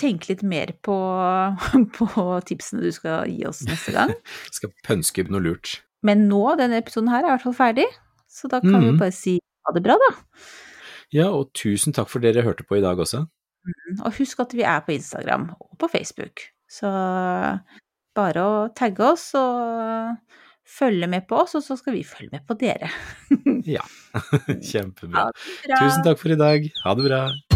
tenke 0.00 0.30
litt 0.32 0.44
mer 0.46 0.72
på, 0.86 0.96
på 1.98 2.28
tipsene 2.48 2.84
du 2.84 2.92
skal 2.94 3.28
gi 3.30 3.44
oss 3.48 3.64
neste 3.68 3.96
gang. 3.96 4.14
Skal 4.56 4.72
pønske 4.86 5.24
opp 5.24 5.32
noe 5.34 5.44
lurt. 5.44 5.80
Men 6.02 6.28
nå, 6.28 6.56
denne 6.58 6.76
episoden 6.82 7.08
her 7.08 7.22
er 7.24 7.28
i 7.28 7.34
hvert 7.36 7.42
fall 7.46 7.54
ferdig, 7.56 7.86
så 8.28 8.48
da 8.48 8.60
kan 8.60 8.80
vi 8.80 8.90
Mhm. 8.92 8.98
bare 8.98 9.12
si 9.12 9.38
ha 9.66 9.72
det 9.72 9.82
bra, 9.82 9.96
da. 9.96 10.14
Ja, 11.12 11.30
og 11.30 11.52
tusen 11.54 11.92
takk 11.92 12.08
for 12.08 12.18
dere 12.20 12.42
hørte 12.42 12.64
på 12.66 12.76
i 12.78 12.80
dag 12.82 12.96
også. 12.98 13.26
Og 14.04 14.12
husk 14.18 14.40
at 14.40 14.52
vi 14.52 14.62
er 14.62 14.80
på 14.80 14.92
Instagram 14.94 15.54
og 15.60 15.78
på 15.78 15.88
Facebook. 15.90 16.40
Så 16.68 16.86
bare 18.14 18.34
å 18.42 18.74
tagge 18.74 19.00
oss 19.00 19.34
og 19.34 20.16
følge 20.66 21.08
med 21.08 21.26
på 21.28 21.38
oss, 21.42 21.54
og 21.54 21.62
så 21.62 21.76
skal 21.78 21.94
vi 21.94 22.02
følge 22.02 22.30
med 22.32 22.46
på 22.46 22.56
dere. 22.58 22.90
Ja, 23.64 23.82
kjempebra. 24.70 25.30
Tusen 25.66 26.02
takk 26.04 26.18
for 26.18 26.28
i 26.30 26.36
dag. 26.36 26.70
Ha 26.84 26.94
det 26.94 27.04
bra. 27.08 27.55